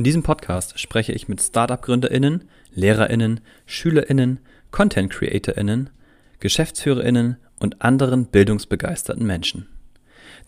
In 0.00 0.04
diesem 0.04 0.22
Podcast 0.22 0.80
spreche 0.80 1.12
ich 1.12 1.28
mit 1.28 1.42
Startup-GründerInnen, 1.42 2.48
LehrerInnen, 2.72 3.40
SchülerInnen, 3.66 4.38
Content-CreatorInnen, 4.70 5.90
GeschäftsführerInnen 6.38 7.36
und 7.58 7.82
anderen 7.82 8.24
bildungsbegeisterten 8.24 9.26
Menschen. 9.26 9.66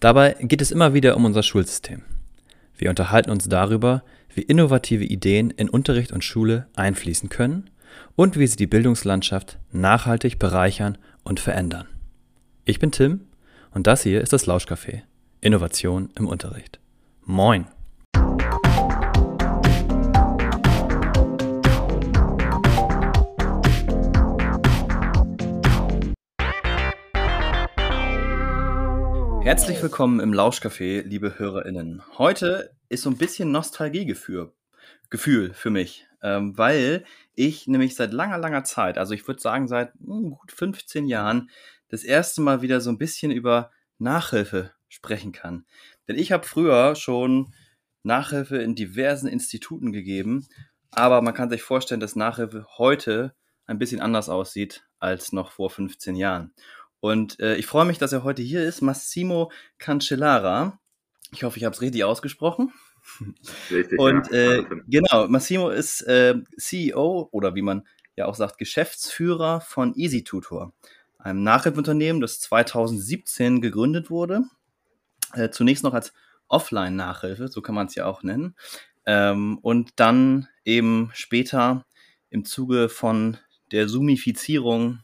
Dabei 0.00 0.36
geht 0.40 0.62
es 0.62 0.70
immer 0.70 0.94
wieder 0.94 1.18
um 1.18 1.26
unser 1.26 1.42
Schulsystem. 1.42 2.00
Wir 2.78 2.88
unterhalten 2.88 3.30
uns 3.30 3.46
darüber, 3.46 4.04
wie 4.34 4.40
innovative 4.40 5.04
Ideen 5.04 5.50
in 5.50 5.68
Unterricht 5.68 6.12
und 6.12 6.24
Schule 6.24 6.66
einfließen 6.74 7.28
können 7.28 7.68
und 8.16 8.38
wie 8.38 8.46
sie 8.46 8.56
die 8.56 8.66
Bildungslandschaft 8.66 9.58
nachhaltig 9.70 10.38
bereichern 10.38 10.96
und 11.24 11.40
verändern. 11.40 11.88
Ich 12.64 12.78
bin 12.78 12.90
Tim 12.90 13.26
und 13.72 13.86
das 13.86 14.02
hier 14.02 14.22
ist 14.22 14.32
das 14.32 14.46
Lauschcafé. 14.46 15.02
Innovation 15.42 16.08
im 16.16 16.26
Unterricht. 16.26 16.80
Moin! 17.26 17.66
Herzlich 29.52 29.82
willkommen 29.82 30.18
im 30.18 30.32
Lauschcafé, 30.32 31.02
liebe 31.02 31.38
HörerInnen. 31.38 32.02
Heute 32.16 32.74
ist 32.88 33.02
so 33.02 33.10
ein 33.10 33.18
bisschen 33.18 33.52
Nostalgiegefühl 33.52 34.50
Gefühl 35.10 35.52
für 35.52 35.68
mich, 35.68 36.06
ähm, 36.22 36.56
weil 36.56 37.04
ich 37.34 37.66
nämlich 37.66 37.94
seit 37.94 38.14
langer, 38.14 38.38
langer 38.38 38.64
Zeit, 38.64 38.96
also 38.96 39.12
ich 39.12 39.28
würde 39.28 39.42
sagen 39.42 39.68
seit 39.68 39.92
hm, 40.02 40.30
gut 40.30 40.52
15 40.52 41.04
Jahren, 41.04 41.50
das 41.88 42.02
erste 42.02 42.40
Mal 42.40 42.62
wieder 42.62 42.80
so 42.80 42.88
ein 42.88 42.96
bisschen 42.96 43.30
über 43.30 43.70
Nachhilfe 43.98 44.72
sprechen 44.88 45.32
kann. 45.32 45.66
Denn 46.08 46.16
ich 46.16 46.32
habe 46.32 46.46
früher 46.46 46.94
schon 46.94 47.52
Nachhilfe 48.04 48.56
in 48.56 48.74
diversen 48.74 49.28
Instituten 49.28 49.92
gegeben, 49.92 50.46
aber 50.92 51.20
man 51.20 51.34
kann 51.34 51.50
sich 51.50 51.62
vorstellen, 51.62 52.00
dass 52.00 52.16
Nachhilfe 52.16 52.64
heute 52.78 53.34
ein 53.66 53.78
bisschen 53.78 54.00
anders 54.00 54.30
aussieht 54.30 54.86
als 54.98 55.32
noch 55.32 55.52
vor 55.52 55.68
15 55.68 56.16
Jahren. 56.16 56.54
Und 57.02 57.40
äh, 57.40 57.56
ich 57.56 57.66
freue 57.66 57.84
mich, 57.84 57.98
dass 57.98 58.12
er 58.12 58.22
heute 58.22 58.42
hier 58.42 58.62
ist, 58.62 58.80
Massimo 58.80 59.50
Cancellara. 59.78 60.78
Ich 61.32 61.42
hoffe, 61.42 61.58
ich 61.58 61.64
habe 61.64 61.74
es 61.74 61.80
richtig 61.80 62.04
ausgesprochen. 62.04 62.72
Richtig. 63.72 63.98
Und 63.98 64.30
ja. 64.30 64.58
äh, 64.58 64.64
genau, 64.86 65.26
Massimo 65.26 65.70
ist 65.70 66.02
äh, 66.02 66.36
CEO 66.56 67.28
oder 67.32 67.56
wie 67.56 67.62
man 67.62 67.88
ja 68.14 68.26
auch 68.26 68.36
sagt, 68.36 68.56
Geschäftsführer 68.56 69.60
von 69.60 69.96
Easy 69.96 70.22
Tutor, 70.22 70.74
einem 71.18 71.42
Nachhilfeunternehmen, 71.42 72.22
das 72.22 72.38
2017 72.38 73.60
gegründet 73.60 74.08
wurde. 74.08 74.44
Äh, 75.34 75.50
zunächst 75.50 75.82
noch 75.82 75.94
als 75.94 76.12
Offline-Nachhilfe, 76.46 77.48
so 77.48 77.62
kann 77.62 77.74
man 77.74 77.88
es 77.88 77.96
ja 77.96 78.06
auch 78.06 78.22
nennen. 78.22 78.54
Ähm, 79.06 79.58
und 79.58 79.90
dann 79.96 80.46
eben 80.64 81.10
später 81.14 81.84
im 82.30 82.44
Zuge 82.44 82.88
von 82.88 83.38
der 83.72 83.88
Zoomifizierung 83.88 85.00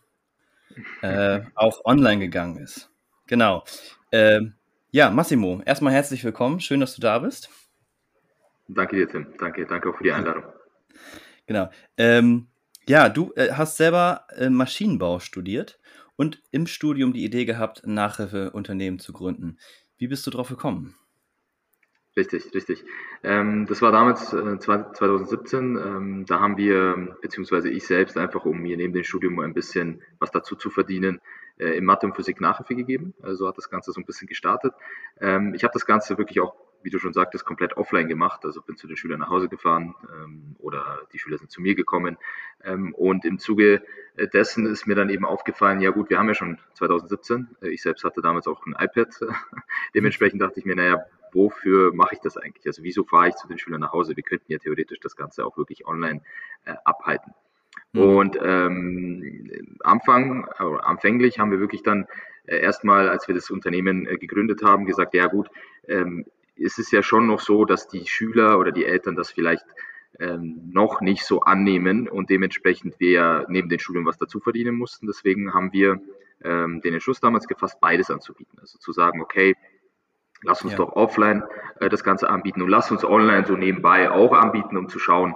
äh, 1.02 1.40
auch 1.54 1.84
online 1.84 2.20
gegangen 2.20 2.58
ist. 2.58 2.90
Genau. 3.26 3.64
Ähm, 4.12 4.54
ja, 4.90 5.10
Massimo, 5.10 5.60
erstmal 5.64 5.92
herzlich 5.92 6.24
willkommen. 6.24 6.60
Schön, 6.60 6.80
dass 6.80 6.94
du 6.94 7.00
da 7.00 7.18
bist. 7.18 7.50
Danke 8.68 8.96
dir, 8.96 9.08
Tim. 9.08 9.34
Danke, 9.38 9.66
danke 9.66 9.90
auch 9.90 9.96
für 9.96 10.04
die 10.04 10.12
Einladung. 10.12 10.44
Genau. 11.46 11.70
Ähm, 11.96 12.48
ja, 12.86 13.08
du 13.08 13.32
äh, 13.36 13.52
hast 13.52 13.76
selber 13.76 14.26
äh, 14.36 14.50
Maschinenbau 14.50 15.20
studiert 15.20 15.78
und 16.16 16.42
im 16.50 16.66
Studium 16.66 17.12
die 17.12 17.24
Idee 17.24 17.44
gehabt, 17.44 17.84
ein 17.84 17.94
Nachhilfeunternehmen 17.94 18.98
zu 18.98 19.12
gründen. 19.12 19.58
Wie 19.98 20.08
bist 20.08 20.26
du 20.26 20.30
drauf 20.30 20.48
gekommen? 20.48 20.94
Richtig, 22.18 22.52
richtig. 22.52 22.84
Ähm, 23.22 23.66
das 23.66 23.80
war 23.80 23.92
damals 23.92 24.32
äh, 24.32 24.58
2017. 24.58 25.76
Ähm, 25.76 26.26
da 26.26 26.40
haben 26.40 26.56
wir, 26.56 27.16
beziehungsweise 27.22 27.70
ich 27.70 27.86
selbst, 27.86 28.18
einfach 28.18 28.44
um 28.44 28.58
mir 28.60 28.76
neben 28.76 28.92
dem 28.92 29.04
Studium 29.04 29.38
ein 29.38 29.54
bisschen 29.54 30.02
was 30.18 30.32
dazu 30.32 30.56
zu 30.56 30.68
verdienen, 30.68 31.20
äh, 31.58 31.76
in 31.76 31.84
Mathe 31.84 32.06
und 32.06 32.16
Physik 32.16 32.40
Nachhilfe 32.40 32.74
gegeben. 32.74 33.14
Also 33.22 33.46
hat 33.46 33.56
das 33.56 33.70
Ganze 33.70 33.92
so 33.92 34.00
ein 34.00 34.04
bisschen 34.04 34.26
gestartet. 34.26 34.74
Ähm, 35.20 35.54
ich 35.54 35.62
habe 35.62 35.72
das 35.72 35.86
Ganze 35.86 36.18
wirklich 36.18 36.40
auch, 36.40 36.56
wie 36.82 36.90
du 36.90 36.98
schon 36.98 37.12
sagtest, 37.12 37.44
komplett 37.44 37.76
offline 37.76 38.08
gemacht. 38.08 38.44
Also 38.44 38.62
bin 38.62 38.76
zu 38.76 38.88
den 38.88 38.96
Schülern 38.96 39.20
nach 39.20 39.30
Hause 39.30 39.48
gefahren 39.48 39.94
ähm, 40.12 40.56
oder 40.58 41.02
die 41.12 41.20
Schüler 41.20 41.38
sind 41.38 41.52
zu 41.52 41.62
mir 41.62 41.76
gekommen. 41.76 42.18
Ähm, 42.64 42.94
und 42.96 43.24
im 43.24 43.38
Zuge 43.38 43.80
dessen 44.32 44.66
ist 44.66 44.88
mir 44.88 44.96
dann 44.96 45.08
eben 45.08 45.24
aufgefallen, 45.24 45.80
ja 45.80 45.90
gut, 45.90 46.10
wir 46.10 46.18
haben 46.18 46.26
ja 46.26 46.34
schon 46.34 46.58
2017. 46.74 47.46
Äh, 47.62 47.68
ich 47.68 47.82
selbst 47.82 48.02
hatte 48.02 48.22
damals 48.22 48.48
auch 48.48 48.66
ein 48.66 48.74
iPad. 48.76 49.14
Dementsprechend 49.94 50.42
dachte 50.42 50.58
ich 50.58 50.66
mir, 50.66 50.74
naja, 50.74 51.04
wofür 51.32 51.94
mache 51.94 52.14
ich 52.14 52.20
das 52.20 52.36
eigentlich? 52.36 52.66
Also 52.66 52.82
wieso 52.82 53.04
fahre 53.04 53.28
ich 53.28 53.36
zu 53.36 53.48
den 53.48 53.58
Schülern 53.58 53.80
nach 53.80 53.92
Hause? 53.92 54.16
Wir 54.16 54.22
könnten 54.22 54.50
ja 54.50 54.58
theoretisch 54.58 55.00
das 55.00 55.16
Ganze 55.16 55.44
auch 55.44 55.56
wirklich 55.56 55.86
online 55.86 56.22
äh, 56.64 56.74
abhalten. 56.84 57.34
Mhm. 57.92 58.00
Und 58.00 58.38
ähm, 58.42 59.76
Anfang, 59.80 60.48
äh, 60.58 60.64
anfänglich 60.82 61.38
haben 61.38 61.50
wir 61.50 61.60
wirklich 61.60 61.82
dann 61.82 62.06
äh, 62.46 62.58
erstmal, 62.58 63.08
als 63.08 63.28
wir 63.28 63.34
das 63.34 63.50
Unternehmen 63.50 64.06
äh, 64.06 64.16
gegründet 64.16 64.62
haben, 64.62 64.86
gesagt, 64.86 65.14
ja 65.14 65.26
gut, 65.26 65.48
ähm, 65.86 66.24
es 66.56 66.78
ist 66.78 66.90
ja 66.92 67.02
schon 67.02 67.26
noch 67.26 67.40
so, 67.40 67.64
dass 67.64 67.88
die 67.88 68.06
Schüler 68.06 68.58
oder 68.58 68.72
die 68.72 68.84
Eltern 68.84 69.14
das 69.14 69.30
vielleicht 69.30 69.64
ähm, 70.18 70.70
noch 70.72 71.00
nicht 71.00 71.24
so 71.24 71.40
annehmen 71.40 72.08
und 72.08 72.30
dementsprechend 72.30 72.98
wir 72.98 73.46
neben 73.48 73.68
den 73.68 73.78
Schulen 73.78 74.06
was 74.06 74.18
dazu 74.18 74.40
verdienen 74.40 74.74
mussten. 74.74 75.06
Deswegen 75.06 75.54
haben 75.54 75.72
wir 75.72 76.00
ähm, 76.42 76.80
den 76.80 76.94
Entschluss 76.94 77.20
damals 77.20 77.46
gefasst, 77.46 77.80
beides 77.80 78.10
anzubieten. 78.10 78.58
Also 78.58 78.78
zu 78.78 78.92
sagen, 78.92 79.20
okay, 79.20 79.54
Lass 80.42 80.62
uns 80.62 80.72
ja. 80.72 80.78
doch 80.78 80.92
offline 80.92 81.42
äh, 81.80 81.88
das 81.88 82.04
Ganze 82.04 82.30
anbieten 82.30 82.62
und 82.62 82.68
lass 82.68 82.90
uns 82.90 83.04
online 83.04 83.46
so 83.46 83.56
nebenbei 83.56 84.10
auch 84.10 84.32
anbieten, 84.32 84.76
um 84.76 84.88
zu 84.88 84.98
schauen, 84.98 85.34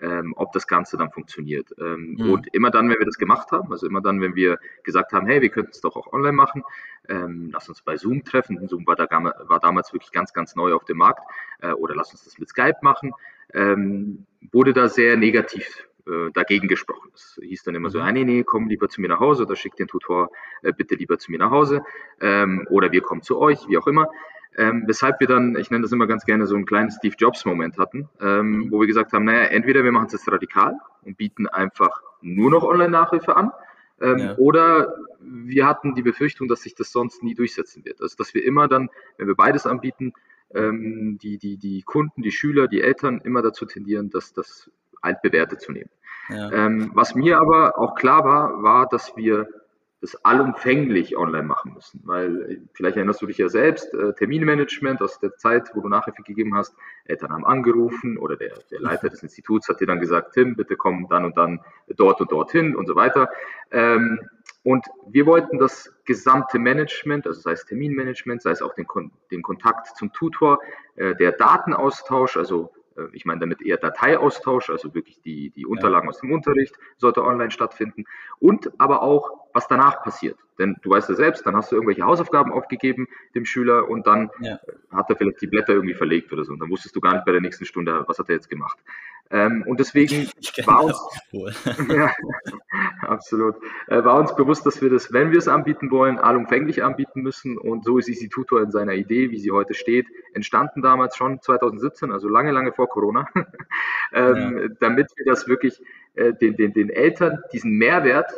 ähm, 0.00 0.34
ob 0.36 0.52
das 0.52 0.66
Ganze 0.66 0.96
dann 0.96 1.10
funktioniert. 1.10 1.74
Ähm, 1.78 2.16
mhm. 2.18 2.30
Und 2.30 2.54
immer 2.54 2.70
dann, 2.70 2.88
wenn 2.88 2.98
wir 2.98 3.06
das 3.06 3.18
gemacht 3.18 3.50
haben, 3.52 3.72
also 3.72 3.86
immer 3.86 4.00
dann, 4.00 4.20
wenn 4.20 4.34
wir 4.34 4.58
gesagt 4.82 5.12
haben, 5.12 5.26
hey, 5.26 5.40
wir 5.40 5.48
könnten 5.48 5.70
es 5.70 5.80
doch 5.80 5.96
auch 5.96 6.12
online 6.12 6.32
machen, 6.32 6.62
ähm, 7.08 7.50
lass 7.52 7.68
uns 7.68 7.82
bei 7.82 7.96
Zoom 7.96 8.24
treffen. 8.24 8.68
Zoom 8.68 8.86
war, 8.86 8.96
da, 8.96 9.06
war 9.10 9.60
damals 9.60 9.92
wirklich 9.92 10.12
ganz, 10.12 10.32
ganz 10.32 10.56
neu 10.56 10.74
auf 10.74 10.84
dem 10.84 10.98
Markt. 10.98 11.22
Äh, 11.60 11.72
oder 11.72 11.94
lass 11.94 12.12
uns 12.12 12.24
das 12.24 12.38
mit 12.38 12.48
Skype 12.48 12.78
machen. 12.82 13.12
Ähm, 13.52 14.26
wurde 14.52 14.72
da 14.72 14.88
sehr 14.88 15.16
negativ 15.16 15.86
äh, 16.06 16.30
dagegen 16.32 16.68
gesprochen. 16.68 17.10
Es 17.14 17.38
hieß 17.42 17.62
dann 17.62 17.74
immer 17.74 17.90
so, 17.90 17.98
mhm. 17.98 18.04
ah, 18.04 18.12
nee, 18.12 18.24
nee, 18.24 18.42
komm 18.44 18.68
lieber 18.68 18.88
zu 18.88 19.00
mir 19.00 19.08
nach 19.08 19.20
Hause 19.20 19.44
oder 19.44 19.56
schick 19.56 19.76
den 19.76 19.88
Tutor 19.88 20.30
äh, 20.62 20.72
bitte 20.72 20.96
lieber 20.96 21.18
zu 21.18 21.30
mir 21.30 21.38
nach 21.38 21.50
Hause 21.50 21.82
ähm, 22.20 22.66
oder 22.70 22.92
wir 22.92 23.00
kommen 23.00 23.22
zu 23.22 23.38
euch, 23.38 23.68
wie 23.68 23.78
auch 23.78 23.86
immer. 23.86 24.08
Ähm, 24.56 24.84
weshalb 24.86 25.18
wir 25.20 25.26
dann, 25.26 25.56
ich 25.56 25.70
nenne 25.70 25.82
das 25.82 25.92
immer 25.92 26.06
ganz 26.06 26.24
gerne, 26.24 26.46
so 26.46 26.54
einen 26.54 26.66
kleinen 26.66 26.90
Steve 26.90 27.14
Jobs-Moment 27.18 27.76
hatten, 27.76 28.08
ähm, 28.20 28.68
wo 28.70 28.80
wir 28.80 28.86
gesagt 28.86 29.12
haben, 29.12 29.24
naja, 29.24 29.44
entweder 29.44 29.82
wir 29.82 29.90
machen 29.90 30.06
es 30.06 30.12
jetzt 30.12 30.30
radikal 30.30 30.78
und 31.02 31.16
bieten 31.16 31.48
einfach 31.48 32.02
nur 32.20 32.50
noch 32.50 32.62
Online-Nachhilfe 32.62 33.36
an, 33.36 33.50
ähm, 34.00 34.18
ja. 34.18 34.36
oder 34.36 34.94
wir 35.20 35.66
hatten 35.66 35.94
die 35.94 36.02
Befürchtung, 36.02 36.48
dass 36.48 36.62
sich 36.62 36.74
das 36.74 36.92
sonst 36.92 37.22
nie 37.22 37.34
durchsetzen 37.34 37.84
wird. 37.84 38.00
Also 38.00 38.16
dass 38.16 38.34
wir 38.34 38.44
immer 38.44 38.68
dann, 38.68 38.90
wenn 39.18 39.26
wir 39.26 39.34
beides 39.34 39.66
anbieten, 39.66 40.12
ähm, 40.54 41.18
die, 41.20 41.38
die, 41.38 41.56
die 41.56 41.82
Kunden, 41.82 42.22
die 42.22 42.30
Schüler, 42.30 42.68
die 42.68 42.82
Eltern 42.82 43.20
immer 43.24 43.42
dazu 43.42 43.66
tendieren, 43.66 44.10
dass 44.10 44.32
das 44.32 44.70
altbewährte 45.00 45.58
zu 45.58 45.72
nehmen. 45.72 45.90
Ja. 46.28 46.50
Ähm, 46.52 46.90
was 46.94 47.14
mir 47.14 47.38
aber 47.38 47.78
auch 47.78 47.94
klar 47.94 48.24
war, 48.24 48.62
war, 48.62 48.88
dass 48.88 49.16
wir 49.16 49.48
das 50.04 50.22
allumfänglich 50.22 51.16
online 51.16 51.44
machen 51.44 51.72
müssen. 51.72 52.02
Weil 52.04 52.42
äh, 52.42 52.60
vielleicht 52.74 52.96
erinnerst 52.96 53.22
du 53.22 53.26
dich 53.26 53.38
ja 53.38 53.48
selbst, 53.48 53.94
äh, 53.94 54.12
Terminmanagement 54.12 55.00
aus 55.00 55.18
der 55.18 55.34
Zeit, 55.36 55.70
wo 55.72 55.80
du 55.80 55.88
Nachhilfe 55.88 56.22
gegeben 56.22 56.54
hast, 56.54 56.76
Eltern 57.06 57.32
haben 57.32 57.46
angerufen 57.46 58.18
oder 58.18 58.36
der, 58.36 58.52
der 58.70 58.80
Leiter 58.80 59.08
des 59.08 59.22
Instituts 59.22 59.66
hat 59.68 59.80
dir 59.80 59.86
dann 59.86 60.00
gesagt, 60.00 60.34
Tim, 60.34 60.56
bitte 60.56 60.76
komm 60.76 61.08
dann 61.08 61.24
und 61.24 61.38
dann 61.38 61.60
dort 61.96 62.20
und 62.20 62.30
dorthin 62.30 62.76
und 62.76 62.86
so 62.86 62.96
weiter. 62.96 63.30
Ähm, 63.70 64.20
und 64.62 64.84
wir 65.06 65.24
wollten 65.24 65.58
das 65.58 65.90
gesamte 66.04 66.58
Management, 66.58 67.26
also 67.26 67.40
sei 67.40 67.52
es 67.52 67.64
Terminmanagement, 67.64 68.42
sei 68.42 68.50
es 68.50 68.60
auch 68.60 68.74
den, 68.74 68.86
den 69.30 69.42
Kontakt 69.42 69.96
zum 69.96 70.12
Tutor, 70.12 70.58
äh, 70.96 71.14
der 71.14 71.32
Datenaustausch, 71.32 72.36
also 72.36 72.72
ich 73.12 73.24
meine 73.24 73.40
damit 73.40 73.62
eher 73.62 73.76
Dateiaustausch, 73.76 74.70
also 74.70 74.94
wirklich 74.94 75.20
die, 75.22 75.50
die 75.50 75.66
Unterlagen 75.66 76.08
aus 76.08 76.20
dem 76.20 76.32
Unterricht 76.32 76.76
sollte 76.96 77.24
online 77.24 77.50
stattfinden 77.50 78.04
und 78.38 78.70
aber 78.78 79.02
auch, 79.02 79.48
was 79.52 79.68
danach 79.68 80.02
passiert. 80.02 80.38
Denn 80.58 80.76
du 80.82 80.90
weißt 80.90 81.08
ja 81.08 81.14
selbst, 81.14 81.46
dann 81.46 81.56
hast 81.56 81.72
du 81.72 81.76
irgendwelche 81.76 82.04
Hausaufgaben 82.04 82.52
aufgegeben 82.52 83.08
dem 83.34 83.44
Schüler 83.44 83.88
und 83.88 84.06
dann 84.06 84.30
ja. 84.40 84.58
hat 84.90 85.10
er 85.10 85.16
vielleicht 85.16 85.42
die 85.42 85.46
Blätter 85.46 85.72
irgendwie 85.72 85.94
verlegt 85.94 86.32
oder 86.32 86.44
so 86.44 86.52
und 86.52 86.60
dann 86.60 86.70
wusstest 86.70 86.94
du 86.94 87.00
gar 87.00 87.14
nicht 87.14 87.24
bei 87.24 87.32
der 87.32 87.40
nächsten 87.40 87.64
Stunde, 87.64 88.04
was 88.06 88.18
hat 88.18 88.28
er 88.28 88.36
jetzt 88.36 88.50
gemacht. 88.50 88.78
Ähm, 89.30 89.64
und 89.66 89.80
deswegen 89.80 90.28
war 90.66 90.84
uns, 90.84 91.00
ja, 91.88 92.12
absolut, 93.00 93.56
äh, 93.88 94.04
war 94.04 94.18
uns 94.18 94.34
bewusst, 94.36 94.66
dass 94.66 94.82
wir 94.82 94.90
das, 94.90 95.12
wenn 95.12 95.30
wir 95.30 95.38
es 95.38 95.48
anbieten 95.48 95.90
wollen, 95.90 96.18
allumfänglich 96.18 96.82
anbieten 96.84 97.22
müssen. 97.22 97.56
Und 97.58 97.84
so 97.84 97.98
ist 97.98 98.08
Easy 98.08 98.28
Tutor 98.28 98.62
in 98.62 98.70
seiner 98.70 98.94
Idee, 98.94 99.30
wie 99.30 99.38
sie 99.38 99.50
heute 99.50 99.74
steht, 99.74 100.06
entstanden 100.34 100.82
damals 100.82 101.16
schon 101.16 101.40
2017, 101.40 102.12
also 102.12 102.28
lange, 102.28 102.52
lange 102.52 102.72
vor 102.72 102.88
Corona, 102.88 103.28
ähm, 104.12 104.58
ja. 104.58 104.68
damit 104.80 105.10
wir 105.16 105.24
das 105.24 105.48
wirklich 105.48 105.80
äh, 106.14 106.34
den, 106.34 106.56
den, 106.56 106.72
den 106.72 106.90
Eltern 106.90 107.40
diesen 107.52 107.72
Mehrwert 107.72 108.30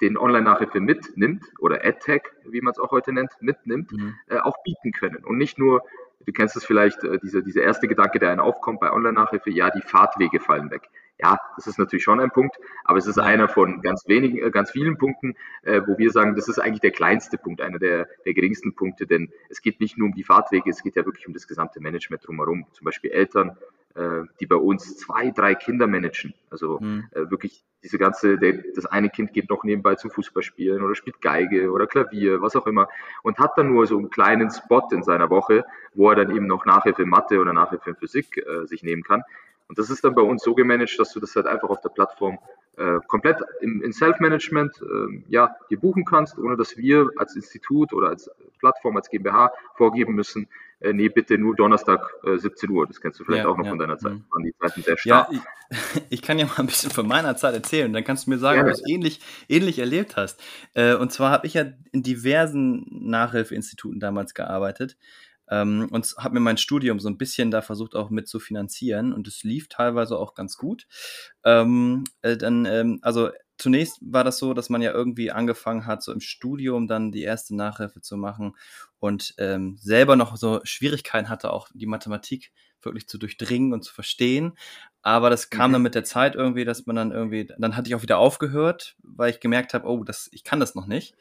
den 0.00 0.16
Online-Nachhilfe 0.16 0.80
mitnimmt 0.80 1.44
oder 1.58 1.84
AdTech, 1.84 2.22
wie 2.44 2.60
man 2.60 2.72
es 2.72 2.78
auch 2.78 2.92
heute 2.92 3.12
nennt, 3.12 3.32
mitnimmt, 3.40 3.90
mhm. 3.92 4.14
äh, 4.28 4.38
auch 4.38 4.62
bieten 4.62 4.92
können. 4.92 5.24
Und 5.24 5.38
nicht 5.38 5.58
nur 5.58 5.82
du 6.26 6.32
kennst 6.32 6.56
es 6.56 6.64
vielleicht, 6.64 7.02
äh, 7.04 7.18
dieser, 7.18 7.42
dieser 7.42 7.62
erste 7.62 7.88
Gedanke, 7.88 8.18
der 8.18 8.30
einen 8.30 8.40
aufkommt 8.40 8.80
bei 8.80 8.92
Online-Nachhilfe, 8.92 9.50
ja, 9.50 9.70
die 9.70 9.82
Fahrtwege 9.82 10.40
fallen 10.40 10.70
weg. 10.70 10.88
Ja, 11.20 11.38
das 11.56 11.66
ist 11.66 11.78
natürlich 11.78 12.04
schon 12.04 12.20
ein 12.20 12.30
Punkt, 12.30 12.56
aber 12.84 12.98
es 12.98 13.06
ist 13.06 13.18
einer 13.18 13.48
von 13.48 13.82
ganz 13.82 14.06
wenigen, 14.06 14.38
äh, 14.38 14.50
ganz 14.50 14.70
vielen 14.70 14.96
Punkten, 14.98 15.34
äh, 15.62 15.80
wo 15.86 15.98
wir 15.98 16.12
sagen, 16.12 16.36
das 16.36 16.48
ist 16.48 16.58
eigentlich 16.58 16.80
der 16.80 16.92
kleinste 16.92 17.38
Punkt, 17.38 17.60
einer 17.60 17.78
der, 17.78 18.08
der 18.24 18.34
geringsten 18.34 18.74
Punkte, 18.74 19.06
denn 19.06 19.32
es 19.48 19.60
geht 19.60 19.80
nicht 19.80 19.98
nur 19.98 20.06
um 20.08 20.14
die 20.14 20.22
Fahrtwege, 20.22 20.70
es 20.70 20.82
geht 20.82 20.94
ja 20.96 21.04
wirklich 21.04 21.26
um 21.26 21.34
das 21.34 21.48
gesamte 21.48 21.80
Management 21.80 22.26
drumherum. 22.26 22.66
Zum 22.72 22.84
Beispiel 22.84 23.10
Eltern, 23.10 23.56
äh, 23.94 24.22
die 24.38 24.46
bei 24.46 24.56
uns 24.56 24.96
zwei, 24.96 25.30
drei 25.30 25.56
Kinder 25.56 25.88
managen. 25.88 26.34
Also 26.50 26.78
mhm. 26.80 27.08
äh, 27.10 27.28
wirklich 27.30 27.64
diese 27.82 27.98
ganze, 27.98 28.38
der, 28.38 28.62
das 28.74 28.86
eine 28.86 29.10
Kind 29.10 29.32
geht 29.32 29.50
noch 29.50 29.64
nebenbei 29.64 29.96
zum 29.96 30.10
Fußballspielen 30.10 30.82
oder 30.82 30.94
spielt 30.94 31.20
Geige 31.20 31.70
oder 31.72 31.86
Klavier, 31.86 32.40
was 32.40 32.54
auch 32.54 32.66
immer 32.66 32.88
und 33.22 33.38
hat 33.38 33.56
dann 33.56 33.72
nur 33.72 33.86
so 33.86 33.98
einen 33.98 34.10
kleinen 34.10 34.50
Spot 34.50 34.86
in 34.92 35.02
seiner 35.02 35.30
Woche, 35.30 35.64
wo 35.94 36.10
er 36.10 36.16
dann 36.16 36.34
eben 36.34 36.46
noch 36.46 36.64
Nachhilfe 36.64 37.02
in 37.02 37.08
Mathe 37.08 37.40
oder 37.40 37.52
Nachhilfe 37.52 37.90
in 37.90 37.96
Physik 37.96 38.36
äh, 38.36 38.66
sich 38.66 38.82
nehmen 38.82 39.02
kann. 39.02 39.22
Und 39.68 39.78
das 39.78 39.90
ist 39.90 40.02
dann 40.04 40.14
bei 40.14 40.22
uns 40.22 40.42
so 40.42 40.54
gemanagt, 40.54 40.98
dass 40.98 41.12
du 41.12 41.20
das 41.20 41.36
halt 41.36 41.46
einfach 41.46 41.68
auf 41.68 41.80
der 41.80 41.90
Plattform 41.90 42.38
äh, 42.76 42.98
komplett 43.06 43.38
im, 43.60 43.82
in 43.82 43.92
Self-Management 43.92 44.80
äh, 44.80 45.22
ja, 45.28 45.54
dir 45.70 45.78
buchen 45.78 46.04
kannst, 46.04 46.38
ohne 46.38 46.56
dass 46.56 46.76
wir 46.76 47.10
als 47.16 47.36
Institut 47.36 47.92
oder 47.92 48.08
als 48.08 48.30
Plattform, 48.58 48.96
als 48.96 49.10
GmbH 49.10 49.52
vorgeben 49.76 50.14
müssen, 50.14 50.48
äh, 50.80 50.92
nee, 50.92 51.08
bitte 51.08 51.36
nur 51.38 51.56
Donnerstag 51.56 52.14
äh, 52.24 52.38
17 52.38 52.70
Uhr. 52.70 52.86
Das 52.86 53.00
kennst 53.00 53.18
du 53.18 53.24
vielleicht 53.24 53.44
ja, 53.44 53.50
auch 53.50 53.56
noch 53.56 53.64
ja. 53.64 53.70
von 53.70 53.78
deiner 53.78 53.98
Zeit. 53.98 54.12
Mhm. 54.12 54.24
Waren 54.30 54.44
die 54.44 54.54
Zeiten 54.60 54.82
sehr 54.82 54.96
stark. 54.96 55.32
Ja, 55.32 55.40
ich, 55.70 56.02
ich, 56.10 56.22
kann 56.22 56.38
ja 56.38 56.46
mal 56.46 56.58
ein 56.58 56.66
bisschen 56.66 56.90
von 56.90 57.06
meiner 57.08 57.36
Zeit 57.36 57.54
erzählen. 57.54 57.92
Dann 57.92 58.04
kannst 58.04 58.26
du 58.26 58.30
mir 58.30 58.38
sagen, 58.38 58.60
ob 58.60 58.66
du 58.66 58.72
es 58.72 58.88
ähnlich, 58.88 59.20
ähnlich 59.48 59.80
erlebt 59.80 60.16
hast. 60.16 60.40
Äh, 60.74 60.94
und 60.94 61.12
zwar 61.12 61.32
habe 61.32 61.46
ich 61.46 61.54
ja 61.54 61.64
in 61.90 62.02
diversen 62.02 62.86
Nachhilfeinstituten 62.90 63.98
damals 63.98 64.34
gearbeitet 64.34 64.96
ähm, 65.50 65.88
und 65.90 66.14
habe 66.18 66.34
mir 66.34 66.40
mein 66.40 66.58
Studium 66.58 67.00
so 67.00 67.08
ein 67.08 67.18
bisschen 67.18 67.50
da 67.50 67.62
versucht 67.62 67.94
auch 67.94 68.10
mit 68.10 68.28
zu 68.28 68.40
finanzieren 68.40 69.12
und 69.12 69.28
es 69.28 69.42
lief 69.42 69.68
teilweise 69.68 70.18
auch 70.18 70.34
ganz 70.34 70.56
gut. 70.56 70.86
Ähm, 71.44 72.04
äh, 72.22 72.36
dann, 72.36 72.64
ähm, 72.66 72.98
also 73.02 73.30
zunächst 73.58 73.98
war 74.00 74.24
das 74.24 74.38
so, 74.38 74.54
dass 74.54 74.70
man 74.70 74.82
ja 74.82 74.92
irgendwie 74.92 75.30
angefangen 75.30 75.86
hat, 75.86 76.02
so 76.02 76.12
im 76.12 76.20
Studium 76.20 76.86
dann 76.86 77.12
die 77.12 77.22
erste 77.22 77.54
Nachhilfe 77.54 78.00
zu 78.00 78.16
machen 78.16 78.56
und 78.98 79.34
ähm, 79.38 79.76
selber 79.80 80.16
noch 80.16 80.36
so 80.36 80.60
Schwierigkeiten 80.64 81.28
hatte, 81.28 81.52
auch 81.52 81.68
die 81.74 81.86
Mathematik 81.86 82.52
wirklich 82.82 83.08
zu 83.08 83.18
durchdringen 83.18 83.72
und 83.72 83.82
zu 83.82 83.92
verstehen. 83.92 84.56
Aber 85.02 85.30
das 85.30 85.50
kam 85.50 85.70
mhm. 85.70 85.72
dann 85.74 85.82
mit 85.82 85.94
der 85.94 86.04
Zeit 86.04 86.34
irgendwie, 86.34 86.64
dass 86.64 86.86
man 86.86 86.96
dann 86.96 87.12
irgendwie, 87.12 87.48
dann 87.58 87.76
hatte 87.76 87.88
ich 87.88 87.94
auch 87.94 88.02
wieder 88.02 88.18
aufgehört, 88.18 88.96
weil 89.02 89.30
ich 89.30 89.40
gemerkt 89.40 89.74
habe, 89.74 89.88
oh, 89.88 90.04
das, 90.04 90.28
ich 90.32 90.44
kann 90.44 90.60
das 90.60 90.74
noch 90.74 90.86
nicht. 90.86 91.14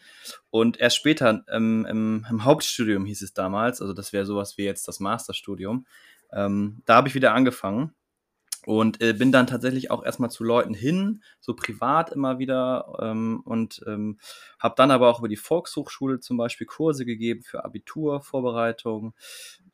Und 0.49 0.79
erst 0.79 0.97
später 0.97 1.43
ähm, 1.49 1.85
im, 1.89 2.25
im, 2.29 2.43
Hauptstudium 2.43 3.05
hieß 3.05 3.21
es 3.21 3.33
damals, 3.33 3.81
also 3.81 3.93
das 3.93 4.13
wäre 4.13 4.25
sowas 4.25 4.57
wie 4.57 4.65
jetzt 4.65 4.87
das 4.87 4.99
Masterstudium, 4.99 5.85
ähm, 6.31 6.81
da 6.85 6.95
habe 6.95 7.07
ich 7.07 7.15
wieder 7.15 7.33
angefangen 7.33 7.93
und 8.67 9.01
äh, 9.01 9.13
bin 9.13 9.31
dann 9.31 9.47
tatsächlich 9.47 9.91
auch 9.91 10.03
erstmal 10.03 10.29
zu 10.29 10.43
Leuten 10.43 10.73
hin, 10.73 11.23
so 11.39 11.53
privat 11.53 12.11
immer 12.11 12.37
wieder. 12.37 12.97
Ähm, 13.01 13.39
und 13.45 13.81
ähm, 13.87 14.19
habe 14.59 14.75
dann 14.75 14.91
aber 14.91 15.07
auch 15.07 15.19
über 15.19 15.29
die 15.29 15.37
Volkshochschule 15.37 16.19
zum 16.19 16.35
Beispiel 16.35 16.67
Kurse 16.67 17.05
gegeben 17.05 17.43
für 17.43 17.63
Abiturvorbereitung. 17.63 19.13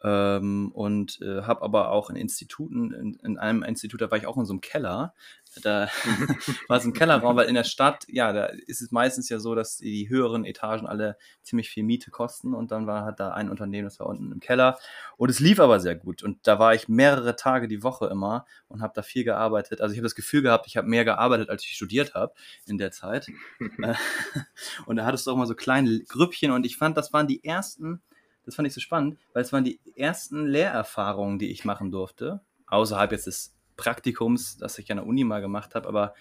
Ähm, 0.03 0.71
und 0.73 1.19
äh, 1.23 1.41
habe 1.41 1.63
aber 1.63 1.89
auch 1.89 2.11
in 2.11 2.15
Instituten, 2.15 2.91
in, 2.93 3.13
in 3.23 3.39
einem 3.39 3.63
Institut, 3.63 3.99
da 3.99 4.11
war 4.11 4.19
ich 4.19 4.27
auch 4.27 4.37
in 4.37 4.45
so 4.45 4.53
einem 4.53 4.61
Keller, 4.61 5.15
da 5.61 5.89
war 6.67 6.77
es 6.77 6.85
ein 6.85 6.93
Kellerraum, 6.93 7.35
weil 7.35 7.47
in 7.47 7.55
der 7.55 7.63
Stadt, 7.63 8.05
ja, 8.07 8.33
da 8.33 8.45
ist 8.45 8.81
es 8.81 8.91
meistens 8.91 9.29
ja 9.29 9.39
so, 9.39 9.55
dass 9.55 9.77
die 9.77 10.09
höheren 10.09 10.45
Etagen 10.45 10.87
alle 10.87 11.17
ziemlich 11.41 11.69
viel 11.69 11.83
Miete 11.83 12.11
kosten 12.11 12.53
und 12.53 12.71
dann 12.71 12.87
war 12.87 13.03
halt 13.03 13.19
da 13.19 13.31
ein 13.33 13.49
Unternehmen, 13.49 13.85
das 13.85 13.99
war 13.99 14.07
unten 14.07 14.31
im 14.31 14.39
Keller 14.39 14.79
und 15.17 15.29
es 15.29 15.39
lief 15.39 15.59
aber 15.59 15.79
sehr 15.79 15.95
gut 15.95 16.23
und 16.23 16.47
da 16.47 16.59
war 16.59 16.73
ich 16.73 16.87
mehrere 16.87 17.35
Tage 17.35 17.67
die 17.67 17.83
Woche 17.83 18.07
immer 18.07 18.45
und 18.67 18.81
habe 18.81 18.93
da 18.95 19.01
viel 19.01 19.23
gearbeitet. 19.23 19.81
Also 19.81 19.93
ich 19.93 19.99
habe 19.99 20.05
das 20.05 20.15
Gefühl 20.15 20.41
gehabt, 20.41 20.67
ich 20.67 20.77
habe 20.77 20.87
mehr 20.87 21.05
gearbeitet, 21.05 21.49
als 21.49 21.63
ich 21.63 21.75
studiert 21.75 22.13
habe 22.13 22.33
in 22.65 22.77
der 22.77 22.91
Zeit. 22.91 23.27
Äh, 23.81 23.95
und 24.85 24.97
da 24.97 25.05
hattest 25.05 25.25
du 25.25 25.31
auch 25.31 25.35
mal 25.35 25.47
so 25.47 25.55
kleine 25.55 25.99
Grüppchen 26.03 26.51
und 26.51 26.65
ich 26.65 26.77
fand, 26.77 26.95
das 26.95 27.11
waren 27.11 27.27
die 27.27 27.43
ersten, 27.43 28.01
das 28.45 28.55
fand 28.55 28.67
ich 28.67 28.73
so 28.73 28.81
spannend, 28.81 29.17
weil 29.33 29.43
es 29.43 29.51
waren 29.51 29.63
die 29.63 29.79
ersten 29.95 30.45
Lehrerfahrungen, 30.45 31.39
die 31.39 31.51
ich 31.51 31.65
machen 31.65 31.91
durfte, 31.91 32.41
außerhalb 32.67 33.11
jetzt 33.11 33.27
des 33.27 33.55
Praktikums, 33.77 34.57
das 34.57 34.77
ich 34.77 34.91
an 34.91 34.97
der 34.97 35.07
Uni 35.07 35.23
mal 35.23 35.41
gemacht 35.41 35.75
habe, 35.75 35.87
aber 35.87 36.13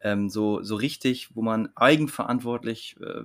ähm, 0.00 0.28
so, 0.28 0.62
so 0.62 0.76
richtig, 0.76 1.34
wo 1.34 1.42
man 1.42 1.70
eigenverantwortlich 1.74 2.96
äh, 3.00 3.24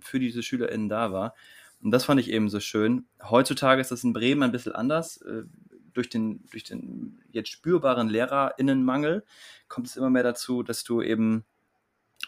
für 0.00 0.18
diese 0.18 0.42
SchülerInnen 0.42 0.88
da 0.88 1.12
war. 1.12 1.34
Und 1.82 1.92
das 1.92 2.04
fand 2.04 2.20
ich 2.20 2.30
eben 2.30 2.48
so 2.48 2.60
schön. 2.60 3.06
Heutzutage 3.22 3.80
ist 3.80 3.90
das 3.90 4.04
in 4.04 4.12
Bremen 4.12 4.42
ein 4.42 4.52
bisschen 4.52 4.74
anders. 4.74 5.18
Äh, 5.22 5.44
durch, 5.92 6.08
den, 6.08 6.44
durch 6.50 6.64
den 6.64 7.20
jetzt 7.30 7.50
spürbaren 7.50 8.08
LehrerInnenmangel 8.08 9.24
kommt 9.68 9.86
es 9.86 9.96
immer 9.96 10.10
mehr 10.10 10.22
dazu, 10.22 10.62
dass 10.62 10.84
du 10.84 11.02
eben, 11.02 11.44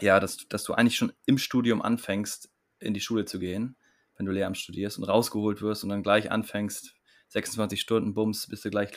ja, 0.01 0.21
dass, 0.21 0.49
dass 0.49 0.65
du 0.65 0.75
eigentlich 0.75 0.97
schon 0.97 1.13
im 1.27 1.39
Studium 1.39 1.83
anfängst, 1.83 2.51
in 2.79 2.95
die 2.95 3.01
Schule 3.01 3.25
zu 3.25 3.39
gehen, 3.39 3.77
wenn 4.17 4.27
du 4.27 4.33
Lehramt 4.33 4.59
studierst 4.59 4.99
und 4.99 5.05
rausgeholt 5.05 5.63
wirst 5.63 5.85
und 5.85 5.91
dann 5.91 6.03
gleich 6.03 6.31
anfängst, 6.31 6.95
26 7.29 7.81
Stunden 7.81 8.15
Bums, 8.15 8.47
bist 8.47 8.65
du 8.65 8.71
gleich 8.71 8.91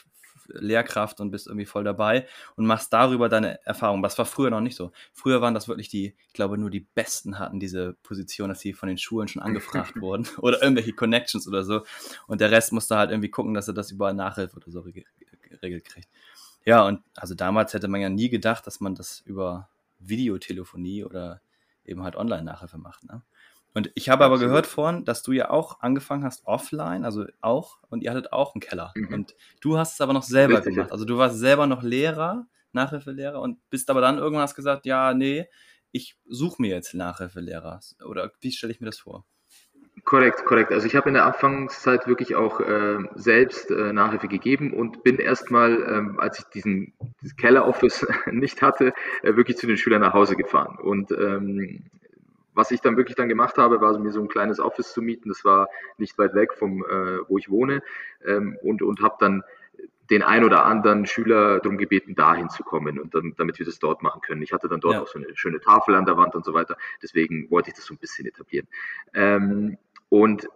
Lehrkraft 0.47 1.19
und 1.19 1.31
bist 1.31 1.47
irgendwie 1.47 1.65
voll 1.65 1.83
dabei 1.83 2.27
und 2.55 2.65
machst 2.65 2.91
darüber 2.93 3.29
deine 3.29 3.65
Erfahrung. 3.65 4.01
Das 4.01 4.17
war 4.17 4.25
früher 4.25 4.49
noch 4.49 4.61
nicht 4.61 4.75
so. 4.75 4.91
Früher 5.13 5.41
waren 5.41 5.53
das 5.53 5.67
wirklich 5.67 5.89
die, 5.89 6.15
ich 6.27 6.33
glaube, 6.33 6.57
nur 6.57 6.69
die 6.69 6.81
Besten 6.81 7.39
hatten 7.39 7.59
diese 7.59 7.93
Position, 8.03 8.49
dass 8.49 8.59
sie 8.59 8.73
von 8.73 8.87
den 8.87 8.97
Schulen 8.97 9.27
schon 9.27 9.41
angefragt 9.41 9.95
wurden 10.01 10.27
oder 10.37 10.61
irgendwelche 10.61 10.93
Connections 10.93 11.47
oder 11.47 11.63
so. 11.63 11.83
Und 12.27 12.41
der 12.41 12.51
Rest 12.51 12.71
musste 12.71 12.97
halt 12.97 13.11
irgendwie 13.11 13.29
gucken, 13.29 13.53
dass 13.53 13.67
er 13.67 13.73
das 13.73 13.91
über 13.91 14.13
Nachhilfe 14.13 14.57
oder 14.57 14.71
so 14.71 14.83
geregelt 14.83 15.85
kriegt. 15.85 16.09
Ja, 16.65 16.85
und 16.85 17.01
also 17.15 17.35
damals 17.35 17.73
hätte 17.73 17.87
man 17.87 18.01
ja 18.01 18.09
nie 18.09 18.29
gedacht, 18.29 18.65
dass 18.65 18.79
man 18.79 18.95
das 18.95 19.21
über 19.21 19.69
Videotelefonie 19.99 21.03
oder 21.03 21.41
eben 21.85 22.03
halt 22.03 22.15
Online-Nachhilfe 22.15 22.77
macht. 22.77 23.03
Ne? 23.03 23.21
Und 23.75 23.91
ich 23.93 24.07
habe 24.07 24.23
aber 24.23 24.39
gehört 24.39 24.67
vorhin, 24.67 25.03
dass 25.03 25.21
du 25.21 25.33
ja 25.33 25.49
auch 25.49 25.81
angefangen 25.81 26.23
hast 26.23 26.47
offline, 26.47 27.03
also 27.03 27.25
auch, 27.41 27.77
und 27.89 28.03
ihr 28.03 28.09
hattet 28.09 28.31
auch 28.31 28.55
einen 28.55 28.61
Keller. 28.61 28.93
Mhm. 28.95 29.13
Und 29.13 29.35
du 29.59 29.77
hast 29.77 29.95
es 29.95 30.01
aber 30.01 30.13
noch 30.13 30.23
selber 30.23 30.59
Richtig. 30.59 30.75
gemacht. 30.75 30.93
Also 30.93 31.03
du 31.03 31.17
warst 31.17 31.37
selber 31.37 31.67
noch 31.67 31.83
Lehrer, 31.83 32.47
Nachhilfelehrer 32.71 33.41
und 33.41 33.59
bist 33.69 33.89
aber 33.89 33.99
dann 33.99 34.17
irgendwann 34.17 34.43
hast 34.43 34.55
gesagt, 34.55 34.85
ja, 34.85 35.13
nee, 35.13 35.47
ich 35.91 36.17
suche 36.25 36.61
mir 36.61 36.69
jetzt 36.69 36.93
Nachhilfelehrer. 36.93 37.81
Oder 38.05 38.31
wie 38.39 38.53
stelle 38.53 38.71
ich 38.71 38.79
mir 38.79 38.85
das 38.85 38.99
vor? 38.99 39.25
Korrekt, 40.05 40.45
korrekt. 40.45 40.71
Also 40.71 40.87
ich 40.87 40.95
habe 40.95 41.09
in 41.09 41.15
der 41.15 41.25
Anfangszeit 41.25 42.07
wirklich 42.07 42.35
auch 42.35 42.61
äh, 42.61 42.99
selbst 43.15 43.71
äh, 43.71 43.91
Nachhilfe 43.91 44.29
gegeben 44.29 44.73
und 44.73 45.03
bin 45.03 45.17
erstmal, 45.17 45.73
ähm, 45.89 46.19
als 46.19 46.39
ich 46.39 46.45
diesen 46.45 46.93
Keller-Office 47.37 48.07
nicht 48.31 48.61
hatte, 48.61 48.93
äh, 49.21 49.35
wirklich 49.35 49.57
zu 49.57 49.67
den 49.67 49.77
Schülern 49.77 50.01
nach 50.01 50.13
Hause 50.13 50.37
gefahren. 50.37 50.77
Und 50.77 51.11
ähm, 51.11 51.89
was 52.55 52.71
ich 52.71 52.81
dann 52.81 52.97
wirklich 52.97 53.15
dann 53.15 53.29
gemacht 53.29 53.57
habe, 53.57 53.81
war 53.81 53.97
mir 53.99 54.11
so 54.11 54.21
ein 54.21 54.27
kleines 54.27 54.59
Office 54.59 54.93
zu 54.93 55.01
mieten. 55.01 55.29
Das 55.29 55.45
war 55.45 55.67
nicht 55.97 56.17
weit 56.17 56.33
weg 56.33 56.53
vom, 56.53 56.83
äh, 56.83 57.19
wo 57.27 57.37
ich 57.37 57.49
wohne 57.49 57.83
ähm, 58.25 58.57
und 58.63 58.81
und 58.81 59.01
habe 59.01 59.15
dann 59.19 59.43
den 60.09 60.21
ein 60.21 60.43
oder 60.43 60.65
anderen 60.65 61.05
Schüler 61.05 61.59
darum 61.59 61.77
gebeten, 61.77 62.15
dahin 62.15 62.49
zu 62.49 62.63
kommen 62.63 62.99
und 62.99 63.15
dann, 63.15 63.33
damit 63.37 63.57
wir 63.59 63.65
das 63.65 63.79
dort 63.79 64.03
machen 64.03 64.21
können. 64.21 64.41
Ich 64.41 64.53
hatte 64.53 64.67
dann 64.67 64.79
dort 64.79 64.95
ja. 64.95 65.01
auch 65.01 65.07
so 65.07 65.19
eine 65.19 65.35
schöne 65.35 65.59
Tafel 65.59 65.95
an 65.95 66.05
der 66.05 66.17
Wand 66.17 66.35
und 66.35 66.45
so 66.45 66.53
weiter. 66.53 66.77
Deswegen 67.01 67.49
wollte 67.49 67.69
ich 67.69 67.75
das 67.75 67.85
so 67.85 67.93
ein 67.93 67.97
bisschen 67.97 68.27
etablieren. 68.27 68.67
Ähm, 69.13 69.77
und 70.09 70.47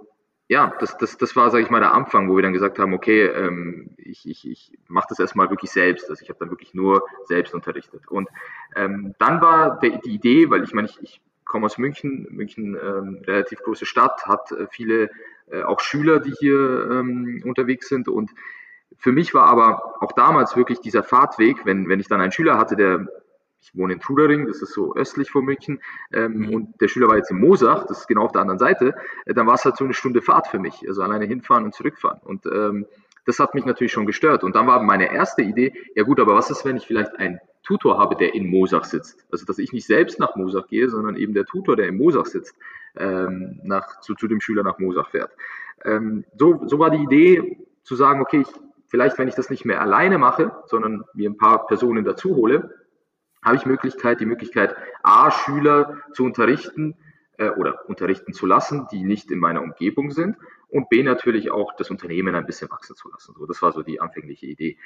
ja, 0.50 0.74
das, 0.79 0.98
das, 0.98 1.18
das 1.18 1.36
war, 1.36 1.51
sage 1.51 1.63
ich 1.63 1.70
mal, 1.70 1.79
der 1.79 1.94
Anfang, 1.94 2.29
wo 2.29 2.36
wir 2.36 2.41
dann 2.44 2.53
gesagt 2.53 2.79
haben, 2.79 2.94
okay, 2.94 3.25
ähm, 3.25 3.91
ich, 3.98 4.27
ich, 4.27 4.50
ich 4.50 4.72
mache 4.88 5.08
das 5.10 5.20
erstmal 5.20 5.50
wirklich 5.51 5.72
selbst. 5.72 6.10
Also 6.10 6.24
ich 6.24 6.29
habe 6.29 6.39
dann 6.39 6.50
wirklich 6.50 6.74
nur 6.74 7.03
selbst 7.25 7.53
unterrichtet. 7.53 8.08
Und 8.08 8.29
ähm, 8.75 9.13
dann 9.20 9.41
war 9.41 9.79
der, 9.79 10.00
die 10.00 10.10
Idee, 10.10 10.50
weil 10.50 10.63
ich 10.63 10.74
meine, 10.74 10.88
ich, 10.88 11.00
ich 11.01 11.22
komme 11.50 11.65
aus 11.65 11.77
München, 11.77 12.27
München 12.29 12.77
ähm, 12.82 13.22
relativ 13.25 13.60
große 13.60 13.86
Stadt, 13.86 14.25
hat 14.25 14.51
äh, 14.53 14.68
viele 14.72 15.10
äh, 15.51 15.63
auch 15.63 15.82
Schüler, 15.82 16.22
die 16.22 16.32
hier 16.32 16.89
ähm, 16.91 17.41
unterwegs 17.44 17.89
sind 17.89 18.08
und 18.08 18.32
für 18.98 19.12
mich 19.12 19.34
war 19.34 19.46
aber 19.46 20.01
auch 20.01 20.12
damals 20.13 20.56
wirklich 20.56 20.79
dieser 20.79 21.03
Fahrtweg, 21.03 21.65
wenn, 21.65 21.88
wenn 21.89 22.00
ich 22.00 22.08
dann 22.08 22.22
einen 22.22 22.32
Schüler 22.32 22.58
hatte, 22.58 22.75
der, 22.75 23.08
ich 23.62 23.75
wohne 23.75 23.94
in 23.94 24.00
Trudering, 24.00 24.48
das 24.48 24.62
ist 24.62 24.74
so 24.74 24.96
östlich 24.96 25.29
von 25.32 25.46
München, 25.46 25.82
ähm, 26.12 26.34
mhm. 26.34 26.53
und 26.53 26.82
der 26.82 26.88
Schüler 26.88 27.08
war 27.08 27.18
jetzt 27.18 27.32
in 27.32 27.39
Mosach, 27.39 27.86
das 27.86 28.01
ist 28.01 28.08
genau 28.08 28.24
auf 28.25 28.32
der 28.32 28.41
anderen 28.41 28.60
Seite, 28.60 28.96
äh, 29.25 29.34
dann 29.34 29.48
war 29.48 29.56
es 29.56 29.65
halt 29.65 29.77
so 29.77 29.84
eine 29.84 29.94
Stunde 29.94 30.22
Fahrt 30.22 30.48
für 30.48 30.60
mich, 30.60 30.86
also 30.88 31.01
alleine 31.01 31.25
hinfahren 31.25 31.65
und 31.65 31.74
zurückfahren. 31.74 32.20
Und 32.24 32.46
ähm, 32.46 32.86
das 33.26 33.40
hat 33.40 33.56
mich 33.56 33.66
natürlich 33.66 33.92
schon 33.92 34.06
gestört. 34.06 34.44
Und 34.44 34.56
dann 34.56 34.68
war 34.68 34.82
meine 34.82 35.14
erste 35.14 35.42
Idee, 35.42 35.74
ja 35.96 36.04
gut, 36.04 36.20
aber 36.20 36.36
was 36.36 36.50
ist, 36.50 36.66
wenn 36.66 36.78
ich 36.78 36.88
vielleicht 36.88 37.18
ein 37.18 37.40
Tutor 37.64 37.98
habe, 37.98 38.16
der 38.16 38.34
in 38.34 38.50
Mosach 38.50 38.84
sitzt. 38.84 39.26
Also 39.32 39.46
dass 39.46 39.60
ich 39.60 39.74
nicht 39.74 39.86
selbst 39.86 40.20
nach 40.20 40.36
Mosach 40.36 40.68
gehe, 40.68 40.90
sondern 40.90 41.16
eben 41.16 41.34
der 41.34 41.46
Tutor, 41.46 41.76
der 41.76 41.88
in 41.88 41.98
Mosach 41.98 42.26
sitzt, 42.26 42.56
ähm, 42.96 43.60
nach, 43.64 44.00
zu, 44.02 44.16
zu 44.16 44.28
dem 44.28 44.42
Schüler 44.42 44.64
nach 44.64 44.80
Mosach 44.80 45.10
fährt. 45.10 45.32
Ähm, 45.86 46.26
so, 46.38 46.62
so 46.66 46.80
war 46.80 46.90
die 46.90 47.04
Idee 47.04 47.60
zu 47.84 47.96
sagen, 47.96 48.22
okay, 48.22 48.42
ich, 48.42 48.48
vielleicht 48.88 49.18
wenn 49.18 49.28
ich 49.28 49.36
das 49.36 49.50
nicht 49.50 49.66
mehr 49.66 49.82
alleine 49.82 50.18
mache, 50.18 50.52
sondern 50.66 51.04
mir 51.14 51.30
ein 51.30 51.38
paar 51.38 51.68
Personen 51.68 52.04
dazu 52.04 52.36
hole, 52.36 52.74
habe 53.44 53.56
ich 53.56 53.66
Möglichkeit, 53.66 54.20
die 54.20 54.26
Möglichkeit, 54.26 54.76
A, 55.04 55.32
Schüler 55.32 56.02
zu 56.14 56.24
unterrichten, 56.26 56.96
äh, 57.39 57.50
oder 57.50 57.89
unterrichten 57.89 58.34
zu 58.34 58.46
lassen, 58.46 58.88
die 58.91 59.03
nicht 59.03 59.31
in 59.31 59.39
meiner 59.39 59.62
Umgebung 59.62 60.12
sind 60.12 60.38
und 60.67 60.89
B 60.89 61.01
natürlich 61.03 61.50
auch 61.51 61.74
das 61.75 61.89
Unternehmen 61.89 62.36
ein 62.36 62.46
bisschen 62.46 62.69
wachsen 62.69 62.96
zu 62.96 63.10
lassen. 63.10 63.34
So, 63.38 63.46
das 63.46 63.62
war 63.62 63.72
so 63.72 63.81
die 63.81 64.01
anfängliche 64.01 64.46
Idee. 64.46 64.77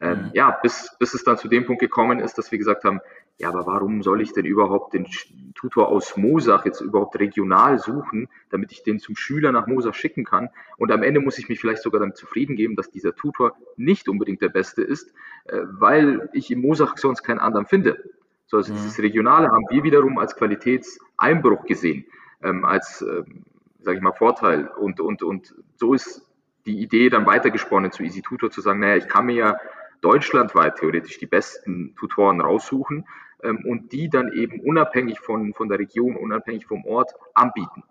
Ähm, 0.00 0.24
mhm. 0.24 0.30
Ja, 0.34 0.50
bis, 0.50 0.94
bis 0.98 1.14
es 1.14 1.24
dann 1.24 1.38
zu 1.38 1.48
dem 1.48 1.64
Punkt 1.64 1.80
gekommen 1.80 2.20
ist, 2.20 2.36
dass 2.36 2.50
wir 2.50 2.58
gesagt 2.58 2.84
haben, 2.84 3.00
ja, 3.38 3.48
aber 3.48 3.66
warum 3.66 4.02
soll 4.02 4.20
ich 4.20 4.32
denn 4.32 4.44
überhaupt 4.44 4.92
den 4.92 5.06
Tutor 5.54 5.88
aus 5.88 6.16
Mosach 6.16 6.64
jetzt 6.66 6.80
überhaupt 6.80 7.18
regional 7.18 7.78
suchen, 7.78 8.28
damit 8.50 8.70
ich 8.70 8.82
den 8.82 9.00
zum 9.00 9.16
Schüler 9.16 9.50
nach 9.50 9.66
Mosach 9.66 9.94
schicken 9.94 10.24
kann? 10.24 10.50
Und 10.76 10.92
am 10.92 11.02
Ende 11.02 11.20
muss 11.20 11.38
ich 11.38 11.48
mich 11.48 11.58
vielleicht 11.58 11.82
sogar 11.82 12.00
damit 12.00 12.16
zufrieden 12.16 12.54
geben, 12.54 12.76
dass 12.76 12.90
dieser 12.90 13.14
Tutor 13.14 13.56
nicht 13.76 14.08
unbedingt 14.08 14.42
der 14.42 14.50
beste 14.50 14.82
ist, 14.82 15.12
äh, 15.46 15.60
weil 15.64 16.28
ich 16.32 16.50
im 16.50 16.60
Mosach 16.60 16.96
sonst 16.96 17.22
keinen 17.22 17.40
anderen 17.40 17.66
finde. 17.66 18.02
So, 18.54 18.58
also 18.58 18.72
dieses 18.72 19.00
Regionale 19.00 19.48
haben 19.48 19.66
wir 19.68 19.82
wiederum 19.82 20.16
als 20.18 20.36
Qualitätseinbruch 20.36 21.64
gesehen, 21.64 22.06
ähm, 22.40 22.64
als, 22.64 23.02
ähm, 23.02 23.42
sage 23.80 23.96
ich 23.96 24.02
mal, 24.02 24.12
Vorteil. 24.12 24.68
Und, 24.68 25.00
und, 25.00 25.24
und 25.24 25.56
so 25.74 25.92
ist 25.92 26.22
die 26.64 26.78
Idee 26.78 27.10
dann 27.10 27.26
weitergesponnen 27.26 27.90
zu 27.90 28.04
Easy 28.04 28.22
Tutor, 28.22 28.52
zu 28.52 28.60
sagen, 28.60 28.78
naja, 28.78 28.94
ich 28.94 29.08
kann 29.08 29.26
mir 29.26 29.34
ja 29.34 29.56
deutschlandweit 30.02 30.76
theoretisch 30.76 31.18
die 31.18 31.26
besten 31.26 31.96
Tutoren 31.96 32.40
raussuchen 32.40 33.08
ähm, 33.42 33.64
und 33.66 33.90
die 33.90 34.08
dann 34.08 34.32
eben 34.32 34.60
unabhängig 34.60 35.18
von, 35.18 35.52
von 35.52 35.68
der 35.68 35.80
Region, 35.80 36.14
unabhängig 36.16 36.64
vom 36.64 36.84
Ort 36.84 37.12
anbieten. 37.34 37.82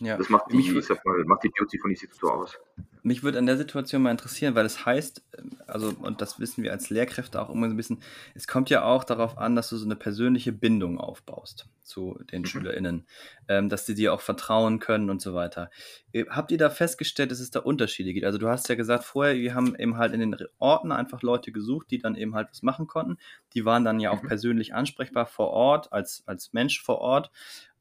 Ja. 0.00 0.16
Das 0.16 0.28
macht 0.28 0.50
die, 0.50 0.58
ich 0.58 0.86
sag 0.86 1.04
mal, 1.04 1.24
macht 1.24 1.44
die 1.44 1.50
Beauty 1.50 1.78
von 1.78 1.90
Instituto 1.90 2.28
aus. 2.28 2.58
Mich 3.02 3.22
würde 3.22 3.38
an 3.38 3.46
der 3.46 3.58
Situation 3.58 4.02
mal 4.02 4.10
interessieren, 4.10 4.54
weil 4.54 4.66
es 4.66 4.76
das 4.76 4.86
heißt, 4.86 5.22
also, 5.66 5.94
und 6.00 6.20
das 6.20 6.40
wissen 6.40 6.64
wir 6.64 6.72
als 6.72 6.90
Lehrkräfte 6.90 7.40
auch 7.40 7.50
immer 7.50 7.68
so 7.68 7.74
ein 7.74 7.76
bisschen, 7.76 8.00
es 8.34 8.48
kommt 8.48 8.70
ja 8.70 8.82
auch 8.82 9.04
darauf 9.04 9.38
an, 9.38 9.54
dass 9.54 9.68
du 9.68 9.76
so 9.76 9.84
eine 9.84 9.94
persönliche 9.94 10.52
Bindung 10.52 10.98
aufbaust 10.98 11.68
zu 11.82 12.18
den 12.32 12.42
mhm. 12.42 12.46
SchülerInnen, 12.46 13.06
ähm, 13.46 13.68
dass 13.68 13.86
sie 13.86 13.94
dir 13.94 14.14
auch 14.14 14.22
vertrauen 14.22 14.80
können 14.80 15.10
und 15.10 15.20
so 15.20 15.34
weiter. 15.34 15.70
Äh, 16.12 16.24
habt 16.28 16.50
ihr 16.50 16.58
da 16.58 16.70
festgestellt, 16.70 17.30
dass 17.30 17.40
es 17.40 17.50
da 17.50 17.60
Unterschiede 17.60 18.12
gibt? 18.12 18.26
Also, 18.26 18.38
du 18.38 18.48
hast 18.48 18.68
ja 18.68 18.74
gesagt 18.74 19.04
vorher, 19.04 19.36
wir 19.36 19.54
haben 19.54 19.76
eben 19.76 19.96
halt 19.96 20.12
in 20.12 20.20
den 20.20 20.36
Orten 20.58 20.90
einfach 20.90 21.22
Leute 21.22 21.52
gesucht, 21.52 21.90
die 21.90 21.98
dann 21.98 22.16
eben 22.16 22.34
halt 22.34 22.48
was 22.50 22.62
machen 22.62 22.88
konnten. 22.88 23.18
Die 23.52 23.64
waren 23.64 23.84
dann 23.84 24.00
ja 24.00 24.10
auch 24.10 24.22
mhm. 24.22 24.28
persönlich 24.28 24.74
ansprechbar 24.74 25.26
vor 25.26 25.50
Ort, 25.50 25.92
als, 25.92 26.24
als 26.26 26.52
Mensch 26.52 26.82
vor 26.82 26.98
Ort. 26.98 27.30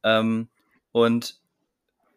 Ähm, 0.04 0.50
und 0.92 1.43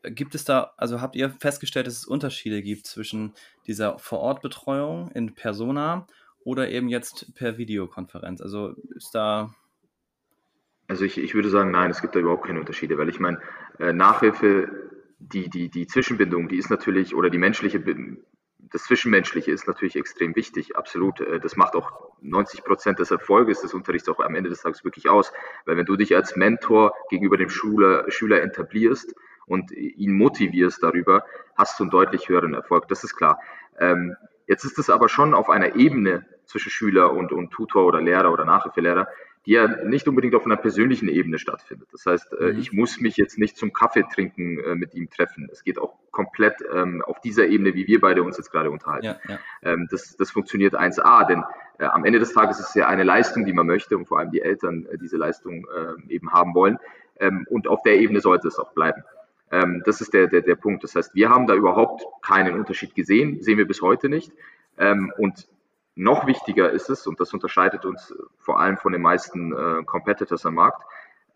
gibt 0.02 0.34
es 0.34 0.44
da, 0.44 0.72
also 0.76 1.00
habt 1.00 1.16
ihr 1.16 1.30
festgestellt, 1.30 1.86
dass 1.86 1.98
es 1.98 2.06
Unterschiede 2.06 2.62
gibt 2.62 2.86
zwischen 2.86 3.34
dieser 3.66 3.98
Vorortbetreuung 3.98 5.10
in 5.12 5.34
Persona 5.34 6.06
oder 6.44 6.68
eben 6.68 6.88
jetzt 6.88 7.34
per 7.34 7.58
Videokonferenz? 7.58 8.40
Also 8.40 8.74
ist 8.94 9.14
da. 9.14 9.54
Also 10.88 11.04
ich, 11.04 11.18
ich 11.18 11.34
würde 11.34 11.50
sagen, 11.50 11.72
nein, 11.72 11.90
es 11.90 12.00
gibt 12.00 12.14
da 12.14 12.20
überhaupt 12.20 12.46
keine 12.46 12.60
Unterschiede, 12.60 12.96
weil 12.96 13.08
ich 13.08 13.18
meine, 13.18 13.40
äh, 13.80 13.92
Nachhilfe, 13.92 14.68
die, 15.18 15.50
die, 15.50 15.68
die 15.68 15.86
Zwischenbindung, 15.86 16.48
die 16.48 16.58
ist 16.58 16.70
natürlich, 16.70 17.14
oder 17.14 17.30
die 17.30 17.38
menschliche, 17.38 17.82
das 18.72 18.84
Zwischenmenschliche 18.84 19.50
ist 19.50 19.66
natürlich 19.66 19.96
extrem 19.96 20.34
wichtig, 20.36 20.76
absolut. 20.76 21.20
Äh, 21.20 21.40
das 21.40 21.56
macht 21.56 21.74
auch 21.74 22.10
90 22.20 22.64
Prozent 22.64 22.98
des 22.98 23.10
Erfolges 23.10 23.60
des 23.60 23.74
Unterrichts 23.74 24.08
auch 24.08 24.20
am 24.20 24.34
Ende 24.34 24.50
des 24.50 24.62
Tages 24.62 24.84
wirklich 24.84 25.08
aus. 25.08 25.32
Weil 25.64 25.76
wenn 25.76 25.86
du 25.86 25.96
dich 25.96 26.14
als 26.14 26.36
Mentor 26.36 26.94
gegenüber 27.10 27.36
dem 27.36 27.50
Schüler, 27.50 28.10
Schüler 28.10 28.42
etablierst, 28.42 29.14
und 29.46 29.70
ihn 29.70 30.12
motivierst 30.12 30.82
darüber, 30.82 31.24
hast 31.56 31.78
du 31.78 31.84
einen 31.84 31.90
deutlich 31.90 32.28
höheren 32.28 32.54
Erfolg. 32.54 32.88
Das 32.88 33.04
ist 33.04 33.16
klar. 33.16 33.40
Ähm, 33.78 34.16
jetzt 34.46 34.64
ist 34.64 34.78
es 34.78 34.90
aber 34.90 35.08
schon 35.08 35.34
auf 35.34 35.50
einer 35.50 35.76
Ebene 35.76 36.24
zwischen 36.44 36.70
Schüler 36.70 37.12
und, 37.12 37.32
und 37.32 37.50
Tutor 37.50 37.84
oder 37.84 38.00
Lehrer 38.00 38.32
oder 38.32 38.44
Nachhilfelehrer, 38.44 39.08
die 39.46 39.52
ja 39.52 39.68
nicht 39.84 40.08
unbedingt 40.08 40.34
auf 40.34 40.44
einer 40.44 40.56
persönlichen 40.56 41.08
Ebene 41.08 41.38
stattfindet. 41.38 41.88
Das 41.92 42.04
heißt, 42.04 42.32
äh, 42.32 42.52
mhm. 42.52 42.58
ich 42.58 42.72
muss 42.72 43.00
mich 43.00 43.16
jetzt 43.16 43.38
nicht 43.38 43.56
zum 43.56 43.72
Kaffee 43.72 44.04
trinken 44.12 44.58
äh, 44.58 44.74
mit 44.74 44.94
ihm 44.94 45.08
treffen. 45.08 45.48
Es 45.52 45.62
geht 45.62 45.78
auch 45.78 45.94
komplett 46.10 46.56
ähm, 46.74 47.02
auf 47.02 47.20
dieser 47.20 47.46
Ebene, 47.46 47.74
wie 47.74 47.86
wir 47.86 48.00
beide 48.00 48.24
uns 48.24 48.36
jetzt 48.38 48.50
gerade 48.50 48.70
unterhalten. 48.70 49.06
Ja, 49.06 49.18
ja. 49.28 49.38
Ähm, 49.62 49.86
das, 49.90 50.16
das 50.16 50.32
funktioniert 50.32 50.74
1a, 50.74 51.26
denn 51.26 51.44
äh, 51.78 51.84
am 51.84 52.04
Ende 52.04 52.18
des 52.18 52.32
Tages 52.32 52.58
ist 52.58 52.70
es 52.70 52.74
ja 52.74 52.88
eine 52.88 53.04
Leistung, 53.04 53.44
die 53.44 53.52
man 53.52 53.66
möchte 53.66 53.96
und 53.96 54.06
vor 54.06 54.18
allem 54.18 54.32
die 54.32 54.42
Eltern 54.42 54.86
äh, 54.86 54.98
diese 54.98 55.16
Leistung 55.16 55.66
äh, 55.68 56.12
eben 56.12 56.32
haben 56.32 56.54
wollen. 56.54 56.78
Ähm, 57.18 57.46
und 57.48 57.68
auf 57.68 57.82
der 57.82 57.98
Ebene 58.00 58.20
sollte 58.20 58.48
es 58.48 58.58
auch 58.58 58.72
bleiben. 58.72 59.02
Ähm, 59.50 59.82
das 59.84 60.00
ist 60.00 60.12
der, 60.14 60.26
der, 60.26 60.42
der 60.42 60.56
Punkt. 60.56 60.82
Das 60.84 60.94
heißt, 60.94 61.14
wir 61.14 61.30
haben 61.30 61.46
da 61.46 61.54
überhaupt 61.54 62.04
keinen 62.22 62.58
Unterschied 62.58 62.94
gesehen, 62.94 63.42
sehen 63.42 63.58
wir 63.58 63.66
bis 63.66 63.82
heute 63.82 64.08
nicht. 64.08 64.32
Ähm, 64.78 65.12
und 65.18 65.46
noch 65.94 66.26
wichtiger 66.26 66.70
ist 66.70 66.90
es, 66.90 67.06
und 67.06 67.20
das 67.20 67.32
unterscheidet 67.32 67.84
uns 67.84 68.14
vor 68.38 68.60
allem 68.60 68.76
von 68.76 68.92
den 68.92 69.02
meisten 69.02 69.52
äh, 69.52 69.84
Competitors 69.84 70.44
am 70.44 70.54
Markt, 70.54 70.82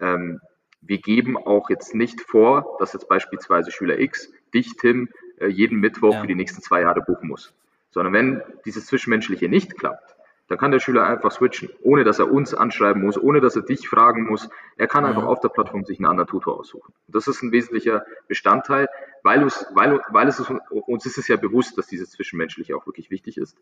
ähm, 0.00 0.40
wir 0.82 0.98
geben 0.98 1.36
auch 1.36 1.68
jetzt 1.68 1.94
nicht 1.94 2.20
vor, 2.20 2.76
dass 2.78 2.92
jetzt 2.92 3.08
beispielsweise 3.08 3.70
Schüler 3.70 3.98
X 3.98 4.32
dich, 4.54 4.76
Tim, 4.76 5.08
äh, 5.38 5.46
jeden 5.46 5.78
Mittwoch 5.80 6.14
ja. 6.14 6.20
für 6.22 6.26
die 6.26 6.34
nächsten 6.34 6.62
zwei 6.62 6.82
Jahre 6.82 7.02
buchen 7.02 7.28
muss. 7.28 7.52
Sondern 7.90 8.12
wenn 8.12 8.42
dieses 8.64 8.86
Zwischenmenschliche 8.86 9.48
nicht 9.48 9.76
klappt, 9.76 10.16
dann 10.50 10.58
kann 10.58 10.72
der 10.72 10.80
Schüler 10.80 11.06
einfach 11.06 11.30
switchen, 11.30 11.68
ohne 11.80 12.02
dass 12.02 12.18
er 12.18 12.28
uns 12.28 12.54
anschreiben 12.54 13.02
muss, 13.02 13.16
ohne 13.16 13.40
dass 13.40 13.54
er 13.54 13.62
dich 13.62 13.88
fragen 13.88 14.24
muss. 14.24 14.50
Er 14.76 14.88
kann 14.88 15.04
einfach 15.04 15.22
auf 15.22 15.38
der 15.38 15.48
Plattform 15.48 15.84
sich 15.84 16.00
einen 16.00 16.06
anderen 16.06 16.28
Tutor 16.28 16.58
aussuchen. 16.58 16.92
Das 17.06 17.28
ist 17.28 17.40
ein 17.40 17.52
wesentlicher 17.52 18.04
Bestandteil, 18.26 18.88
weil, 19.22 19.44
es, 19.44 19.64
weil, 19.74 20.00
weil 20.08 20.26
es 20.26 20.40
ist, 20.40 20.50
uns 20.70 21.06
ist 21.06 21.18
es 21.18 21.28
ja 21.28 21.36
bewusst, 21.36 21.78
dass 21.78 21.86
dieses 21.86 22.10
Zwischenmenschliche 22.10 22.76
auch 22.76 22.84
wirklich 22.84 23.12
wichtig 23.12 23.36
ist. 23.38 23.56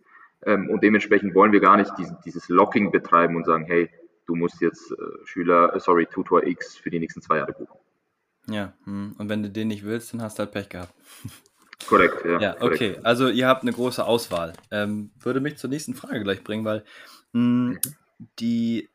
Ähm, 0.47 0.71
und 0.71 0.83
dementsprechend 0.83 1.35
wollen 1.35 1.53
wir 1.53 1.61
gar 1.61 1.77
nicht 1.77 1.93
diesen, 1.99 2.17
dieses 2.25 2.49
Locking 2.49 2.91
betreiben 2.91 3.37
und 3.37 3.45
sagen, 3.45 3.67
hey, 3.67 3.91
du 4.25 4.35
musst 4.35 4.63
jetzt 4.63 4.91
äh, 4.91 4.97
Schüler, 5.27 5.75
äh, 5.75 5.81
sorry, 5.81 6.07
Tutor 6.07 6.47
X 6.47 6.79
für 6.79 6.89
die 6.89 7.01
nächsten 7.01 7.21
zwei 7.21 7.37
Jahre 7.37 7.53
buchen. 7.53 7.79
Ja, 8.49 8.73
hm. 8.85 9.15
und 9.19 9.29
wenn 9.29 9.43
du 9.43 9.51
den 9.51 9.69
nicht 9.69 9.85
willst, 9.85 10.15
dann 10.15 10.23
hast 10.23 10.39
du 10.39 10.45
halt 10.45 10.53
Pech 10.53 10.71
gehabt. 10.71 10.95
Korrekt, 11.87 12.25
ja. 12.25 12.41
Ja, 12.41 12.57
okay. 12.61 12.91
Korrekt. 12.91 13.07
Also 13.07 13.29
ihr 13.29 13.47
habt 13.47 13.63
eine 13.63 13.73
große 13.73 14.05
Auswahl. 14.05 14.53
Ähm, 14.71 15.11
würde 15.21 15.41
mich 15.41 15.57
zur 15.57 15.71
nächsten 15.71 15.95
Frage 15.95 16.23
gleich 16.23 16.43
bringen, 16.43 16.65
weil 16.65 16.85
mh, 17.33 17.73
hm, 17.73 17.79
die, 18.39 18.89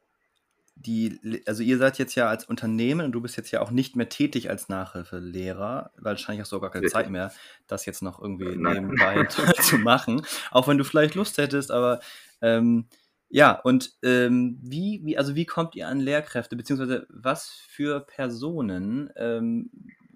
die, 0.75 1.41
also 1.45 1.63
ihr 1.63 1.77
seid 1.77 1.97
jetzt 1.97 2.15
ja 2.15 2.27
als 2.27 2.45
Unternehmen 2.45 3.05
und 3.05 3.11
du 3.13 3.21
bist 3.21 3.37
jetzt 3.37 3.51
ja 3.51 3.61
auch 3.61 3.71
nicht 3.71 3.95
mehr 3.95 4.09
tätig 4.09 4.49
als 4.49 4.69
Nachhilfelehrer, 4.69 5.91
wahrscheinlich 5.97 6.41
hast 6.41 6.51
du 6.51 6.57
auch 6.57 6.61
gar 6.61 6.71
keine 6.71 6.87
Zeit 6.87 7.09
mehr, 7.09 7.31
das 7.67 7.85
jetzt 7.85 8.01
noch 8.01 8.21
irgendwie 8.21 8.55
Nein. 8.55 8.87
nebenbei 8.87 9.25
zu 9.61 9.77
machen. 9.77 10.25
Auch 10.51 10.67
wenn 10.67 10.77
du 10.77 10.83
vielleicht 10.83 11.15
Lust 11.15 11.37
hättest, 11.37 11.71
aber 11.71 11.99
ähm, 12.41 12.87
ja, 13.29 13.53
und 13.53 13.93
ähm, 14.03 14.59
wie, 14.61 15.01
wie, 15.03 15.17
also 15.17 15.33
wie 15.33 15.45
kommt 15.45 15.75
ihr 15.75 15.87
an 15.87 15.99
Lehrkräfte, 15.99 16.55
beziehungsweise 16.55 17.07
was 17.09 17.49
für 17.49 18.01
Personen 18.01 19.09
ähm, 19.15 19.71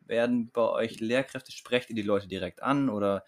werden 0.07 0.51
bei 0.51 0.61
euch 0.61 0.99
Lehrkräfte? 0.99 1.51
Sprecht 1.51 1.89
ihr 1.89 1.95
die 1.95 2.01
Leute 2.01 2.27
direkt 2.27 2.63
an 2.63 2.89
oder 2.89 3.23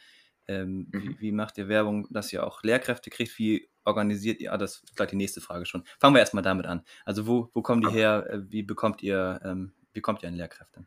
ähm, 0.48 0.88
mhm. 0.91 1.01
wie, 1.01 1.19
wie, 1.19 1.31
macht 1.31 1.57
ihr 1.57 1.67
Werbung, 1.67 2.07
dass 2.09 2.33
ihr 2.33 2.45
auch 2.45 2.63
Lehrkräfte 2.63 3.09
kriegt? 3.09 3.38
Wie 3.38 3.69
organisiert 3.86 4.39
ihr? 4.41 4.51
Ah, 4.53 4.57
das 4.57 4.83
ist 4.83 4.95
gleich 4.95 5.09
die 5.09 5.15
nächste 5.15 5.41
Frage 5.41 5.65
schon. 5.65 5.83
Fangen 6.00 6.15
wir 6.15 6.19
erstmal 6.19 6.43
damit 6.43 6.65
an. 6.65 6.81
Also 7.05 7.27
wo, 7.27 7.50
wo 7.53 7.62
kommen 7.62 7.81
die 7.81 7.91
her? 7.91 8.27
Äh, 8.29 8.51
wie 8.51 8.63
bekommt 8.63 9.03
ihr, 9.03 9.39
ähm, 9.43 9.74
wie 9.93 10.01
kommt 10.01 10.24
ihr 10.24 10.29
an 10.29 10.36
Lehrkräfte? 10.36 10.86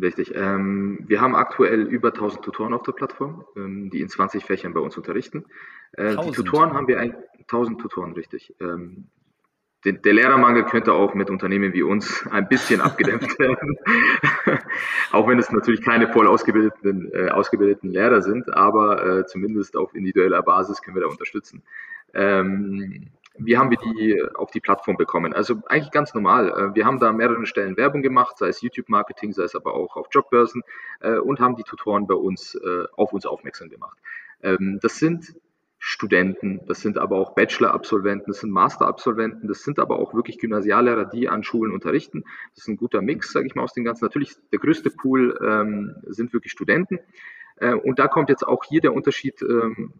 Richtig. 0.00 0.34
Ähm, 0.34 1.04
wir 1.06 1.20
haben 1.20 1.34
aktuell 1.34 1.82
über 1.82 2.08
1000 2.08 2.42
Tutoren 2.44 2.72
auf 2.72 2.82
der 2.82 2.92
Plattform, 2.92 3.44
ähm, 3.56 3.90
die 3.90 4.00
in 4.00 4.08
20 4.08 4.44
Fächern 4.44 4.72
bei 4.72 4.80
uns 4.80 4.96
unterrichten. 4.96 5.44
Äh, 5.92 6.16
die 6.16 6.32
Tutoren 6.32 6.72
haben 6.72 6.88
wir 6.88 6.98
ein, 6.98 7.14
1000 7.40 7.80
Tutoren, 7.80 8.12
richtig. 8.12 8.54
Ähm, 8.60 9.08
den, 9.84 10.02
der 10.02 10.12
Lehrermangel 10.12 10.64
könnte 10.64 10.92
auch 10.92 11.14
mit 11.14 11.30
Unternehmen 11.30 11.72
wie 11.72 11.82
uns 11.82 12.26
ein 12.30 12.48
bisschen 12.48 12.80
abgedämpft 12.80 13.38
werden. 13.38 13.78
auch 15.12 15.26
wenn 15.26 15.38
es 15.38 15.50
natürlich 15.50 15.82
keine 15.82 16.12
voll 16.12 16.26
ausgebildeten, 16.26 17.10
äh, 17.12 17.30
ausgebildeten 17.30 17.90
Lehrer 17.90 18.22
sind, 18.22 18.54
aber 18.54 19.20
äh, 19.20 19.26
zumindest 19.26 19.76
auf 19.76 19.94
individueller 19.94 20.42
Basis 20.42 20.82
können 20.82 20.96
wir 20.96 21.02
da 21.02 21.08
unterstützen. 21.08 21.62
Ähm, 22.12 23.10
wie 23.38 23.56
haben 23.56 23.70
wir 23.70 23.78
die 23.78 24.22
auf 24.34 24.50
die 24.50 24.60
Plattform 24.60 24.96
bekommen? 24.96 25.32
Also 25.32 25.62
eigentlich 25.66 25.92
ganz 25.92 26.12
normal. 26.12 26.50
Äh, 26.50 26.74
wir 26.74 26.84
haben 26.84 26.98
da 26.98 27.08
an 27.08 27.16
mehreren 27.16 27.46
Stellen 27.46 27.76
Werbung 27.76 28.02
gemacht, 28.02 28.36
sei 28.38 28.48
es 28.48 28.60
YouTube-Marketing, 28.60 29.32
sei 29.32 29.44
es 29.44 29.54
aber 29.54 29.74
auch 29.74 29.96
auf 29.96 30.08
Jobbörsen 30.10 30.62
äh, 31.00 31.16
und 31.16 31.40
haben 31.40 31.56
die 31.56 31.62
Tutoren 31.62 32.06
bei 32.06 32.14
uns 32.14 32.54
äh, 32.54 32.84
auf 32.96 33.12
uns 33.12 33.24
aufmerksam 33.24 33.70
gemacht. 33.70 33.98
Ähm, 34.42 34.78
das 34.82 34.98
sind 34.98 35.34
Studenten, 35.82 36.60
das 36.66 36.82
sind 36.82 36.98
aber 36.98 37.16
auch 37.16 37.34
Bachelor-Absolventen, 37.34 38.30
das 38.30 38.40
sind 38.40 38.50
Master-Absolventen, 38.50 39.48
das 39.48 39.62
sind 39.62 39.78
aber 39.78 39.98
auch 39.98 40.12
wirklich 40.12 40.38
Gymnasiallehrer, 40.38 41.06
die 41.06 41.30
an 41.30 41.42
Schulen 41.42 41.72
unterrichten. 41.72 42.24
Das 42.54 42.64
ist 42.64 42.68
ein 42.68 42.76
guter 42.76 43.00
Mix, 43.00 43.32
sage 43.32 43.46
ich 43.46 43.54
mal, 43.54 43.62
aus 43.62 43.72
den 43.72 43.84
ganzen. 43.84 44.04
Natürlich, 44.04 44.36
der 44.52 44.58
größte 44.58 44.90
Pool 44.90 45.38
ähm, 45.42 45.96
sind 46.06 46.34
wirklich 46.34 46.52
Studenten. 46.52 46.98
Äh, 47.56 47.72
und 47.72 47.98
da 47.98 48.08
kommt 48.08 48.28
jetzt 48.28 48.46
auch 48.46 48.62
hier 48.62 48.82
der 48.82 48.92
Unterschied, 48.92 49.40
ähm, 49.40 49.94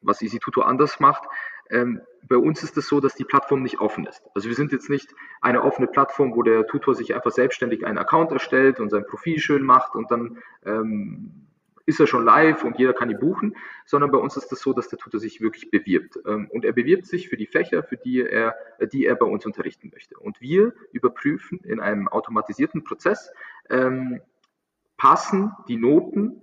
was 0.00 0.20
Tutor 0.20 0.66
anders 0.66 1.00
macht. 1.00 1.24
Ähm, 1.68 2.00
bei 2.26 2.36
uns 2.36 2.62
ist 2.62 2.78
es 2.78 2.88
so, 2.88 3.00
dass 3.00 3.14
die 3.14 3.24
Plattform 3.24 3.62
nicht 3.62 3.80
offen 3.80 4.06
ist. 4.06 4.22
Also 4.34 4.48
wir 4.48 4.56
sind 4.56 4.72
jetzt 4.72 4.88
nicht 4.88 5.14
eine 5.42 5.62
offene 5.62 5.86
Plattform, 5.86 6.34
wo 6.34 6.42
der 6.42 6.66
Tutor 6.66 6.94
sich 6.94 7.14
einfach 7.14 7.30
selbstständig 7.30 7.84
einen 7.84 7.98
Account 7.98 8.32
erstellt 8.32 8.80
und 8.80 8.88
sein 8.88 9.04
Profil 9.04 9.38
schön 9.38 9.64
macht 9.64 9.94
und 9.94 10.10
dann 10.10 10.38
ähm, 10.64 11.46
ist 11.86 12.00
er 12.00 12.06
schon 12.06 12.24
live 12.24 12.64
und 12.64 12.78
jeder 12.78 12.92
kann 12.92 13.10
ihn 13.10 13.18
buchen, 13.18 13.56
sondern 13.84 14.10
bei 14.10 14.18
uns 14.18 14.36
ist 14.36 14.44
es 14.44 14.48
das 14.50 14.60
so, 14.60 14.72
dass 14.72 14.88
der 14.88 14.98
Tutor 14.98 15.20
sich 15.20 15.40
wirklich 15.40 15.70
bewirbt. 15.70 16.18
Ähm, 16.26 16.48
und 16.50 16.64
er 16.64 16.72
bewirbt 16.72 17.06
sich 17.06 17.28
für 17.28 17.36
die 17.36 17.46
Fächer, 17.46 17.82
für 17.82 17.96
die 17.96 18.22
er, 18.22 18.54
die 18.92 19.06
er 19.06 19.14
bei 19.16 19.26
uns 19.26 19.44
unterrichten 19.44 19.90
möchte. 19.92 20.18
Und 20.18 20.40
wir 20.40 20.72
überprüfen 20.92 21.60
in 21.60 21.80
einem 21.80 22.08
automatisierten 22.08 22.84
Prozess, 22.84 23.30
ähm, 23.70 24.20
passen 24.96 25.52
die 25.68 25.76
Noten 25.76 26.40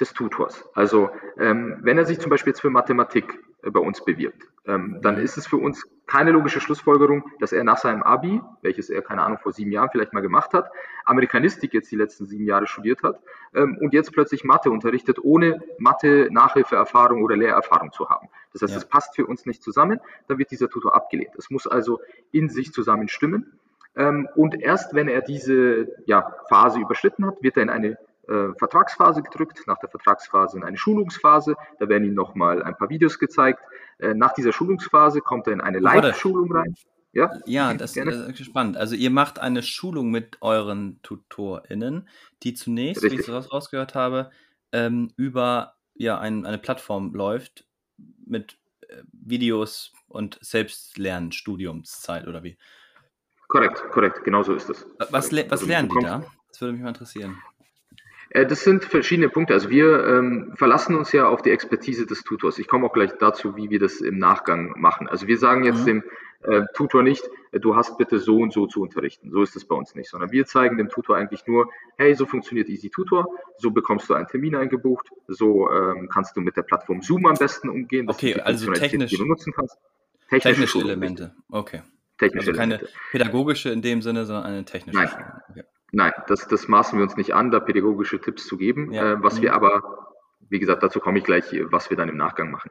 des 0.00 0.12
Tutors. 0.12 0.68
Also 0.74 1.10
ähm, 1.38 1.78
wenn 1.82 1.98
er 1.98 2.04
sich 2.04 2.20
zum 2.20 2.30
Beispiel 2.30 2.52
jetzt 2.52 2.60
für 2.60 2.70
Mathematik 2.70 3.38
äh, 3.62 3.70
bei 3.70 3.80
uns 3.80 4.04
bewirbt, 4.04 4.48
ähm, 4.64 4.98
dann 5.02 5.18
ist 5.18 5.36
es 5.36 5.46
für 5.46 5.56
uns 5.56 5.84
keine 6.06 6.30
logische 6.30 6.60
Schlussfolgerung, 6.60 7.24
dass 7.40 7.52
er 7.52 7.64
nach 7.64 7.78
seinem 7.78 8.02
Abi, 8.02 8.40
welches 8.62 8.90
er, 8.90 9.02
keine 9.02 9.22
Ahnung, 9.22 9.38
vor 9.38 9.52
sieben 9.52 9.72
Jahren 9.72 9.90
vielleicht 9.90 10.12
mal 10.12 10.20
gemacht 10.20 10.54
hat, 10.54 10.70
Amerikanistik 11.04 11.74
jetzt 11.74 11.90
die 11.90 11.96
letzten 11.96 12.26
sieben 12.26 12.46
Jahre 12.46 12.66
studiert 12.66 13.02
hat 13.02 13.20
ähm, 13.54 13.76
und 13.80 13.92
jetzt 13.92 14.12
plötzlich 14.12 14.44
Mathe 14.44 14.70
unterrichtet, 14.70 15.18
ohne 15.20 15.60
Mathe-Nachhilfeerfahrung 15.78 17.22
oder 17.22 17.36
Lehrerfahrung 17.36 17.92
zu 17.92 18.08
haben. 18.08 18.28
Das 18.52 18.62
heißt, 18.62 18.76
es 18.76 18.82
ja. 18.84 18.88
passt 18.88 19.16
für 19.16 19.26
uns 19.26 19.46
nicht 19.46 19.62
zusammen, 19.62 20.00
dann 20.28 20.38
wird 20.38 20.50
dieser 20.50 20.70
Tutor 20.70 20.94
abgelehnt. 20.94 21.34
Es 21.36 21.50
muss 21.50 21.66
also 21.66 22.00
in 22.30 22.48
sich 22.48 22.72
zusammen 22.72 23.08
stimmen. 23.08 23.58
Ähm, 23.96 24.28
und 24.36 24.60
erst 24.60 24.94
wenn 24.94 25.08
er 25.08 25.22
diese 25.22 25.88
ja, 26.06 26.36
Phase 26.48 26.78
überschritten 26.78 27.26
hat, 27.26 27.42
wird 27.42 27.56
er 27.56 27.64
in 27.64 27.70
eine 27.70 27.98
äh, 28.28 28.54
Vertragsphase 28.58 29.22
gedrückt, 29.22 29.62
nach 29.66 29.78
der 29.78 29.88
Vertragsphase 29.88 30.56
in 30.56 30.64
eine 30.64 30.76
Schulungsphase. 30.76 31.56
Da 31.78 31.88
werden 31.88 32.04
Ihnen 32.04 32.14
nochmal 32.14 32.62
ein 32.62 32.76
paar 32.76 32.90
Videos 32.90 33.18
gezeigt. 33.18 33.60
Äh, 33.98 34.14
nach 34.14 34.34
dieser 34.34 34.52
Schulungsphase 34.52 35.20
kommt 35.20 35.46
er 35.46 35.54
in 35.54 35.60
eine 35.60 35.78
Live-Schulung 35.78 36.52
rein. 36.52 36.74
Ja, 37.12 37.32
ja 37.46 37.74
das 37.74 37.94
Gerne. 37.94 38.12
ist 38.12 38.44
spannend. 38.44 38.76
Also 38.76 38.94
ihr 38.94 39.10
macht 39.10 39.38
eine 39.38 39.62
Schulung 39.62 40.10
mit 40.10 40.38
euren 40.40 41.00
TutorInnen, 41.02 42.08
die 42.42 42.54
zunächst, 42.54 43.02
Richtig. 43.02 43.26
wie 43.26 43.32
ich 43.32 43.36
es 43.36 43.52
rausgehört 43.52 43.94
habe, 43.94 44.30
ähm, 44.72 45.10
über 45.16 45.74
ja, 45.94 46.18
ein, 46.18 46.46
eine 46.46 46.58
Plattform 46.58 47.14
läuft 47.14 47.66
mit 48.24 48.58
äh, 48.88 49.02
Videos 49.12 49.92
und 50.06 50.38
Selbstlernstudiumszeit 50.42 52.26
oder 52.26 52.44
wie? 52.44 52.56
Korrekt, 53.48 53.82
korrekt, 53.90 54.22
genau 54.24 54.42
so 54.42 54.54
ist 54.54 54.68
es. 54.68 54.86
Was, 54.98 55.12
was 55.12 55.50
also, 55.50 55.66
lernen 55.66 55.88
die 55.88 56.04
da? 56.04 56.24
Das 56.50 56.60
würde 56.60 56.74
mich 56.74 56.82
mal 56.82 56.88
interessieren. 56.88 57.38
Äh, 58.30 58.46
das 58.46 58.64
sind 58.64 58.84
verschiedene 58.84 59.28
Punkte. 59.28 59.54
Also 59.54 59.70
wir 59.70 60.04
ähm, 60.04 60.52
verlassen 60.54 60.96
uns 60.96 61.12
ja 61.12 61.28
auf 61.28 61.42
die 61.42 61.50
Expertise 61.50 62.06
des 62.06 62.22
Tutors. 62.22 62.58
Ich 62.58 62.68
komme 62.68 62.86
auch 62.86 62.92
gleich 62.92 63.12
dazu, 63.18 63.56
wie 63.56 63.70
wir 63.70 63.78
das 63.78 64.00
im 64.00 64.18
Nachgang 64.18 64.74
machen. 64.76 65.08
Also 65.08 65.26
wir 65.26 65.38
sagen 65.38 65.64
jetzt 65.64 65.82
mhm. 65.82 65.86
dem 65.86 66.04
äh, 66.42 66.62
Tutor 66.74 67.02
nicht, 67.02 67.28
äh, 67.52 67.60
du 67.60 67.74
hast 67.74 67.98
bitte 67.98 68.18
so 68.18 68.36
und 68.36 68.52
so 68.52 68.66
zu 68.66 68.82
unterrichten. 68.82 69.30
So 69.30 69.42
ist 69.42 69.56
es 69.56 69.64
bei 69.64 69.74
uns 69.74 69.94
nicht, 69.94 70.10
sondern 70.10 70.30
wir 70.30 70.46
zeigen 70.46 70.76
dem 70.78 70.88
Tutor 70.88 71.16
eigentlich 71.16 71.46
nur, 71.46 71.70
hey, 71.96 72.14
so 72.14 72.26
funktioniert 72.26 72.68
Easy 72.68 72.90
Tutor, 72.90 73.26
so 73.56 73.70
bekommst 73.70 74.08
du 74.08 74.14
einen 74.14 74.28
Termin 74.28 74.54
eingebucht, 74.54 75.08
so 75.26 75.70
ähm, 75.70 76.08
kannst 76.12 76.36
du 76.36 76.40
mit 76.40 76.56
der 76.56 76.62
Plattform 76.62 77.02
Zoom 77.02 77.26
am 77.26 77.36
besten 77.36 77.68
umgehen. 77.68 78.06
Das 78.06 78.16
okay, 78.16 78.34
also 78.34 78.72
technisch, 78.72 79.10
die 79.10 79.16
du 79.16 79.26
nutzen 79.26 79.52
kannst. 79.52 79.76
Technische, 80.28 80.48
technische 80.48 80.78
Elemente, 80.80 81.34
okay. 81.50 81.82
Technische 82.18 82.50
also 82.50 82.58
keine 82.58 82.74
Elemente. 82.74 82.98
pädagogische 83.10 83.70
in 83.70 83.80
dem 83.80 84.02
Sinne, 84.02 84.26
sondern 84.26 84.44
eine 84.44 84.64
technische. 84.64 84.98
Nein. 84.98 85.08
Okay. 85.50 85.62
Nein, 85.90 86.12
das, 86.26 86.46
das 86.48 86.68
maßen 86.68 86.98
wir 86.98 87.02
uns 87.02 87.16
nicht 87.16 87.34
an, 87.34 87.50
da 87.50 87.60
pädagogische 87.60 88.20
Tipps 88.20 88.46
zu 88.46 88.56
geben. 88.56 88.92
Ja. 88.92 89.12
Äh, 89.12 89.22
was 89.22 89.40
wir 89.40 89.54
aber, 89.54 90.14
wie 90.48 90.58
gesagt, 90.58 90.82
dazu 90.82 91.00
komme 91.00 91.18
ich 91.18 91.24
gleich, 91.24 91.44
was 91.70 91.90
wir 91.90 91.96
dann 91.96 92.08
im 92.08 92.16
Nachgang 92.16 92.50
machen. 92.50 92.70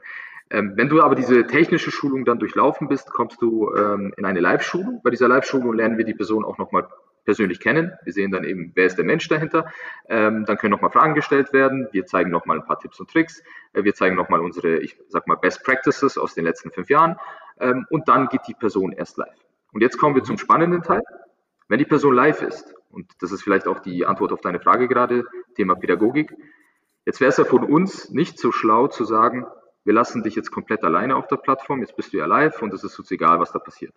Ähm, 0.50 0.74
wenn 0.76 0.88
du 0.88 1.02
aber 1.02 1.16
diese 1.16 1.46
technische 1.46 1.92
Schulung 1.92 2.24
dann 2.24 2.40
durchlaufen 2.40 2.88
bist, 2.88 3.12
kommst 3.12 3.42
du 3.42 3.74
ähm, 3.76 4.14
in 4.18 4.26
eine 4.26 4.40
Live-Schulung. 4.40 5.02
Bei 5.04 5.10
dieser 5.10 5.28
Live-Schulung 5.28 5.74
lernen 5.74 5.98
wir 5.98 6.06
die 6.06 6.14
Person 6.14 6.46
auch 6.46 6.58
nochmal 6.58 6.88
persönlich 7.26 7.60
kennen. 7.60 7.92
Wir 8.04 8.14
sehen 8.14 8.32
dann 8.32 8.46
eben, 8.46 8.72
wer 8.76 8.86
ist 8.86 8.98
der 8.98 9.04
Mensch 9.04 9.28
dahinter. 9.28 9.66
Ähm, 10.08 10.46
dann 10.46 10.58
können 10.58 10.72
nochmal 10.72 10.92
Fragen 10.92 11.14
gestellt 11.14 11.52
werden. 11.52 11.90
Wir 11.92 12.06
zeigen 12.06 12.30
nochmal 12.30 12.60
ein 12.60 12.66
paar 12.66 12.80
Tipps 12.80 13.00
und 13.02 13.12
Tricks. 13.12 13.44
Äh, 13.74 13.84
wir 13.84 13.94
zeigen 13.94 14.16
nochmal 14.16 14.40
unsere, 14.40 14.78
ich 14.78 14.98
sag 15.10 15.28
mal, 15.28 15.36
Best 15.36 15.66
Practices 15.66 16.18
aus 16.18 16.34
den 16.36 16.46
letzten 16.46 16.72
fünf 16.72 16.90
Jahren. 16.90 17.18
Ähm, 17.60 17.86
und 17.90 18.08
dann 18.08 18.30
geht 18.30 18.42
die 18.48 18.54
Person 18.54 18.94
erst 18.94 19.18
live. 19.18 19.36
Und 19.74 19.82
jetzt 19.82 19.98
kommen 19.98 20.16
wir 20.16 20.24
zum 20.24 20.38
spannenden 20.38 20.82
Teil. 20.82 21.02
Wenn 21.68 21.80
die 21.80 21.86
Person 21.86 22.16
live 22.16 22.42
ist 22.42 22.74
und 22.90 23.12
das 23.20 23.32
ist 23.32 23.44
vielleicht 23.44 23.68
auch 23.68 23.80
die 23.80 24.06
Antwort 24.06 24.32
auf 24.32 24.42
deine 24.42 24.60
Frage 24.60 24.88
gerade, 24.88 25.26
Thema 25.56 25.76
Pädagogik. 25.76 26.34
Jetzt 27.06 27.20
wäre 27.20 27.30
es 27.30 27.38
ja 27.38 27.46
von 27.46 27.64
uns 27.64 28.10
nicht 28.10 28.40
so 28.40 28.52
schlau 28.52 28.88
zu 28.88 29.06
sagen, 29.06 29.46
wir 29.84 29.94
lassen 29.94 30.24
dich 30.24 30.36
jetzt 30.36 30.52
komplett 30.52 30.84
alleine 30.84 31.16
auf 31.16 31.28
der 31.28 31.38
Plattform, 31.38 31.82
jetzt 31.82 31.96
bist 31.96 32.14
du 32.14 32.18
ja 32.18 32.26
live 32.26 32.62
und 32.62 32.74
es 32.74 32.84
ist 32.84 33.00
uns 33.00 33.10
egal, 33.12 33.40
was 33.40 33.52
da 33.52 33.60
passiert. 33.60 33.94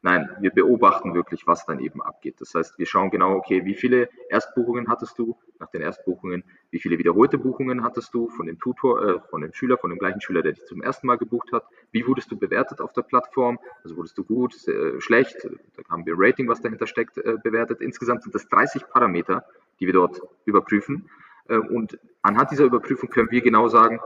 Nein, 0.00 0.28
wir 0.38 0.52
beobachten 0.52 1.12
wirklich, 1.12 1.46
was 1.48 1.66
dann 1.66 1.80
eben 1.80 2.00
abgeht. 2.00 2.40
Das 2.40 2.54
heißt, 2.54 2.78
wir 2.78 2.86
schauen 2.86 3.10
genau, 3.10 3.34
okay, 3.34 3.64
wie 3.64 3.74
viele 3.74 4.08
Erstbuchungen 4.28 4.88
hattest 4.88 5.18
du 5.18 5.36
nach 5.58 5.70
den 5.70 5.82
Erstbuchungen, 5.82 6.44
wie 6.70 6.78
viele 6.78 6.98
wiederholte 6.98 7.36
Buchungen 7.36 7.82
hattest 7.82 8.14
du 8.14 8.28
von 8.28 8.46
dem 8.46 8.60
Tutor, 8.60 9.02
äh, 9.02 9.20
von 9.28 9.40
dem 9.40 9.52
Schüler, 9.52 9.76
von 9.76 9.90
dem 9.90 9.98
gleichen 9.98 10.20
Schüler, 10.20 10.42
der 10.42 10.52
dich 10.52 10.64
zum 10.66 10.82
ersten 10.82 11.08
Mal 11.08 11.18
gebucht 11.18 11.52
hat, 11.52 11.64
wie 11.90 12.06
wurdest 12.06 12.30
du 12.30 12.36
bewertet 12.36 12.80
auf 12.80 12.92
der 12.92 13.02
Plattform, 13.02 13.58
also 13.82 13.96
wurdest 13.96 14.16
du 14.16 14.22
gut, 14.22 14.54
äh, 14.68 15.00
schlecht, 15.00 15.36
da 15.42 15.82
haben 15.88 16.06
wir 16.06 16.14
ein 16.14 16.20
Rating, 16.20 16.48
was 16.48 16.60
dahinter 16.60 16.86
steckt, 16.86 17.18
äh, 17.18 17.36
bewertet. 17.42 17.80
Insgesamt 17.80 18.22
sind 18.22 18.34
das 18.34 18.48
30 18.48 18.88
Parameter, 18.88 19.44
die 19.80 19.86
wir 19.86 19.94
dort 19.94 20.22
überprüfen. 20.44 21.10
Äh, 21.48 21.56
und 21.56 21.98
anhand 22.22 22.52
dieser 22.52 22.64
Überprüfung 22.64 23.10
können 23.10 23.32
wir 23.32 23.40
genau 23.40 23.66
sagen, 23.66 23.98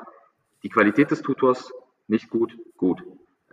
die 0.62 0.70
Qualität 0.70 1.11
des 1.11 1.20
Tutors 1.20 1.70
nicht 2.09 2.31
gut, 2.31 2.57
gut. 2.78 3.02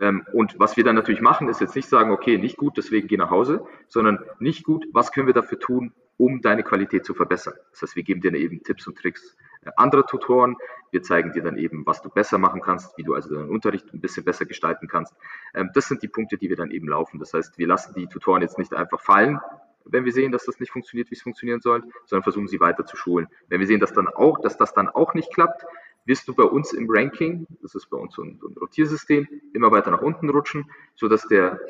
Ähm, 0.00 0.24
und 0.32 0.58
was 0.58 0.76
wir 0.76 0.84
dann 0.84 0.96
natürlich 0.96 1.20
machen, 1.20 1.48
ist 1.48 1.60
jetzt 1.60 1.76
nicht 1.76 1.88
sagen, 1.88 2.10
okay, 2.10 2.38
nicht 2.38 2.56
gut, 2.56 2.76
deswegen 2.76 3.06
geh 3.06 3.16
nach 3.16 3.30
Hause, 3.30 3.66
sondern 3.88 4.24
nicht 4.38 4.64
gut, 4.64 4.86
was 4.92 5.12
können 5.12 5.26
wir 5.26 5.34
dafür 5.34 5.58
tun, 5.58 5.92
um 6.16 6.40
deine 6.40 6.62
Qualität 6.62 7.04
zu 7.04 7.14
verbessern. 7.14 7.54
Das 7.70 7.82
heißt, 7.82 7.96
wir 7.96 8.02
geben 8.02 8.20
dir 8.20 8.34
eben 8.34 8.62
Tipps 8.62 8.86
und 8.86 8.98
Tricks 8.98 9.36
äh, 9.62 9.70
anderer 9.76 10.06
Tutoren. 10.06 10.56
Wir 10.90 11.02
zeigen 11.02 11.32
dir 11.32 11.42
dann 11.42 11.56
eben, 11.56 11.86
was 11.86 12.02
du 12.02 12.08
besser 12.08 12.38
machen 12.38 12.60
kannst, 12.60 12.96
wie 12.98 13.02
du 13.02 13.14
also 13.14 13.34
deinen 13.34 13.50
Unterricht 13.50 13.92
ein 13.92 14.00
bisschen 14.00 14.24
besser 14.24 14.46
gestalten 14.46 14.88
kannst. 14.88 15.14
Ähm, 15.54 15.70
das 15.74 15.88
sind 15.88 16.02
die 16.02 16.08
Punkte, 16.08 16.38
die 16.38 16.48
wir 16.48 16.56
dann 16.56 16.70
eben 16.70 16.88
laufen. 16.88 17.18
Das 17.18 17.34
heißt, 17.34 17.58
wir 17.58 17.66
lassen 17.66 17.94
die 17.94 18.06
Tutoren 18.06 18.42
jetzt 18.42 18.58
nicht 18.58 18.74
einfach 18.74 19.00
fallen, 19.00 19.38
wenn 19.84 20.04
wir 20.04 20.12
sehen, 20.12 20.32
dass 20.32 20.44
das 20.44 20.60
nicht 20.60 20.70
funktioniert, 20.70 21.10
wie 21.10 21.14
es 21.14 21.22
funktionieren 21.22 21.60
soll, 21.60 21.82
sondern 22.04 22.22
versuchen 22.22 22.48
sie 22.48 22.60
weiter 22.60 22.84
zu 22.86 22.96
schulen. 22.96 23.28
Wenn 23.48 23.60
wir 23.60 23.66
sehen, 23.66 23.80
dass 23.80 23.92
dann 23.92 24.08
auch, 24.08 24.38
dass 24.38 24.56
das 24.56 24.74
dann 24.74 24.88
auch 24.88 25.14
nicht 25.14 25.32
klappt, 25.32 25.64
wirst 26.04 26.26
du 26.28 26.34
bei 26.34 26.44
uns 26.44 26.72
im 26.72 26.86
Ranking, 26.88 27.46
das 27.62 27.74
ist 27.74 27.88
bei 27.90 27.96
uns 27.96 28.14
so 28.14 28.22
ein, 28.22 28.40
ein 28.42 28.56
Rotiersystem, 28.58 29.28
immer 29.54 29.70
weiter 29.70 29.90
nach 29.90 30.02
unten 30.02 30.30
rutschen, 30.30 30.70
sodass 30.96 31.26
der, 31.28 31.60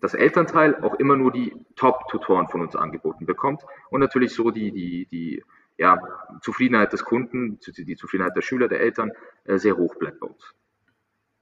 das 0.00 0.14
Elternteil 0.14 0.82
auch 0.82 0.94
immer 0.94 1.16
nur 1.16 1.32
die 1.32 1.54
Top-Tutoren 1.74 2.48
von 2.48 2.60
uns 2.60 2.76
angeboten 2.76 3.26
bekommt 3.26 3.62
und 3.90 4.00
natürlich 4.00 4.34
so 4.34 4.50
die, 4.50 4.72
die, 4.72 5.06
die 5.06 5.42
ja, 5.78 5.98
Zufriedenheit 6.42 6.92
des 6.92 7.04
Kunden, 7.04 7.58
die 7.60 7.96
Zufriedenheit 7.96 8.36
der 8.36 8.42
Schüler, 8.42 8.68
der 8.68 8.80
Eltern 8.80 9.12
äh, 9.44 9.58
sehr 9.58 9.76
hoch 9.76 9.94
bleibt 9.96 10.20
bei 10.20 10.26
uns. 10.26 10.54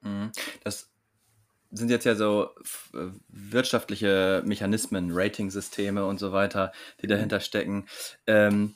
Mhm. 0.01 0.31
Das 0.63 0.89
sind 1.71 1.89
jetzt 1.89 2.05
ja 2.05 2.15
so 2.15 2.49
äh, 2.93 3.07
wirtschaftliche 3.27 4.43
Mechanismen, 4.45 5.11
Ratingsysteme 5.11 6.05
und 6.05 6.19
so 6.19 6.31
weiter, 6.31 6.71
die 7.01 7.07
dahinter 7.07 7.39
stecken. 7.39 7.85
Ähm, 8.27 8.75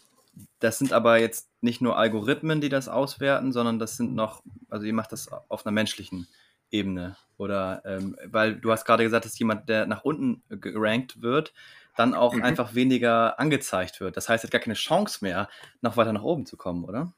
das 0.60 0.78
sind 0.78 0.94
aber 0.94 1.20
jetzt 1.20 1.50
nicht 1.62 1.82
nur 1.82 1.98
Algorithmen, 1.98 2.62
die 2.62 2.70
das 2.70 2.90
auswerten, 2.90 3.52
sondern 3.52 3.80
das 3.80 3.98
sind 3.98 4.16
noch, 4.16 4.42
also 4.70 4.86
ihr 4.86 4.94
macht 4.94 5.12
das 5.12 5.30
auf 5.50 5.66
einer 5.66 5.74
menschlichen 5.74 6.28
Ebene. 6.72 7.16
Oder 7.38 7.82
ähm, 7.86 8.16
weil 8.26 8.56
du 8.56 8.72
hast 8.72 8.86
gerade 8.86 9.04
gesagt, 9.04 9.26
dass 9.26 9.40
jemand, 9.40 9.70
der 9.70 9.86
nach 9.86 10.04
unten 10.04 10.44
gerankt 10.50 11.22
wird, 11.22 11.54
dann 11.96 12.14
auch 12.14 12.34
mhm. 12.34 12.44
einfach 12.44 12.76
weniger 12.76 13.40
angezeigt 13.40 14.00
wird. 14.00 14.18
Das 14.18 14.30
heißt, 14.30 14.44
er 14.44 14.48
hat 14.48 14.52
gar 14.52 14.62
keine 14.62 14.76
Chance 14.76 15.20
mehr, 15.22 15.50
noch 15.82 15.98
weiter 15.98 16.14
nach 16.14 16.24
oben 16.24 16.46
zu 16.46 16.58
kommen, 16.58 16.84
oder? 16.86 17.12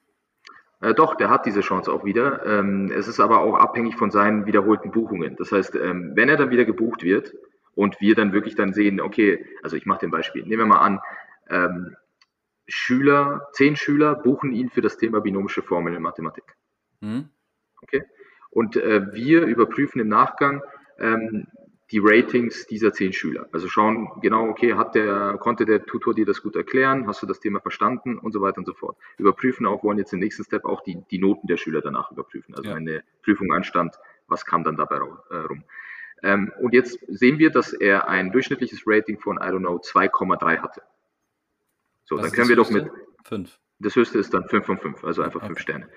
Äh, 0.81 0.93
doch, 0.93 1.15
der 1.15 1.29
hat 1.29 1.45
diese 1.45 1.61
Chance 1.61 1.91
auch 1.91 2.03
wieder. 2.03 2.45
Ähm, 2.45 2.91
es 2.91 3.07
ist 3.07 3.19
aber 3.19 3.41
auch 3.41 3.55
abhängig 3.55 3.95
von 3.95 4.11
seinen 4.11 4.45
wiederholten 4.45 4.91
Buchungen. 4.91 5.35
Das 5.35 5.51
heißt, 5.51 5.75
ähm, 5.75 6.11
wenn 6.15 6.29
er 6.29 6.37
dann 6.37 6.49
wieder 6.49 6.65
gebucht 6.65 7.03
wird 7.03 7.33
und 7.75 8.01
wir 8.01 8.15
dann 8.15 8.33
wirklich 8.33 8.55
dann 8.55 8.73
sehen, 8.73 8.99
okay, 8.99 9.45
also 9.63 9.75
ich 9.75 9.85
mache 9.85 9.99
den 9.99 10.11
Beispiel, 10.11 10.43
nehmen 10.43 10.63
wir 10.63 10.65
mal 10.65 10.79
an, 10.79 10.99
ähm, 11.49 11.95
Schüler, 12.71 13.49
zehn 13.53 13.75
Schüler 13.75 14.15
buchen 14.15 14.51
ihn 14.53 14.69
für 14.69 14.81
das 14.81 14.97
Thema 14.97 15.21
binomische 15.21 15.61
Formeln 15.61 15.95
in 15.95 16.01
Mathematik. 16.01 16.55
Mhm. 17.01 17.29
Okay? 17.81 18.03
Und 18.49 18.75
äh, 18.75 19.13
wir 19.13 19.43
überprüfen 19.43 19.99
im 20.01 20.07
Nachgang 20.07 20.61
ähm, 20.99 21.47
die 21.91 21.99
Ratings 22.01 22.67
dieser 22.67 22.93
zehn 22.93 23.11
Schüler. 23.11 23.47
Also 23.51 23.67
schauen 23.67 24.09
genau, 24.21 24.47
okay, 24.47 24.75
hat 24.75 24.95
der, 24.95 25.37
konnte 25.39 25.65
der 25.65 25.85
Tutor 25.85 26.13
dir 26.13 26.25
das 26.25 26.41
gut 26.41 26.55
erklären, 26.55 27.05
hast 27.07 27.21
du 27.21 27.27
das 27.27 27.41
Thema 27.41 27.59
verstanden 27.59 28.17
und 28.17 28.31
so 28.31 28.41
weiter 28.41 28.59
und 28.59 28.65
so 28.65 28.73
fort. 28.73 28.97
Überprüfen 29.17 29.65
auch, 29.65 29.83
wollen 29.83 29.97
jetzt 29.97 30.13
im 30.13 30.19
nächsten 30.19 30.43
Step 30.43 30.63
auch 30.63 30.81
die, 30.81 31.03
die 31.11 31.19
Noten 31.19 31.47
der 31.47 31.57
Schüler 31.57 31.81
danach 31.81 32.11
überprüfen. 32.11 32.55
Also 32.55 32.69
ja. 32.69 32.75
wenn 32.75 32.87
eine 32.87 33.03
Prüfung 33.23 33.51
anstand, 33.51 33.95
was 34.27 34.45
kam 34.45 34.63
dann 34.63 34.77
dabei 34.77 35.01
äh, 35.29 35.35
rum. 35.35 35.63
Ähm, 36.23 36.53
und 36.61 36.73
jetzt 36.73 36.99
sehen 37.09 37.39
wir, 37.39 37.49
dass 37.49 37.73
er 37.73 38.07
ein 38.07 38.31
durchschnittliches 38.31 38.83
Rating 38.85 39.19
von, 39.19 39.37
I 39.37 39.41
don't 39.41 39.59
know, 39.59 39.77
2,3 39.77 40.59
hatte. 40.59 40.81
So, 42.11 42.17
Was 42.17 42.23
dann 42.23 42.31
können 42.33 42.49
wir 42.49 42.57
doch 42.57 42.69
mit. 42.69 42.91
5. 43.23 43.57
Das 43.79 43.95
höchste 43.95 44.19
ist 44.19 44.33
dann 44.33 44.43
5 44.43 44.65
von 44.65 44.77
5, 44.77 45.03
also 45.05 45.21
einfach 45.21 45.39
5 45.39 45.51
okay. 45.53 45.61
Sterne. 45.61 45.89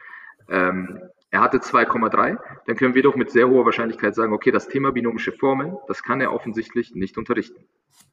Ähm, 0.48 1.00
er 1.32 1.40
hatte 1.40 1.58
2,3, 1.58 2.38
dann 2.66 2.76
können 2.76 2.94
wir 2.94 3.02
doch 3.02 3.16
mit 3.16 3.32
sehr 3.32 3.48
hoher 3.48 3.64
Wahrscheinlichkeit 3.64 4.14
sagen, 4.14 4.32
okay, 4.32 4.52
das 4.52 4.68
Thema 4.68 4.92
binomische 4.92 5.32
Formeln, 5.32 5.76
das 5.88 6.04
kann 6.04 6.20
er 6.20 6.32
offensichtlich 6.32 6.94
nicht 6.94 7.18
unterrichten. 7.18 7.64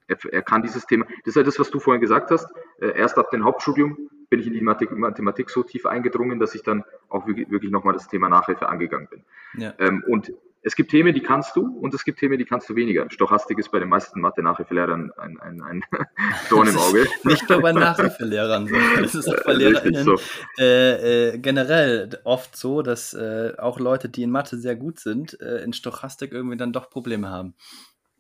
Er, 0.08 0.18
er 0.32 0.42
kann 0.42 0.64
dieses 0.64 0.88
Thema, 0.88 1.06
das 1.06 1.28
ist 1.28 1.36
ja 1.36 1.44
das, 1.44 1.60
was 1.60 1.70
du 1.70 1.80
vorhin 1.80 2.02
gesagt 2.02 2.32
hast, 2.32 2.52
äh, 2.80 2.98
erst 2.98 3.20
ab 3.20 3.30
dem 3.30 3.44
Hauptstudium 3.44 4.10
bin 4.32 4.40
ich 4.40 4.48
in 4.48 4.54
die 4.54 4.62
Mathematik 4.62 5.52
so 5.52 5.62
tief 5.62 5.86
eingedrungen, 5.86 6.40
dass 6.40 6.56
ich 6.56 6.64
dann 6.64 6.84
auch 7.08 7.28
wirklich, 7.28 7.52
wirklich 7.52 7.72
nochmal 7.72 7.94
das 7.94 8.08
Thema 8.08 8.30
Nachhilfe 8.30 8.68
angegangen 8.68 9.10
bin. 9.12 9.24
Ja. 9.62 9.76
Ähm, 9.78 10.04
und 10.08 10.34
es 10.64 10.76
gibt 10.76 10.92
Themen, 10.92 11.14
die 11.14 11.22
kannst 11.22 11.56
du 11.56 11.66
und 11.66 11.94
es 11.94 12.04
gibt 12.04 12.20
Themen, 12.20 12.38
die 12.38 12.46
kannst 12.46 12.70
du 12.70 12.76
weniger. 12.76 13.10
Stochastik 13.10 13.58
ist 13.58 13.72
bei 13.72 13.80
den 13.80 13.90
meisten 13.90 14.22
Mathe-Nachhilfelehrern 14.22 15.12
ein, 15.18 15.40
ein, 15.40 15.62
ein 15.62 15.84
Dorn 16.50 16.68
im 16.68 16.78
Auge. 16.78 17.08
Nicht 17.24 17.50
nur 17.50 17.62
bei 17.62 17.72
Nachhilfelehrern 17.74 18.68
so. 18.68 18.76
Es 19.04 19.16
ist 19.16 19.28
auch 19.28 19.44
bei 19.44 19.54
LehrerInnen 19.54 20.04
so. 20.04 20.20
äh, 20.60 21.30
äh, 21.30 21.38
generell 21.40 22.20
oft 22.24 22.56
so, 22.56 22.82
dass 22.82 23.14
äh, 23.14 23.54
auch 23.58 23.80
Leute, 23.80 24.10
die 24.10 24.24
in 24.24 24.32
Mathe 24.32 24.58
sehr 24.58 24.76
gut 24.76 25.00
sind, 25.00 25.40
äh, 25.42 25.64
in 25.64 25.74
Stochastik 25.74 26.32
irgendwie 26.32 26.58
dann 26.58 26.74
doch 26.74 26.90
Probleme 26.90 27.30
haben. 27.30 27.56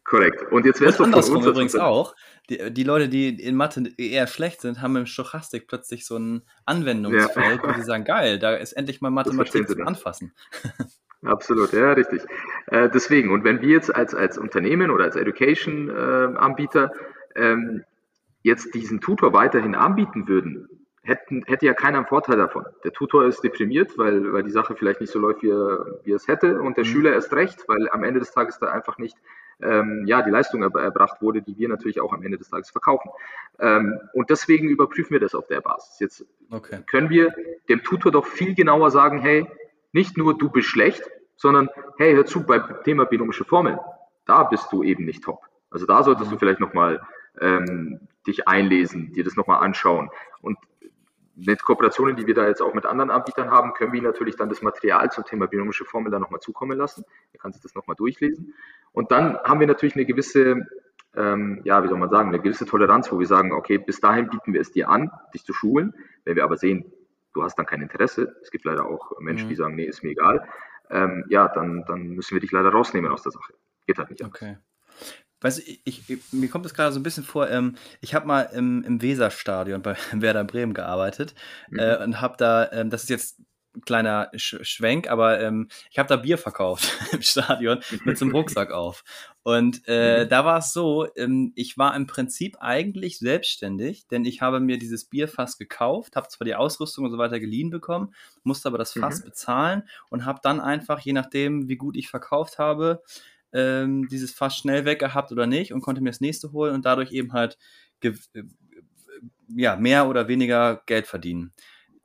Korrekt. 0.03 0.51
Und 0.51 0.65
jetzt 0.65 0.81
wärst 0.81 0.99
du 0.99 1.03
andersrum 1.03 1.45
übrigens 1.45 1.75
auch. 1.75 2.15
Die, 2.49 2.73
die, 2.73 2.83
Leute, 2.83 3.07
die 3.07 3.29
in 3.29 3.55
Mathe 3.55 3.93
eher 3.97 4.25
schlecht 4.27 4.61
sind, 4.61 4.81
haben 4.81 4.95
im 4.95 5.05
Stochastik 5.05 5.67
plötzlich 5.67 6.05
so 6.05 6.17
ein 6.17 6.41
Anwendungsfeld, 6.65 7.61
ja. 7.63 7.69
wo 7.69 7.73
sie 7.79 7.85
sagen, 7.85 8.03
geil, 8.05 8.39
da 8.39 8.55
ist 8.55 8.73
endlich 8.73 8.99
mal 8.99 9.11
Mathematik 9.11 9.69
zum 9.69 9.87
Anfassen. 9.87 10.33
Absolut, 11.23 11.71
ja, 11.73 11.93
richtig. 11.93 12.23
Äh, 12.67 12.89
deswegen, 12.89 13.31
und 13.31 13.43
wenn 13.43 13.61
wir 13.61 13.69
jetzt 13.69 13.93
als, 13.93 14.15
als 14.15 14.37
Unternehmen 14.37 14.89
oder 14.89 15.03
als 15.03 15.15
Education-Anbieter 15.15 16.91
äh, 17.35 17.51
ähm, 17.51 17.83
jetzt 18.41 18.73
diesen 18.73 19.01
Tutor 19.01 19.33
weiterhin 19.33 19.75
anbieten 19.75 20.27
würden, 20.27 20.67
hätten, 21.03 21.43
hätte 21.45 21.65
ja 21.65 21.73
keiner 21.73 21.99
einen 21.99 22.07
Vorteil 22.07 22.37
davon. 22.37 22.65
Der 22.83 22.91
Tutor 22.91 23.25
ist 23.25 23.43
deprimiert, 23.43 23.97
weil, 23.97 24.33
weil 24.33 24.43
die 24.43 24.51
Sache 24.51 24.75
vielleicht 24.75 25.01
nicht 25.01 25.11
so 25.11 25.19
läuft, 25.19 25.43
wie 25.43 25.49
er, 25.49 25.99
wie 26.03 26.11
er 26.11 26.15
es 26.15 26.27
hätte, 26.27 26.59
und 26.59 26.77
der 26.77 26.85
mhm. 26.85 26.89
Schüler 26.89 27.13
erst 27.13 27.33
recht, 27.33 27.67
weil 27.67 27.89
am 27.89 28.03
Ende 28.03 28.19
des 28.19 28.31
Tages 28.31 28.59
da 28.59 28.67
einfach 28.67 28.97
nicht 28.97 29.17
ähm, 29.61 30.05
ja, 30.07 30.21
die 30.21 30.31
Leistung 30.31 30.63
erbracht 30.63 31.21
wurde, 31.21 31.41
die 31.41 31.57
wir 31.57 31.69
natürlich 31.69 32.01
auch 32.01 32.13
am 32.13 32.23
Ende 32.23 32.37
des 32.37 32.49
Tages 32.49 32.71
verkaufen. 32.71 33.11
Ähm, 33.59 33.99
und 34.13 34.29
deswegen 34.29 34.69
überprüfen 34.69 35.11
wir 35.11 35.19
das 35.19 35.35
auf 35.35 35.47
der 35.47 35.61
Basis. 35.61 35.99
Jetzt 35.99 36.25
okay. 36.49 36.79
können 36.89 37.09
wir 37.09 37.33
dem 37.69 37.83
Tutor 37.83 38.11
doch 38.11 38.25
viel 38.25 38.55
genauer 38.55 38.89
sagen, 38.89 39.19
hey, 39.19 39.45
nicht 39.93 40.17
nur 40.17 40.37
du 40.37 40.49
bist 40.49 40.67
schlecht, 40.67 41.03
sondern 41.35 41.69
hey, 41.97 42.13
hör 42.13 42.25
zu, 42.25 42.45
beim 42.45 42.63
Thema 42.83 43.05
binomische 43.05 43.45
Formeln, 43.45 43.79
da 44.25 44.43
bist 44.43 44.71
du 44.71 44.83
eben 44.83 45.05
nicht 45.05 45.23
top. 45.23 45.41
Also 45.69 45.85
da 45.85 46.03
solltest 46.03 46.31
du 46.31 46.37
vielleicht 46.37 46.59
nochmal 46.59 47.01
ähm, 47.39 47.99
dich 48.27 48.47
einlesen, 48.47 49.11
dir 49.13 49.23
das 49.23 49.35
nochmal 49.35 49.63
anschauen. 49.63 50.09
Und 50.41 50.57
mit 51.35 51.63
Kooperationen, 51.63 52.15
die 52.15 52.27
wir 52.27 52.35
da 52.35 52.47
jetzt 52.47 52.61
auch 52.61 52.73
mit 52.73 52.85
anderen 52.85 53.09
Anbietern 53.09 53.49
haben, 53.49 53.73
können 53.73 53.93
wir 53.93 54.01
natürlich 54.01 54.35
dann 54.35 54.49
das 54.49 54.61
Material 54.61 55.11
zum 55.11 55.23
Thema 55.23 55.47
binomische 55.47 55.85
Formeln 55.85 56.11
dann 56.11 56.21
nochmal 56.21 56.41
zukommen 56.41 56.77
lassen. 56.77 57.03
Er 57.33 57.39
kann 57.39 57.53
sich 57.53 57.61
das 57.61 57.73
nochmal 57.73 57.95
durchlesen. 57.95 58.53
Und 58.91 59.11
dann 59.11 59.37
haben 59.37 59.59
wir 59.59 59.67
natürlich 59.67 59.95
eine 59.95 60.05
gewisse, 60.05 60.67
ähm, 61.15 61.61
ja, 61.63 61.83
wie 61.83 61.87
soll 61.87 61.97
man 61.97 62.09
sagen, 62.09 62.29
eine 62.29 62.41
gewisse 62.41 62.65
Toleranz, 62.65 63.11
wo 63.11 63.19
wir 63.19 63.27
sagen, 63.27 63.53
okay, 63.53 63.77
bis 63.77 63.99
dahin 64.01 64.29
bieten 64.29 64.53
wir 64.53 64.61
es 64.61 64.71
dir 64.71 64.89
an, 64.89 65.09
dich 65.33 65.43
zu 65.43 65.53
schulen. 65.53 65.95
Wenn 66.25 66.35
wir 66.35 66.43
aber 66.43 66.57
sehen, 66.57 66.91
du 67.33 67.43
hast 67.43 67.57
dann 67.57 67.65
kein 67.65 67.81
Interesse, 67.81 68.35
es 68.41 68.51
gibt 68.51 68.65
leider 68.65 68.85
auch 68.85 69.19
Menschen, 69.19 69.45
mhm. 69.45 69.49
die 69.49 69.55
sagen, 69.55 69.75
nee, 69.75 69.85
ist 69.85 70.03
mir 70.03 70.11
egal, 70.11 70.47
ähm, 70.89 71.25
ja, 71.29 71.47
dann, 71.47 71.85
dann 71.87 72.09
müssen 72.09 72.35
wir 72.35 72.41
dich 72.41 72.51
leider 72.51 72.69
rausnehmen 72.69 73.11
aus 73.11 73.23
der 73.23 73.31
Sache. 73.31 73.53
Geht 73.87 73.97
halt 73.97 74.09
nicht. 74.09 74.23
Okay. 74.23 74.57
Weißt 75.39 75.57
du, 75.57 75.63
ich, 75.85 76.09
ich, 76.09 76.21
mir 76.31 76.49
kommt 76.49 76.65
es 76.67 76.73
gerade 76.73 76.93
so 76.93 76.99
ein 76.99 77.03
bisschen 77.03 77.23
vor, 77.23 77.49
ähm, 77.49 77.75
ich 77.99 78.13
habe 78.13 78.27
mal 78.27 78.41
im, 78.41 78.83
im 78.83 79.01
Weserstadion 79.01 79.81
bei 79.81 79.95
Werder 80.13 80.43
Bremen 80.43 80.73
gearbeitet 80.73 81.33
mhm. 81.69 81.79
äh, 81.79 81.97
und 82.03 82.21
habe 82.21 82.35
da, 82.37 82.71
ähm, 82.71 82.89
das 82.89 83.03
ist 83.03 83.09
jetzt 83.09 83.41
kleiner 83.85 84.29
Sch 84.35 84.57
Schwenk, 84.63 85.09
aber 85.09 85.39
ähm, 85.39 85.69
ich 85.89 85.97
habe 85.97 86.09
da 86.09 86.17
Bier 86.17 86.37
verkauft 86.37 86.91
im 87.11 87.21
Stadion 87.21 87.79
mit 88.03 88.17
so 88.17 88.25
einem 88.25 88.35
Rucksack 88.35 88.71
auf. 88.71 89.03
Und 89.43 89.81
äh, 89.87 90.23
mhm. 90.23 90.29
da 90.29 90.45
war 90.45 90.59
es 90.59 90.71
so, 90.71 91.07
ähm, 91.15 91.51
ich 91.55 91.77
war 91.77 91.95
im 91.95 92.05
Prinzip 92.05 92.57
eigentlich 92.59 93.17
selbstständig, 93.17 94.07
denn 94.07 94.23
ich 94.23 94.41
habe 94.41 94.59
mir 94.59 94.77
dieses 94.77 95.05
Bierfass 95.05 95.57
gekauft, 95.57 96.15
habe 96.15 96.27
zwar 96.27 96.45
die 96.45 96.53
Ausrüstung 96.53 97.05
und 97.05 97.11
so 97.11 97.17
weiter 97.17 97.39
geliehen 97.39 97.71
bekommen, 97.71 98.13
musste 98.43 98.69
aber 98.69 98.77
das 98.77 98.93
Fass 98.93 99.21
mhm. 99.21 99.25
bezahlen 99.25 99.83
und 100.09 100.25
habe 100.25 100.39
dann 100.43 100.59
einfach, 100.59 100.99
je 100.99 101.13
nachdem, 101.13 101.67
wie 101.67 101.77
gut 101.77 101.97
ich 101.97 102.07
verkauft 102.07 102.59
habe, 102.59 103.01
ähm, 103.51 104.07
dieses 104.09 104.31
Fass 104.31 104.55
schnell 104.55 104.85
weggehabt 104.85 105.31
oder 105.31 105.47
nicht 105.47 105.73
und 105.73 105.81
konnte 105.81 106.01
mir 106.01 106.11
das 106.11 106.21
nächste 106.21 106.51
holen 106.51 106.75
und 106.75 106.85
dadurch 106.85 107.11
eben 107.11 107.33
halt 107.33 107.57
äh, 108.03 108.13
ja, 109.55 109.75
mehr 109.75 110.07
oder 110.07 110.27
weniger 110.27 110.81
Geld 110.85 111.07
verdienen. 111.07 111.53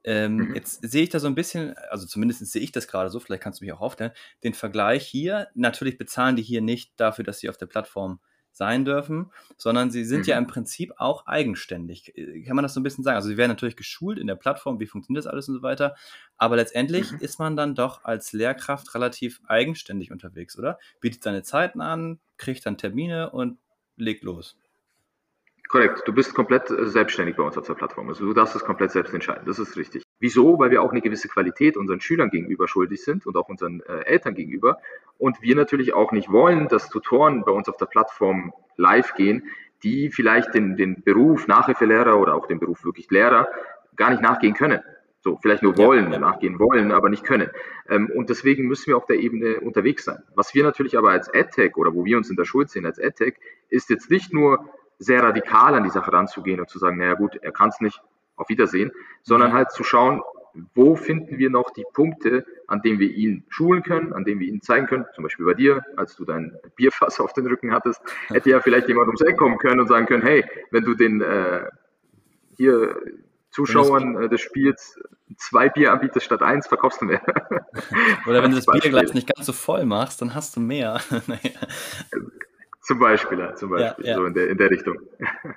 Ähm, 0.06 0.36
mhm. 0.36 0.54
Jetzt 0.54 0.88
sehe 0.88 1.02
ich 1.02 1.10
da 1.10 1.18
so 1.18 1.26
ein 1.26 1.34
bisschen, 1.34 1.76
also 1.90 2.06
zumindest 2.06 2.46
sehe 2.46 2.62
ich 2.62 2.72
das 2.72 2.86
gerade 2.86 3.10
so, 3.10 3.18
vielleicht 3.18 3.42
kannst 3.42 3.60
du 3.60 3.64
mich 3.64 3.72
auch 3.74 3.80
aufstellen, 3.80 4.12
den 4.44 4.54
Vergleich 4.54 5.06
hier. 5.06 5.48
Natürlich 5.54 5.98
bezahlen 5.98 6.36
die 6.36 6.42
hier 6.42 6.62
nicht 6.62 6.92
dafür, 6.98 7.24
dass 7.24 7.40
sie 7.40 7.50
auf 7.50 7.56
der 7.56 7.66
Plattform 7.66 8.20
sein 8.52 8.86
dürfen, 8.86 9.30
sondern 9.58 9.90
sie 9.90 10.04
sind 10.04 10.20
mhm. 10.20 10.24
ja 10.24 10.38
im 10.38 10.46
Prinzip 10.46 10.94
auch 10.96 11.26
eigenständig. 11.26 12.16
Äh, 12.16 12.42
kann 12.42 12.56
man 12.56 12.62
das 12.62 12.72
so 12.72 12.80
ein 12.80 12.84
bisschen 12.84 13.04
sagen? 13.04 13.16
Also 13.16 13.28
sie 13.28 13.36
werden 13.36 13.50
natürlich 13.50 13.76
geschult 13.76 14.18
in 14.18 14.28
der 14.28 14.36
Plattform, 14.36 14.80
wie 14.80 14.86
funktioniert 14.86 15.26
das 15.26 15.30
alles 15.30 15.48
und 15.48 15.56
so 15.56 15.62
weiter, 15.62 15.94
aber 16.38 16.56
letztendlich 16.56 17.12
mhm. 17.12 17.18
ist 17.18 17.38
man 17.38 17.56
dann 17.56 17.74
doch 17.74 18.04
als 18.04 18.32
Lehrkraft 18.32 18.94
relativ 18.94 19.40
eigenständig 19.46 20.10
unterwegs, 20.10 20.58
oder? 20.58 20.78
Bietet 21.00 21.22
seine 21.22 21.42
Zeiten 21.42 21.80
an, 21.80 22.18
kriegt 22.38 22.64
dann 22.64 22.78
Termine 22.78 23.30
und 23.30 23.58
legt 23.96 24.24
los. 24.24 24.56
Korrekt, 25.68 26.02
du 26.06 26.12
bist 26.12 26.34
komplett 26.34 26.70
äh, 26.70 26.86
selbstständig 26.86 27.36
bei 27.36 27.42
uns 27.42 27.58
auf 27.58 27.66
der 27.66 27.74
Plattform. 27.74 28.08
Also 28.08 28.24
du 28.24 28.32
darfst 28.32 28.54
es 28.54 28.64
komplett 28.64 28.92
selbst 28.92 29.12
entscheiden, 29.12 29.44
das 29.46 29.58
ist 29.58 29.76
richtig. 29.76 30.02
Wieso? 30.18 30.58
Weil 30.58 30.70
wir 30.70 30.82
auch 30.82 30.92
eine 30.92 31.02
gewisse 31.02 31.28
Qualität 31.28 31.76
unseren 31.76 32.00
Schülern 32.00 32.30
gegenüber 32.30 32.68
schuldig 32.68 33.04
sind 33.04 33.26
und 33.26 33.36
auch 33.36 33.48
unseren 33.48 33.80
äh, 33.80 34.04
Eltern 34.04 34.34
gegenüber. 34.34 34.78
Und 35.18 35.42
wir 35.42 35.56
natürlich 35.56 35.94
auch 35.94 36.12
nicht 36.12 36.30
wollen, 36.30 36.68
dass 36.68 36.88
Tutoren 36.88 37.44
bei 37.44 37.52
uns 37.52 37.68
auf 37.68 37.76
der 37.76 37.86
Plattform 37.86 38.52
live 38.76 39.14
gehen, 39.14 39.44
die 39.82 40.10
vielleicht 40.10 40.54
den, 40.54 40.76
den 40.76 41.02
Beruf 41.02 41.46
Nachhilfelehrer 41.48 42.18
oder 42.18 42.34
auch 42.34 42.46
den 42.46 42.60
Beruf 42.60 42.84
wirklich 42.84 43.10
Lehrer 43.10 43.48
gar 43.96 44.10
nicht 44.10 44.22
nachgehen 44.22 44.54
können. 44.54 44.80
So, 45.20 45.38
vielleicht 45.42 45.62
nur 45.62 45.76
wollen, 45.76 46.12
ja. 46.12 46.18
nachgehen 46.20 46.60
wollen, 46.60 46.92
aber 46.92 47.08
nicht 47.08 47.24
können. 47.24 47.50
Ähm, 47.88 48.10
und 48.14 48.30
deswegen 48.30 48.68
müssen 48.68 48.86
wir 48.86 48.96
auf 48.96 49.06
der 49.06 49.16
Ebene 49.16 49.60
unterwegs 49.60 50.04
sein. 50.04 50.22
Was 50.34 50.54
wir 50.54 50.62
natürlich 50.62 50.96
aber 50.96 51.10
als 51.10 51.28
AdTech 51.28 51.76
oder 51.76 51.94
wo 51.94 52.04
wir 52.04 52.16
uns 52.16 52.30
in 52.30 52.36
der 52.36 52.44
Schuld 52.44 52.70
sehen 52.70 52.86
als 52.86 53.00
AdTech, 53.00 53.34
ist 53.68 53.90
jetzt 53.90 54.08
nicht 54.08 54.32
nur 54.32 54.70
sehr 54.98 55.22
radikal 55.22 55.74
an 55.74 55.84
die 55.84 55.90
Sache 55.90 56.12
ranzugehen 56.12 56.60
und 56.60 56.68
zu 56.68 56.78
sagen, 56.78 56.98
naja 56.98 57.14
gut, 57.14 57.36
er 57.36 57.52
kann 57.52 57.68
es 57.68 57.80
nicht, 57.80 58.00
auf 58.36 58.48
Wiedersehen, 58.48 58.92
sondern 59.22 59.52
halt 59.52 59.72
zu 59.72 59.82
schauen, 59.82 60.20
wo 60.74 60.96
finden 60.96 61.38
wir 61.38 61.50
noch 61.50 61.70
die 61.70 61.84
Punkte, 61.92 62.46
an 62.66 62.80
denen 62.80 62.98
wir 62.98 63.10
ihn 63.10 63.44
schulen 63.48 63.82
können, 63.82 64.12
an 64.12 64.24
denen 64.24 64.40
wir 64.40 64.48
ihn 64.48 64.62
zeigen 64.62 64.86
können, 64.86 65.04
zum 65.14 65.24
Beispiel 65.24 65.44
bei 65.44 65.54
dir, 65.54 65.82
als 65.96 66.16
du 66.16 66.24
dein 66.24 66.56
Bierfass 66.76 67.20
auf 67.20 67.32
den 67.34 67.46
Rücken 67.46 67.72
hattest, 67.72 68.00
hätte 68.28 68.50
ja 68.50 68.60
vielleicht 68.60 68.88
jemand 68.88 69.08
ums 69.08 69.20
Eck 69.20 69.36
kommen 69.36 69.58
können 69.58 69.80
und 69.80 69.88
sagen 69.88 70.06
können, 70.06 70.22
hey, 70.22 70.44
wenn 70.70 70.84
du 70.84 70.94
den 70.94 71.20
äh, 71.20 71.66
hier 72.56 72.96
Zuschauern 73.50 74.22
äh, 74.22 74.28
des 74.28 74.40
Spiels 74.40 74.98
zwei 75.36 75.68
Bier 75.68 75.92
anbietest 75.92 76.24
statt 76.24 76.42
eins, 76.42 76.66
verkaufst 76.66 77.00
du 77.00 77.06
mehr. 77.06 77.22
Oder 78.26 78.42
wenn 78.42 78.50
du 78.50 78.56
das 78.56 78.66
Bierglas 78.80 79.12
nicht 79.12 79.32
ganz 79.34 79.46
so 79.46 79.52
voll 79.52 79.84
machst, 79.84 80.22
dann 80.22 80.34
hast 80.34 80.56
du 80.56 80.60
mehr. 80.60 81.00
naja. 81.26 81.50
Zum 82.86 83.00
Beispiel, 83.00 83.40
ja, 83.40 83.56
zum 83.56 83.70
Beispiel, 83.70 84.04
ja, 84.04 84.12
ja. 84.12 84.16
so 84.16 84.26
in 84.26 84.34
der, 84.34 84.48
in 84.48 84.58
der 84.58 84.70
Richtung. 84.70 84.96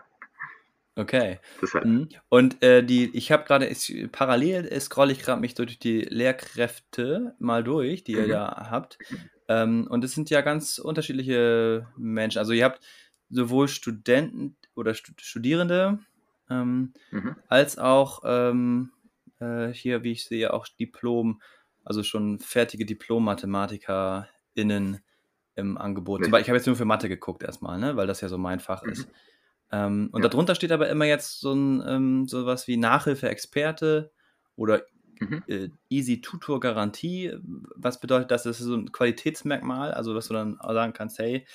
Okay. 0.96 1.40
Deshalb. 1.62 1.86
Mhm. 1.86 2.10
Und 2.28 2.62
äh, 2.62 2.84
die, 2.84 3.16
ich 3.16 3.32
habe 3.32 3.46
gerade, 3.46 3.72
parallel 4.12 4.70
scrolle 4.82 5.14
ich 5.14 5.22
gerade 5.22 5.40
mich 5.40 5.56
durch 5.56 5.80
die 5.80 6.02
Lehrkräfte 6.02 7.36
mal 7.40 7.64
durch, 7.64 8.04
die 8.04 8.16
mhm. 8.16 8.20
ihr 8.20 8.28
da 8.28 8.68
habt. 8.70 9.00
Ähm, 9.48 9.88
und 9.90 10.04
es 10.04 10.12
sind 10.12 10.30
ja 10.30 10.42
ganz 10.42 10.78
unterschiedliche 10.78 11.88
Menschen. 11.96 12.40
Also 12.40 12.52
ihr 12.52 12.66
habt 12.66 12.82
sowohl 13.30 13.70
Studenten 13.70 14.58
oder 14.76 14.94
Studierende 14.94 16.00
ähm, 16.50 16.92
mhm. 17.12 17.38
als 17.48 17.78
auch 17.78 18.24
ähm, 18.26 18.92
äh, 19.40 19.70
hier, 19.70 20.04
wie 20.04 20.12
ich 20.12 20.26
sehe, 20.26 20.54
auch 20.54 20.68
Diplom, 20.68 21.42
also 21.86 22.04
schon 22.04 22.40
fertige 22.40 22.86
Diplom-MathematikerInnen 22.86 25.00
im 25.60 25.78
Angebot. 25.78 26.26
ich 26.26 26.32
habe 26.32 26.58
jetzt 26.58 26.68
nur 26.68 26.76
für 26.76 26.86
Mathe 26.86 27.10
geguckt 27.10 27.44
erstmal, 27.44 27.78
ne? 27.80 27.96
weil 27.96 28.08
das 28.08 28.22
ja 28.22 28.30
so 28.30 28.38
mein 28.38 28.60
Fach 28.60 28.84
mhm. 28.84 28.92
ist. 28.92 29.08
Ähm, 29.72 30.10
und 30.12 30.24
ja. 30.24 30.30
darunter 30.30 30.56
steht 30.56 30.72
aber 30.72 30.90
immer 30.90 31.06
jetzt 31.06 31.40
so 31.40 31.54
ein 31.54 31.84
ähm, 31.88 32.28
sowas 32.28 32.68
wie 32.68 32.78
Nachhilfe-Experte 32.78 34.12
oder 34.56 34.82
mhm. 35.20 35.44
äh, 35.48 35.70
Easy 35.90 36.22
Tutor 36.22 36.60
Garantie. 36.60 37.34
Was 37.76 38.00
bedeutet 38.00 38.32
das? 38.32 38.44
Das 38.44 38.60
ist 38.60 38.66
so 38.66 38.76
ein 38.76 38.92
Qualitätsmerkmal, 38.92 39.94
also 39.94 40.14
dass 40.14 40.28
du 40.28 40.34
dann 40.34 40.58
sagen 40.62 40.94
kannst, 40.94 41.20
hey, 41.20 41.46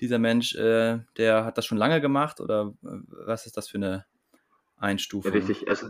dieser 0.00 0.18
Mensch, 0.18 0.54
äh, 0.54 1.00
der 1.18 1.44
hat 1.44 1.58
das 1.58 1.66
schon 1.66 1.78
lange 1.78 2.00
gemacht 2.00 2.40
oder 2.40 2.72
äh, 2.82 3.00
was 3.26 3.46
ist 3.46 3.56
das 3.56 3.68
für 3.68 3.78
eine 3.78 4.06
Einstufung? 4.76 5.32
Ja, 5.32 5.38
richtig. 5.38 5.68
Also 5.68 5.88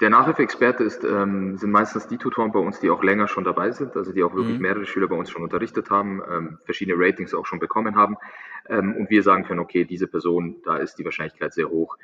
der 0.00 0.10
Nachhilfeexperte 0.10 0.84
ist, 0.84 1.04
ähm, 1.04 1.56
sind 1.56 1.70
meistens 1.70 2.06
die 2.06 2.18
Tutoren 2.18 2.52
bei 2.52 2.58
uns, 2.58 2.80
die 2.80 2.90
auch 2.90 3.02
länger 3.02 3.28
schon 3.28 3.44
dabei 3.44 3.70
sind, 3.70 3.96
also 3.96 4.12
die 4.12 4.22
auch 4.22 4.34
wirklich 4.34 4.56
mhm. 4.56 4.62
mehrere 4.62 4.84
Schüler 4.84 5.08
bei 5.08 5.16
uns 5.16 5.30
schon 5.30 5.42
unterrichtet 5.42 5.88
haben, 5.90 6.22
ähm, 6.30 6.58
verschiedene 6.64 6.98
Ratings 6.98 7.32
auch 7.32 7.46
schon 7.46 7.60
bekommen 7.60 7.96
haben. 7.96 8.16
Ähm, 8.68 8.94
und 8.96 9.08
wir 9.08 9.22
sagen 9.22 9.44
können, 9.44 9.60
okay, 9.60 9.84
diese 9.84 10.06
Person, 10.06 10.56
da 10.64 10.76
ist 10.76 10.98
die 10.98 11.04
Wahrscheinlichkeit 11.04 11.54
sehr 11.54 11.70
hoch, 11.70 11.96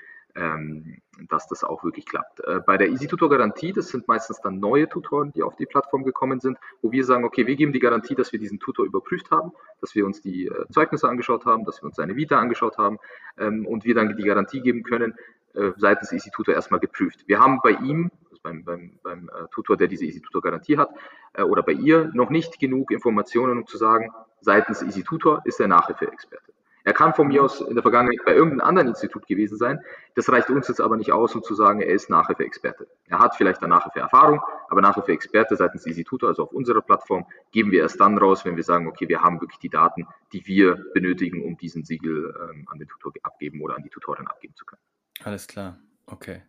dass 1.28 1.46
das 1.46 1.62
auch 1.62 1.84
wirklich 1.84 2.06
klappt. 2.06 2.40
Äh, 2.40 2.60
bei 2.66 2.76
der 2.78 2.88
Easy 2.88 3.06
Tutor 3.06 3.28
Garantie, 3.28 3.72
das 3.72 3.88
sind 3.88 4.08
meistens 4.08 4.40
dann 4.40 4.60
neue 4.60 4.88
Tutoren, 4.88 5.32
die 5.32 5.42
auf 5.42 5.56
die 5.56 5.66
Plattform 5.66 6.04
gekommen 6.04 6.40
sind, 6.40 6.58
wo 6.80 6.90
wir 6.90 7.04
sagen, 7.04 7.24
okay, 7.24 7.46
wir 7.46 7.56
geben 7.56 7.72
die 7.72 7.80
Garantie, 7.80 8.14
dass 8.14 8.32
wir 8.32 8.38
diesen 8.38 8.58
Tutor 8.58 8.86
überprüft 8.86 9.30
haben, 9.30 9.52
dass 9.80 9.94
wir 9.94 10.06
uns 10.06 10.20
die 10.22 10.46
äh, 10.46 10.66
Zeugnisse 10.70 11.08
angeschaut 11.08 11.44
haben, 11.44 11.64
dass 11.64 11.82
wir 11.82 11.86
uns 11.86 11.96
seine 11.96 12.16
Vita 12.16 12.38
angeschaut 12.38 12.78
haben 12.78 12.98
ähm, 13.38 13.66
und 13.66 13.84
wir 13.84 13.94
dann 13.94 14.16
die 14.16 14.22
Garantie 14.22 14.60
geben 14.60 14.82
können, 14.82 15.14
äh, 15.54 15.72
seitens 15.76 16.12
Easy 16.12 16.30
Tutor 16.30 16.54
erstmal 16.54 16.80
geprüft. 16.80 17.24
Wir 17.26 17.38
haben 17.38 17.60
bei 17.62 17.72
ihm, 17.72 18.10
also 18.30 18.40
beim, 18.42 18.64
beim, 18.64 18.98
beim 19.02 19.28
äh, 19.28 19.48
Tutor, 19.50 19.76
der 19.76 19.88
diese 19.88 20.06
Easy 20.06 20.20
Tutor 20.20 20.40
Garantie 20.40 20.78
hat, 20.78 20.90
äh, 21.34 21.42
oder 21.42 21.62
bei 21.62 21.72
ihr 21.72 22.10
noch 22.14 22.30
nicht 22.30 22.58
genug 22.58 22.90
Informationen, 22.90 23.58
um 23.58 23.66
zu 23.66 23.76
sagen, 23.76 24.10
seitens 24.40 24.82
Easy 24.82 25.02
Tutor 25.02 25.42
ist 25.44 25.60
er 25.60 25.68
Nachhilfeexperte. 25.68 26.52
Er 26.84 26.92
kann 26.92 27.14
von 27.14 27.28
mir 27.28 27.44
aus 27.44 27.60
in 27.60 27.74
der 27.74 27.82
Vergangenheit 27.82 28.24
bei 28.24 28.34
irgendeinem 28.34 28.66
anderen 28.66 28.88
Institut 28.88 29.26
gewesen 29.26 29.56
sein. 29.56 29.80
Das 30.14 30.28
reicht 30.30 30.50
uns 30.50 30.68
jetzt 30.68 30.80
aber 30.80 30.96
nicht 30.96 31.12
aus, 31.12 31.34
um 31.34 31.42
zu 31.42 31.54
sagen, 31.54 31.80
er 31.80 31.94
ist 31.94 32.10
Nachhilfeexperte. 32.10 32.88
Er 33.06 33.18
hat 33.20 33.36
vielleicht 33.36 33.60
eine 33.62 33.68
Nachhilfeerfahrung, 33.68 34.40
aber 34.68 34.80
Nachhilfeexperte 34.80 35.56
seitens 35.56 35.86
Institut, 35.86 36.24
also 36.24 36.44
auf 36.44 36.52
unserer 36.52 36.82
Plattform, 36.82 37.26
geben 37.52 37.70
wir 37.70 37.82
erst 37.82 38.00
dann 38.00 38.18
raus, 38.18 38.44
wenn 38.44 38.56
wir 38.56 38.64
sagen, 38.64 38.88
okay, 38.88 39.08
wir 39.08 39.22
haben 39.22 39.40
wirklich 39.40 39.60
die 39.60 39.68
Daten, 39.68 40.06
die 40.32 40.46
wir 40.46 40.76
benötigen, 40.92 41.44
um 41.44 41.56
diesen 41.56 41.84
Siegel 41.84 42.34
ähm, 42.50 42.66
an 42.70 42.78
den 42.78 42.88
Tutor 42.88 43.12
abgeben 43.22 43.60
oder 43.62 43.76
an 43.76 43.82
die 43.82 43.90
Tutorin 43.90 44.26
abgeben 44.26 44.54
zu 44.56 44.64
können. 44.64 44.82
Alles 45.22 45.46
klar, 45.46 45.78
okay. 46.06 46.42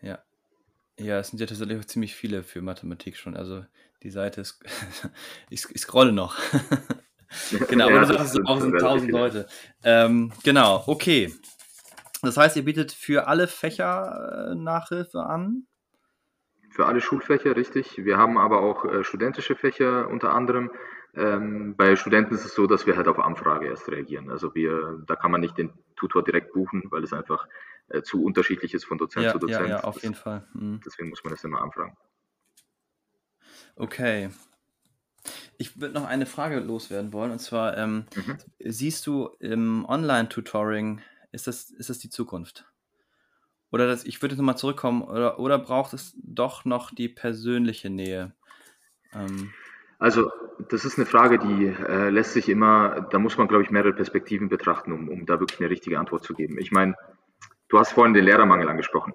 Ja. 0.00 0.18
Ja, 0.98 1.18
es 1.18 1.28
sind 1.28 1.40
ja 1.40 1.46
tatsächlich 1.46 1.78
auch 1.78 1.84
ziemlich 1.84 2.14
viele 2.14 2.42
für 2.42 2.62
Mathematik 2.62 3.16
schon. 3.16 3.36
Also 3.36 3.64
die 4.02 4.10
Seite 4.10 4.40
ist, 4.40 4.62
ich 5.50 5.62
scrolle 5.62 6.12
noch. 6.12 6.36
genau, 7.68 7.88
ja, 7.88 7.96
aber 7.96 8.06
das, 8.06 8.16
das 8.16 8.32
sind 8.32 8.46
auch 8.46 8.62
1000 8.62 9.10
Leute. 9.10 9.46
Ähm, 9.84 10.32
genau, 10.42 10.84
okay. 10.86 11.32
Das 12.22 12.36
heißt, 12.36 12.56
ihr 12.56 12.64
bietet 12.64 12.92
für 12.92 13.28
alle 13.28 13.46
Fächer 13.46 14.50
äh, 14.50 14.54
Nachhilfe 14.54 15.20
an? 15.20 15.66
Für 16.70 16.86
alle 16.86 17.00
Schulfächer, 17.00 17.56
richtig. 17.56 18.04
Wir 18.04 18.18
haben 18.18 18.38
aber 18.38 18.60
auch 18.60 18.84
äh, 18.84 19.04
studentische 19.04 19.54
Fächer 19.54 20.08
unter 20.08 20.34
anderem. 20.34 20.70
Ähm, 21.14 21.74
bei 21.76 21.96
Studenten 21.96 22.34
ist 22.34 22.44
es 22.44 22.54
so, 22.54 22.66
dass 22.66 22.86
wir 22.86 22.96
halt 22.96 23.08
auf 23.08 23.18
Anfrage 23.18 23.66
erst 23.66 23.88
reagieren. 23.88 24.30
Also 24.30 24.54
wir, 24.54 25.02
da 25.06 25.16
kann 25.16 25.30
man 25.30 25.40
nicht 25.40 25.56
den 25.56 25.72
Tutor 25.96 26.22
direkt 26.22 26.52
buchen, 26.52 26.82
weil 26.90 27.02
es 27.04 27.12
einfach 27.12 27.48
äh, 27.88 28.02
zu 28.02 28.22
unterschiedlich 28.22 28.74
ist 28.74 28.84
von 28.84 28.98
Dozent 28.98 29.24
ja, 29.24 29.32
zu 29.32 29.38
Dozent. 29.38 29.68
Ja, 29.68 29.76
ja, 29.78 29.84
auf 29.84 29.94
das, 29.94 30.02
jeden 30.02 30.14
Fall. 30.14 30.46
Mhm. 30.52 30.80
Deswegen 30.84 31.08
muss 31.08 31.24
man 31.24 31.32
das 31.32 31.42
immer 31.44 31.62
anfragen. 31.62 31.96
Okay. 33.76 34.30
Ich 35.58 35.80
würde 35.80 35.94
noch 35.94 36.06
eine 36.06 36.26
Frage 36.26 36.60
loswerden 36.60 37.12
wollen, 37.12 37.32
und 37.32 37.38
zwar, 37.38 37.76
ähm, 37.76 38.06
mhm. 38.14 38.38
siehst 38.58 39.06
du 39.06 39.30
im 39.40 39.84
Online-Tutoring, 39.86 41.00
ist 41.32 41.46
das, 41.46 41.70
ist 41.70 41.90
das 41.90 41.98
die 41.98 42.10
Zukunft? 42.10 42.66
Oder 43.70 43.86
das, 43.86 44.04
ich 44.04 44.22
würde 44.22 44.34
jetzt 44.34 44.38
nochmal 44.38 44.58
zurückkommen, 44.58 45.02
oder, 45.02 45.38
oder 45.38 45.58
braucht 45.58 45.92
es 45.92 46.14
doch 46.22 46.64
noch 46.64 46.94
die 46.94 47.08
persönliche 47.08 47.90
Nähe? 47.90 48.34
Ähm, 49.12 49.52
also, 49.98 50.30
das 50.68 50.84
ist 50.84 50.98
eine 50.98 51.06
Frage, 51.06 51.38
die 51.38 51.66
äh, 51.66 52.10
lässt 52.10 52.32
sich 52.32 52.48
immer, 52.48 53.08
da 53.10 53.18
muss 53.18 53.38
man, 53.38 53.48
glaube 53.48 53.64
ich, 53.64 53.70
mehrere 53.70 53.92
Perspektiven 53.92 54.48
betrachten, 54.48 54.92
um, 54.92 55.08
um 55.08 55.26
da 55.26 55.40
wirklich 55.40 55.60
eine 55.60 55.70
richtige 55.70 55.98
Antwort 55.98 56.24
zu 56.24 56.34
geben. 56.34 56.58
Ich 56.58 56.70
meine, 56.70 56.94
du 57.68 57.78
hast 57.78 57.92
vorhin 57.92 58.14
den 58.14 58.24
Lehrermangel 58.24 58.68
angesprochen. 58.68 59.14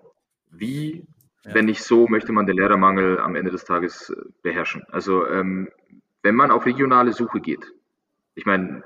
Wie, 0.50 1.06
ja. 1.44 1.54
wenn 1.54 1.66
nicht 1.66 1.84
so, 1.84 2.08
möchte 2.08 2.32
man 2.32 2.46
den 2.46 2.58
Lehrermangel 2.58 3.20
am 3.20 3.36
Ende 3.36 3.52
des 3.52 3.64
Tages 3.64 4.10
äh, 4.10 4.16
beherrschen? 4.42 4.84
Also, 4.92 5.28
ähm, 5.28 5.70
wenn 6.24 6.36
man 6.36 6.52
auf 6.52 6.66
regionale 6.66 7.14
Suche 7.14 7.42
geht, 7.42 7.74
ich 8.36 8.46
meine, 8.46 8.84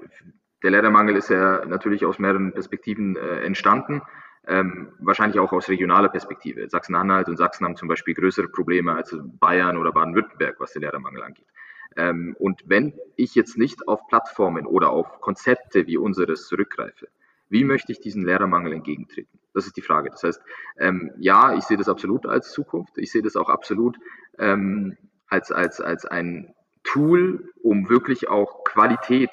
der 0.63 0.71
Lehrermangel 0.71 1.15
ist 1.15 1.29
ja 1.29 1.65
natürlich 1.65 2.05
aus 2.05 2.17
mehreren 2.17 2.51
Perspektiven 2.51 3.15
äh, 3.15 3.41
entstanden, 3.41 4.01
ähm, 4.47 4.93
wahrscheinlich 4.99 5.39
auch 5.39 5.51
aus 5.53 5.69
regionaler 5.69 6.09
Perspektive. 6.09 6.69
Sachsen-Anhalt 6.69 7.27
und 7.27 7.37
Sachsen 7.37 7.65
haben 7.65 7.75
zum 7.75 7.87
Beispiel 7.87 8.13
größere 8.13 8.47
Probleme 8.47 8.95
als 8.95 9.15
Bayern 9.39 9.77
oder 9.77 9.91
Baden-Württemberg, 9.91 10.59
was 10.59 10.73
den 10.73 10.81
Lehrermangel 10.81 11.23
angeht. 11.23 11.47
Ähm, 11.95 12.35
und 12.39 12.63
wenn 12.65 12.93
ich 13.15 13.35
jetzt 13.35 13.57
nicht 13.57 13.87
auf 13.87 14.07
Plattformen 14.07 14.65
oder 14.65 14.89
auf 14.89 15.21
Konzepte 15.21 15.87
wie 15.87 15.97
unseres 15.97 16.47
zurückgreife, 16.47 17.07
wie 17.49 17.63
möchte 17.63 17.91
ich 17.91 17.99
diesen 17.99 18.25
Lehrermangel 18.25 18.73
entgegentreten? 18.73 19.39
Das 19.53 19.65
ist 19.65 19.77
die 19.77 19.81
Frage. 19.81 20.09
Das 20.09 20.23
heißt, 20.23 20.41
ähm, 20.77 21.11
ja, 21.17 21.55
ich 21.55 21.63
sehe 21.63 21.77
das 21.77 21.87
absolut 21.87 22.25
als 22.25 22.51
Zukunft. 22.51 22.97
Ich 22.97 23.11
sehe 23.11 23.21
das 23.21 23.35
auch 23.35 23.49
absolut 23.49 23.97
ähm, 24.37 24.97
als, 25.27 25.51
als, 25.51 25.79
als 25.79 26.05
ein 26.05 26.53
Tool, 26.85 27.51
um 27.61 27.89
wirklich 27.89 28.29
auch 28.29 28.63
Qualität 28.63 29.31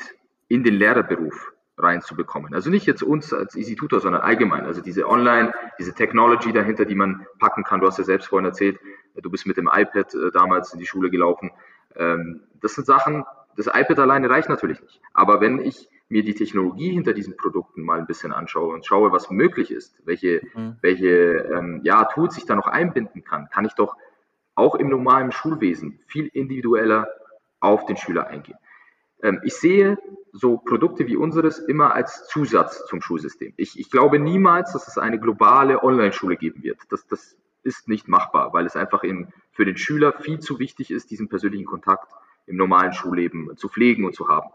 in 0.49 0.65
den 0.65 0.75
Lehrerberuf 0.75 1.53
reinzubekommen. 1.79 2.55
Also 2.55 2.71
nicht 2.71 2.87
jetzt 2.87 3.03
uns 3.03 3.33
als 3.33 3.55
Easy 3.55 3.77
Tutor, 3.77 4.01
sondern 4.01 4.23
allgemein. 4.23 4.65
Also 4.65 4.83
diese 4.83 5.09
Online, 5.09 5.53
diese 5.79 5.95
Technology 5.95 6.53
dahinter, 6.53 6.85
die 6.85 6.95
man 6.95 7.27
packen 7.38 7.65
kann. 7.65 7.81
Du 7.81 7.87
hast 7.87 7.99
ja 7.99 8.05
selbst 8.05 8.29
vorhin 8.29 8.47
erzählt, 8.47 8.79
du 9.15 9.31
bist 9.31 9.47
mit 9.47 9.57
dem 9.57 9.71
iPad 9.73 10.15
äh, 10.15 10.31
damals 10.33 10.73
in 10.73 10.79
die 10.79 10.87
Schule 10.87 11.11
gelaufen. 11.11 11.51
Ähm, 11.97 12.43
das 12.61 12.75
sind 12.75 12.87
Sachen, 12.87 13.25
das 13.57 13.67
iPad 13.67 13.99
alleine 13.99 14.31
reicht 14.31 14.49
natürlich 14.49 14.81
nicht. 14.81 15.01
Aber 15.12 15.41
wenn 15.41 15.61
ich 15.61 15.88
mir 16.09 16.23
die 16.23 16.35
Technologie 16.35 16.91
hinter 16.93 17.15
diesen 17.15 17.37
Produkten 17.37 17.83
mal 17.83 17.99
ein 17.99 18.07
bisschen 18.07 18.33
anschaue 18.33 18.75
und 18.75 18.87
schaue, 18.87 19.12
was 19.12 19.31
möglich 19.31 19.71
ist, 19.71 19.97
welche, 20.05 20.43
mhm. 20.55 20.77
welche 20.83 21.09
ähm, 21.09 21.81
ja, 21.85 22.05
Tools 22.05 22.37
ich 22.37 22.45
da 22.45 22.55
noch 22.55 22.67
einbinden 22.67 23.25
kann, 23.25 23.49
kann 23.51 23.65
ich 23.65 23.75
doch 23.75 23.97
auch 24.55 24.75
im 24.75 24.88
normalen 24.91 25.33
Schulwesen 25.33 26.01
viel 26.07 26.27
individueller 26.27 27.09
auf 27.62 27.87
den 27.87 27.96
Schüler 27.96 28.27
eingehen. 28.27 28.59
Ähm, 29.22 29.40
ich 29.44 29.55
sehe 29.55 29.98
so 30.33 30.59
Produkte 30.59 31.07
wie 31.07 31.16
unseres 31.16 31.59
immer 31.59 31.94
als 31.94 32.27
Zusatz 32.27 32.87
zum 32.87 33.01
Schulsystem. 33.01 33.53
Ich, 33.57 33.79
ich 33.79 33.90
glaube 33.90 34.18
niemals, 34.18 34.72
dass 34.72 34.88
es 34.88 34.98
eine 34.98 35.18
globale 35.18 35.83
Online-Schule 35.83 36.37
geben 36.37 36.62
wird. 36.62 36.79
Das, 36.90 37.07
das 37.07 37.37
ist 37.62 37.88
nicht 37.88 38.09
machbar, 38.09 38.53
weil 38.53 38.66
es 38.66 38.77
einfach 38.77 39.05
in, 39.05 39.33
für 39.53 39.64
den 39.64 39.77
Schüler 39.77 40.12
viel 40.12 40.40
zu 40.40 40.59
wichtig 40.59 40.90
ist, 40.90 41.11
diesen 41.11 41.29
persönlichen 41.29 41.66
Kontakt 41.66 42.12
im 42.46 42.57
normalen 42.57 42.92
Schulleben 42.92 43.57
zu 43.57 43.68
pflegen 43.68 44.05
und 44.05 44.14
zu 44.14 44.29
haben. 44.29 44.51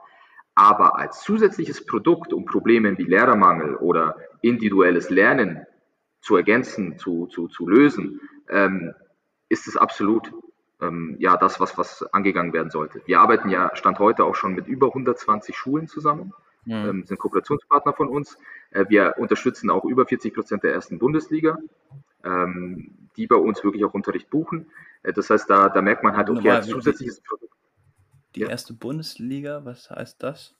Aber 0.55 0.97
als 0.97 1.21
zusätzliches 1.21 1.85
Produkt, 1.85 2.33
um 2.33 2.45
Probleme 2.45 2.97
wie 2.97 3.03
Lehrermangel 3.03 3.75
oder 3.75 4.17
individuelles 4.41 5.09
Lernen 5.09 5.65
zu 6.19 6.35
ergänzen, 6.35 6.97
zu, 6.97 7.27
zu, 7.27 7.47
zu 7.47 7.69
lösen, 7.69 8.19
ähm, 8.49 8.93
ist 9.49 9.67
es 9.67 9.77
absolut 9.77 10.33
ähm, 10.81 11.15
ja 11.19 11.37
das, 11.37 11.59
was, 11.59 11.77
was 11.77 12.03
angegangen 12.13 12.53
werden 12.53 12.69
sollte. 12.69 13.01
Wir 13.05 13.19
arbeiten 13.19 13.49
ja 13.49 13.71
Stand 13.75 13.99
heute 13.99 14.23
auch 14.25 14.35
schon 14.35 14.53
mit 14.53 14.67
über 14.67 14.87
120 14.87 15.55
Schulen 15.55 15.87
zusammen, 15.87 16.33
mhm. 16.65 16.73
ähm, 16.73 17.05
sind 17.05 17.19
Kooperationspartner 17.19 17.93
von 17.93 18.09
uns. 18.09 18.37
Äh, 18.71 18.85
wir 18.89 19.15
unterstützen 19.17 19.69
auch 19.69 19.85
über 19.85 20.05
40 20.05 20.33
Prozent 20.33 20.63
der 20.63 20.73
ersten 20.73 20.99
Bundesliga, 20.99 21.57
ähm, 22.23 23.09
die 23.15 23.27
bei 23.27 23.35
uns 23.35 23.63
wirklich 23.63 23.85
auch 23.85 23.93
Unterricht 23.93 24.29
buchen. 24.29 24.67
Äh, 25.03 25.13
das 25.13 25.29
heißt, 25.29 25.49
da, 25.49 25.69
da 25.69 25.81
merkt 25.81 26.03
man 26.03 26.15
halt, 26.15 26.29
okay, 26.29 26.49
als 26.49 26.67
zusätzliches 26.67 27.21
Produkt. 27.21 27.53
Die 28.35 28.41
ja. 28.41 28.49
erste 28.49 28.73
Bundesliga, 28.73 29.65
was 29.65 29.89
heißt 29.89 30.21
das? 30.21 30.56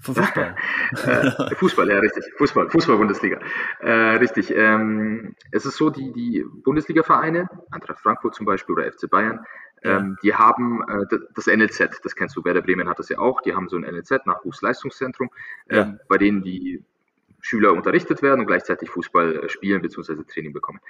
Fußball. 0.00 0.56
äh, 1.06 1.54
Fußball, 1.54 1.88
ja, 1.88 1.98
richtig. 1.98 2.24
Fußball, 2.38 2.70
Fußball-Bundesliga. 2.70 3.38
Äh, 3.80 3.90
richtig. 4.16 4.50
Ähm, 4.54 5.34
es 5.50 5.66
ist 5.66 5.76
so, 5.76 5.90
die, 5.90 6.12
die 6.12 6.44
Bundesliga-Vereine, 6.64 7.48
Eintracht 7.70 8.00
Frankfurt 8.00 8.34
zum 8.34 8.46
Beispiel 8.46 8.74
oder 8.74 8.90
FC 8.90 9.10
Bayern, 9.10 9.44
ähm, 9.82 10.16
die 10.22 10.34
haben 10.34 10.82
äh, 10.88 11.18
das 11.34 11.46
NLZ, 11.46 12.00
das 12.02 12.14
kennst 12.14 12.36
du, 12.36 12.44
Werder 12.44 12.60
Bremen 12.60 12.88
hat 12.88 12.98
das 12.98 13.08
ja 13.08 13.18
auch, 13.18 13.40
die 13.40 13.54
haben 13.54 13.68
so 13.68 13.76
ein 13.76 13.82
NLZ, 13.82 14.26
Nachwuchsleistungszentrum, 14.26 15.30
äh, 15.68 15.76
ja. 15.76 15.96
bei 16.08 16.18
denen 16.18 16.42
die 16.42 16.84
Schüler 17.40 17.72
unterrichtet 17.72 18.22
werden 18.22 18.40
und 18.40 18.46
gleichzeitig 18.46 18.90
Fußball 18.90 19.44
äh, 19.44 19.48
spielen 19.48 19.80
bzw. 19.80 20.24
Training 20.24 20.52
bekommen. 20.52 20.80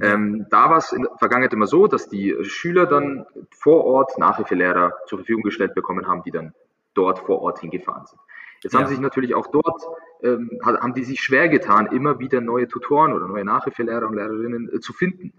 Ähm, 0.00 0.46
da 0.50 0.68
war 0.68 0.78
es 0.78 0.92
in 0.92 1.02
der 1.02 1.16
Vergangenheit 1.18 1.52
immer 1.52 1.68
so, 1.68 1.86
dass 1.86 2.08
die 2.08 2.36
Schüler 2.42 2.86
dann 2.86 3.26
vor 3.50 3.84
Ort 3.84 4.18
Nachhilfelehrer 4.18 4.94
zur 5.06 5.18
Verfügung 5.18 5.42
gestellt 5.42 5.74
bekommen 5.74 6.08
haben, 6.08 6.22
die 6.24 6.32
dann 6.32 6.52
dort 6.94 7.20
vor 7.20 7.40
Ort 7.42 7.60
hingefahren 7.60 8.06
sind. 8.06 8.20
Jetzt 8.62 8.74
ja. 8.74 8.80
haben 8.80 8.88
sich 8.88 9.00
natürlich 9.00 9.34
auch 9.34 9.46
dort, 9.46 9.82
ähm, 10.22 10.50
haben 10.62 10.94
die 10.94 11.04
sich 11.04 11.20
schwer 11.20 11.48
getan, 11.48 11.86
immer 11.86 12.18
wieder 12.18 12.40
neue 12.40 12.68
Tutoren 12.68 13.12
oder 13.12 13.26
neue 13.26 13.44
Nachhilfelehrer 13.44 14.06
und 14.06 14.16
Lehrerinnen 14.16 14.70
äh, 14.72 14.80
zu 14.80 14.92
finden. 14.92 15.32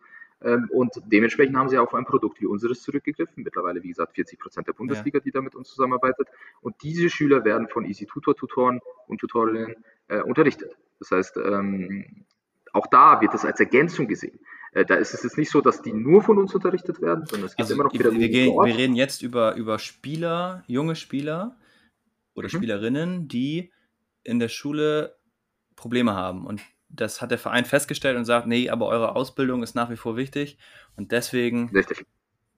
Ähm, 0.43 0.69
und 0.71 0.93
dementsprechend 1.05 1.55
haben 1.55 1.69
sie 1.69 1.77
auf 1.77 1.93
ein 1.93 2.05
Produkt 2.05 2.41
wie 2.41 2.47
unseres 2.47 2.81
zurückgegriffen. 2.81 3.43
Mittlerweile, 3.43 3.83
wie 3.83 3.89
gesagt, 3.89 4.15
40 4.15 4.39
Prozent 4.39 4.67
der 4.67 4.73
Bundesliga, 4.73 5.19
ja. 5.19 5.23
die 5.23 5.31
da 5.31 5.41
mit 5.41 5.55
uns 5.55 5.69
zusammenarbeitet. 5.69 6.27
Und 6.61 6.75
diese 6.81 7.09
Schüler 7.09 7.45
werden 7.45 7.67
von 7.67 7.85
Easy 7.85 8.07
Tutor 8.07 8.35
Tutoren 8.35 8.79
und 9.07 9.19
Tutorinnen 9.19 9.75
äh, 10.07 10.21
unterrichtet. 10.21 10.75
Das 10.99 11.11
heißt, 11.11 11.37
ähm, 11.37 12.25
auch 12.73 12.87
da 12.87 13.21
wird 13.21 13.33
das 13.33 13.45
als 13.45 13.59
Ergänzung 13.59 14.07
gesehen. 14.07 14.39
Äh, 14.71 14.85
da 14.85 14.95
ist 14.95 15.13
es 15.13 15.21
jetzt 15.23 15.37
nicht 15.37 15.51
so, 15.51 15.61
dass 15.61 15.83
die 15.83 15.93
nur 15.93 16.23
von 16.23 16.39
uns 16.39 16.55
unterrichtet 16.55 17.01
werden, 17.01 17.25
sondern 17.27 17.47
es 17.47 17.55
gibt 17.55 17.61
also 17.61 17.73
immer 17.75 17.83
noch 17.83 17.93
wieder. 17.93 18.11
Wir, 18.11 18.29
gehen, 18.29 18.55
wir 18.55 18.77
reden 18.77 18.95
jetzt 18.95 19.21
über, 19.21 19.55
über 19.55 19.77
Spieler, 19.77 20.63
junge 20.65 20.95
Spieler 20.95 21.55
oder 22.33 22.47
mhm. 22.47 22.57
Spielerinnen, 22.57 23.27
die 23.27 23.71
in 24.23 24.39
der 24.39 24.49
Schule 24.49 25.15
Probleme 25.75 26.13
haben 26.13 26.45
und 26.45 26.61
das 26.89 27.21
hat 27.21 27.31
der 27.31 27.37
Verein 27.37 27.65
festgestellt 27.65 28.17
und 28.17 28.25
sagt, 28.25 28.47
nee, 28.47 28.69
aber 28.69 28.87
eure 28.87 29.15
Ausbildung 29.15 29.63
ist 29.63 29.75
nach 29.75 29.89
wie 29.89 29.95
vor 29.95 30.17
wichtig 30.17 30.57
und 30.95 31.11
deswegen 31.11 31.69
Richtig. 31.73 32.05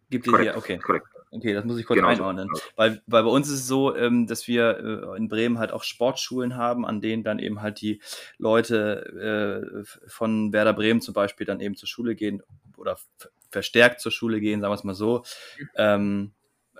gibt 0.09 0.27
ihr 0.27 0.39
hier, 0.39 0.57
okay. 0.57 0.79
Korrekt. 0.79 1.07
Okay, 1.35 1.53
das 1.53 1.65
muss 1.65 1.79
ich 1.79 1.85
kurz 1.87 1.97
Genau 1.97 2.09
so. 2.09 2.23
einordnen. 2.23 2.47
Weil, 2.75 3.01
weil 3.07 3.23
bei 3.23 3.29
uns 3.29 3.47
ist 3.47 3.61
es 3.61 3.67
so, 3.67 3.95
ähm, 3.95 4.27
dass 4.27 4.47
wir 4.47 4.77
äh, 5.13 5.17
in 5.17 5.29
Bremen 5.29 5.57
halt 5.57 5.71
auch 5.71 5.83
Sportschulen 5.83 6.55
haben, 6.55 6.85
an 6.85 7.01
denen 7.01 7.23
dann 7.23 7.39
eben 7.39 7.61
halt 7.61 7.81
die 7.81 8.01
Leute 8.37 9.73
äh, 9.75 10.07
von 10.07 10.53
Werder 10.53 10.73
Bremen 10.73 11.01
zum 11.01 11.15
Beispiel 11.15 11.47
dann 11.47 11.59
eben 11.59 11.75
zur 11.75 11.87
Schule 11.87 12.13
gehen 12.15 12.43
oder 12.77 12.97
verstärkt 13.49 13.99
zur 13.99 14.11
Schule 14.11 14.39
gehen, 14.39 14.61
sagen 14.61 14.71
wir 14.71 14.75
es 14.75 14.83
mal 14.83 14.93
so, 14.93 15.23
ähm, 15.75 16.33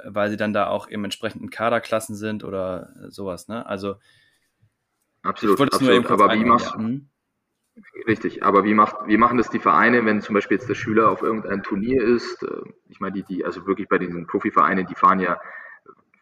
weil 0.05 0.29
sie 0.29 0.37
dann 0.37 0.53
da 0.53 0.67
auch 0.67 0.89
eben 0.89 1.03
entsprechend 1.03 1.41
in 1.41 1.49
Kaderklassen 1.49 2.15
sind 2.15 2.43
oder 2.43 2.93
sowas. 3.09 3.47
Ne? 3.47 3.65
Also 3.65 3.95
Absolut, 5.21 5.59
absolut. 5.61 6.05
Aber 6.07 6.33
wie 6.33 6.43
machst 6.43 6.65
ja. 6.67 6.75
Hm? 6.75 7.07
richtig, 8.07 8.43
aber 8.43 8.65
wie 8.65 8.73
macht, 8.73 8.95
wie 9.07 9.17
machen 9.17 9.37
das 9.37 9.49
die 9.49 9.59
Vereine, 9.59 10.05
wenn 10.05 10.21
zum 10.21 10.35
Beispiel 10.35 10.57
jetzt 10.57 10.67
der 10.69 10.75
Schüler 10.75 11.09
auf 11.09 11.21
irgendein 11.21 11.63
Turnier 11.63 12.03
ist? 12.03 12.43
Äh, 12.43 12.47
Ich 12.89 12.99
meine, 12.99 13.13
die, 13.13 13.23
die, 13.23 13.45
also 13.45 13.65
wirklich 13.65 13.87
bei 13.87 13.97
diesen 13.97 14.27
Profivereinen, 14.27 14.85
die 14.85 14.95
fahren 14.95 15.19
ja 15.21 15.39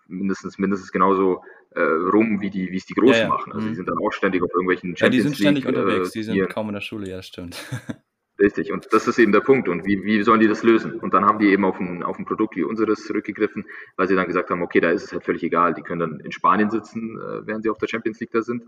mindestens, 0.07 0.57
mindestens 0.59 0.91
genauso 0.91 1.43
äh, 1.71 1.81
rum, 1.81 2.41
wie 2.41 2.49
die, 2.49 2.69
wie 2.71 2.77
es 2.77 2.85
die 2.85 2.93
Großen 2.93 3.13
Ja, 3.13 3.21
ja. 3.23 3.27
machen. 3.27 3.53
Also 3.53 3.65
die 3.65 3.71
Mhm. 3.71 3.75
sind 3.75 3.87
dann 3.89 3.97
auch 3.97 4.11
ständig 4.11 4.43
auf 4.43 4.51
irgendwelchen 4.51 4.89
Ja, 4.91 5.09
die 5.09 5.19
Champions 5.19 5.23
sind 5.23 5.35
ständig 5.37 5.63
League, 5.65 5.75
unterwegs, 5.75 6.09
äh, 6.09 6.11
die 6.13 6.23
sind 6.23 6.33
Turnieren. 6.33 6.51
kaum 6.53 6.67
in 6.69 6.73
der 6.75 6.81
Schule, 6.81 7.09
ja, 7.09 7.21
stimmt. 7.23 7.57
Richtig, 8.41 8.71
und 8.71 8.91
das 8.91 9.07
ist 9.07 9.19
eben 9.19 9.31
der 9.31 9.41
Punkt. 9.41 9.69
Und 9.69 9.85
wie, 9.85 10.03
wie 10.03 10.23
sollen 10.23 10.39
die 10.39 10.47
das 10.47 10.63
lösen? 10.63 10.99
Und 10.99 11.13
dann 11.13 11.25
haben 11.25 11.37
die 11.37 11.49
eben 11.49 11.63
auf 11.63 11.79
ein, 11.79 12.01
auf 12.01 12.17
ein 12.17 12.25
Produkt 12.25 12.55
wie 12.55 12.63
unseres 12.63 13.05
zurückgegriffen, 13.05 13.67
weil 13.97 14.07
sie 14.07 14.15
dann 14.15 14.25
gesagt 14.25 14.49
haben, 14.49 14.63
okay, 14.63 14.79
da 14.79 14.89
ist 14.89 15.03
es 15.03 15.13
halt 15.13 15.23
völlig 15.23 15.43
egal. 15.43 15.75
Die 15.75 15.83
können 15.83 15.99
dann 15.99 16.19
in 16.21 16.31
Spanien 16.31 16.71
sitzen, 16.71 17.19
äh, 17.21 17.45
während 17.45 17.63
sie 17.63 17.69
auf 17.69 17.77
der 17.77 17.87
Champions 17.87 18.19
League 18.19 18.31
da 18.31 18.41
sind, 18.41 18.63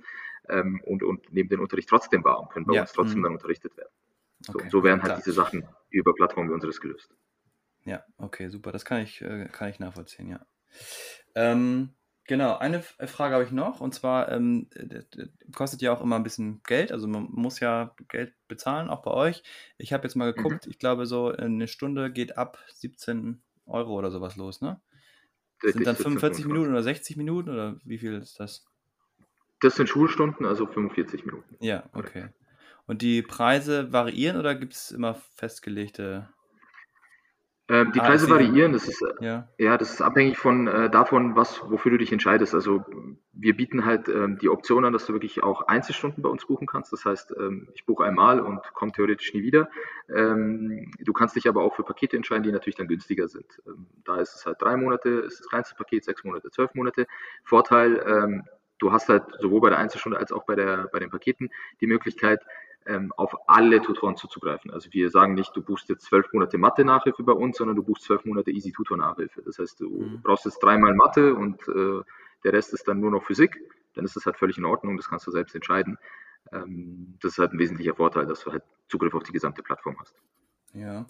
ähm, 0.47 0.79
und, 0.85 1.01
und 1.01 1.33
nehmen 1.33 1.49
den 1.49 1.59
Unterricht 1.59 1.89
trotzdem 1.89 2.23
wahr 2.23 2.39
und 2.39 2.51
können 2.51 2.67
bei 2.67 2.75
Ja, 2.75 2.81
uns 2.81 2.93
trotzdem 2.93 3.19
mhm. 3.19 3.23
dann 3.23 3.31
unterrichtet 3.33 3.75
werden. 3.75 3.89
So, 4.41 4.53
Okay, 4.53 4.69
so 4.69 4.83
werden 4.83 5.01
halt 5.01 5.13
klar. 5.13 5.17
diese 5.25 5.31
Sachen 5.31 5.65
über 5.89 6.13
Plattformen 6.13 6.49
wie 6.49 6.53
unseres 6.53 6.79
gelöst. 6.79 7.11
Ja, 7.85 8.03
okay, 8.17 8.49
super. 8.49 8.71
Das 8.71 8.85
kann 8.85 9.01
ich, 9.01 9.21
äh, 9.23 9.47
kann 9.51 9.69
ich 9.69 9.79
nachvollziehen, 9.79 10.29
ja. 10.29 10.45
Ähm, 11.33 11.89
genau, 12.25 12.57
eine 12.57 12.77
F- 12.77 12.97
Frage 13.05 13.35
habe 13.35 13.43
ich 13.43 13.51
noch, 13.51 13.81
und 13.81 13.93
zwar 13.93 14.31
ähm, 14.31 14.69
d- 14.75 15.05
kostet 15.55 15.81
ja 15.81 15.93
auch 15.93 16.01
immer 16.01 16.15
ein 16.17 16.23
bisschen 16.23 16.61
Geld, 16.63 16.91
also 16.91 17.07
man 17.07 17.27
muss 17.31 17.59
ja 17.59 17.95
Geld 18.09 18.33
bezahlen, 18.47 18.89
auch 18.89 19.01
bei 19.03 19.11
euch. 19.11 19.43
Ich 19.77 19.93
habe 19.93 20.03
jetzt 20.03 20.15
mal 20.15 20.31
Mhm. 20.35 20.57
geguckt, 20.57 20.67
ich 20.67 20.79
glaube, 20.79 21.05
so 21.05 21.29
eine 21.29 21.67
Stunde 21.67 22.11
geht 22.11 22.37
ab 22.37 22.59
17 22.73 23.43
Euro 23.65 23.93
oder 23.97 24.11
sowas 24.11 24.35
los, 24.35 24.61
ne? 24.61 24.81
Sind 25.65 25.85
Richtig, 25.85 25.87
dann 25.87 25.97
17, 25.97 26.21
45 26.21 26.45
Minuten 26.45 26.71
25. 26.71 26.71
oder 26.71 26.83
60 26.83 27.17
Minuten 27.17 27.49
oder 27.51 27.79
wie 27.85 27.99
viel 27.99 28.13
ist 28.15 28.39
das? 28.39 28.65
Das 29.61 29.73
sind 29.77 29.89
Schulstunden, 29.89 30.45
also 30.45 30.67
45 30.67 31.25
Minuten. 31.25 31.57
Ja, 31.59 31.89
okay. 31.93 32.29
Und 32.85 33.01
die 33.01 33.21
Preise 33.21 33.91
variieren 33.93 34.37
oder 34.37 34.55
gibt 34.55 34.73
es 34.73 34.91
immer 34.91 35.15
festgelegte? 35.15 36.29
Ähm, 37.69 37.93
die 37.93 38.01
Ah, 38.01 38.07
Preise 38.07 38.29
variieren, 38.29 38.73
das 38.73 38.89
ist, 38.89 39.01
äh, 39.01 39.25
ja. 39.25 39.47
ja, 39.57 39.77
das 39.77 39.93
ist 39.93 40.01
abhängig 40.01 40.37
von 40.37 40.67
äh, 40.67 40.89
davon, 40.89 41.37
was, 41.37 41.61
wofür 41.69 41.91
du 41.91 41.97
dich 41.97 42.11
entscheidest. 42.11 42.53
Also 42.53 42.83
wir 43.31 43.55
bieten 43.55 43.85
halt 43.85 44.09
ähm, 44.09 44.37
die 44.37 44.49
Option 44.49 44.83
an, 44.83 44.91
dass 44.91 45.05
du 45.05 45.13
wirklich 45.13 45.43
auch 45.43 45.61
Einzelstunden 45.67 46.21
bei 46.21 46.29
uns 46.29 46.45
buchen 46.45 46.67
kannst. 46.67 46.91
Das 46.91 47.05
heißt, 47.05 47.33
ähm, 47.39 47.69
ich 47.73 47.85
buche 47.85 48.03
einmal 48.03 48.41
und 48.41 48.59
komme 48.73 48.91
theoretisch 48.91 49.33
nie 49.33 49.43
wieder. 49.43 49.69
Ähm, 50.13 50.91
du 50.99 51.13
kannst 51.13 51.37
dich 51.37 51.47
aber 51.47 51.63
auch 51.63 51.73
für 51.73 51.83
Pakete 51.83 52.17
entscheiden, 52.17 52.43
die 52.43 52.51
natürlich 52.51 52.75
dann 52.75 52.89
günstiger 52.89 53.29
sind. 53.29 53.61
Ähm, 53.65 53.87
da 54.03 54.17
ist 54.17 54.35
es 54.35 54.45
halt 54.45 54.61
drei 54.61 54.75
Monate, 54.75 55.09
ist 55.09 55.39
das 55.39 55.47
kleinste 55.47 55.75
Paket, 55.75 56.03
sechs 56.03 56.25
Monate, 56.25 56.51
zwölf 56.51 56.73
Monate. 56.75 57.07
Vorteil, 57.45 58.03
ähm, 58.05 58.43
du 58.77 58.91
hast 58.91 59.07
halt 59.07 59.23
sowohl 59.39 59.61
bei 59.61 59.69
der 59.69 59.79
Einzelstunde 59.79 60.19
als 60.19 60.33
auch 60.33 60.45
bei, 60.45 60.55
der, 60.55 60.89
bei 60.91 60.99
den 60.99 61.09
Paketen 61.09 61.49
die 61.79 61.87
Möglichkeit, 61.87 62.41
ähm, 62.85 63.13
auf 63.15 63.35
alle 63.47 63.81
Tutoren 63.81 64.15
zuzugreifen. 64.15 64.71
Also 64.71 64.89
wir 64.91 65.09
sagen 65.09 65.33
nicht, 65.33 65.55
du 65.55 65.61
buchst 65.61 65.89
jetzt 65.89 66.05
zwölf 66.05 66.31
Monate 66.33 66.57
Mathe-Nachhilfe 66.57 67.23
bei 67.23 67.33
uns, 67.33 67.57
sondern 67.57 67.75
du 67.75 67.83
buchst 67.83 68.03
zwölf 68.03 68.25
Monate 68.25 68.51
Easy-Tutor-Nachhilfe. 68.51 69.41
Das 69.43 69.59
heißt, 69.59 69.79
du 69.79 69.89
Mhm. 69.89 70.21
brauchst 70.21 70.45
jetzt 70.45 70.59
dreimal 70.59 70.93
Mathe 70.93 71.33
und 71.35 71.67
äh, 71.67 72.01
der 72.43 72.53
Rest 72.53 72.73
ist 72.73 72.87
dann 72.87 72.99
nur 72.99 73.11
noch 73.11 73.23
Physik. 73.23 73.59
Dann 73.95 74.05
ist 74.05 74.15
das 74.15 74.25
halt 74.25 74.37
völlig 74.37 74.57
in 74.57 74.65
Ordnung, 74.65 74.97
das 74.97 75.09
kannst 75.09 75.27
du 75.27 75.31
selbst 75.31 75.55
entscheiden. 75.55 75.97
Ähm, 76.51 77.17
das 77.21 77.33
ist 77.33 77.37
halt 77.39 77.53
ein 77.53 77.59
wesentlicher 77.59 77.95
Vorteil, 77.95 78.25
dass 78.25 78.43
du 78.43 78.51
halt 78.51 78.63
Zugriff 78.89 79.13
auf 79.13 79.23
die 79.23 79.31
gesamte 79.31 79.63
Plattform 79.63 79.97
hast. 79.99 80.15
Ja. 80.73 81.05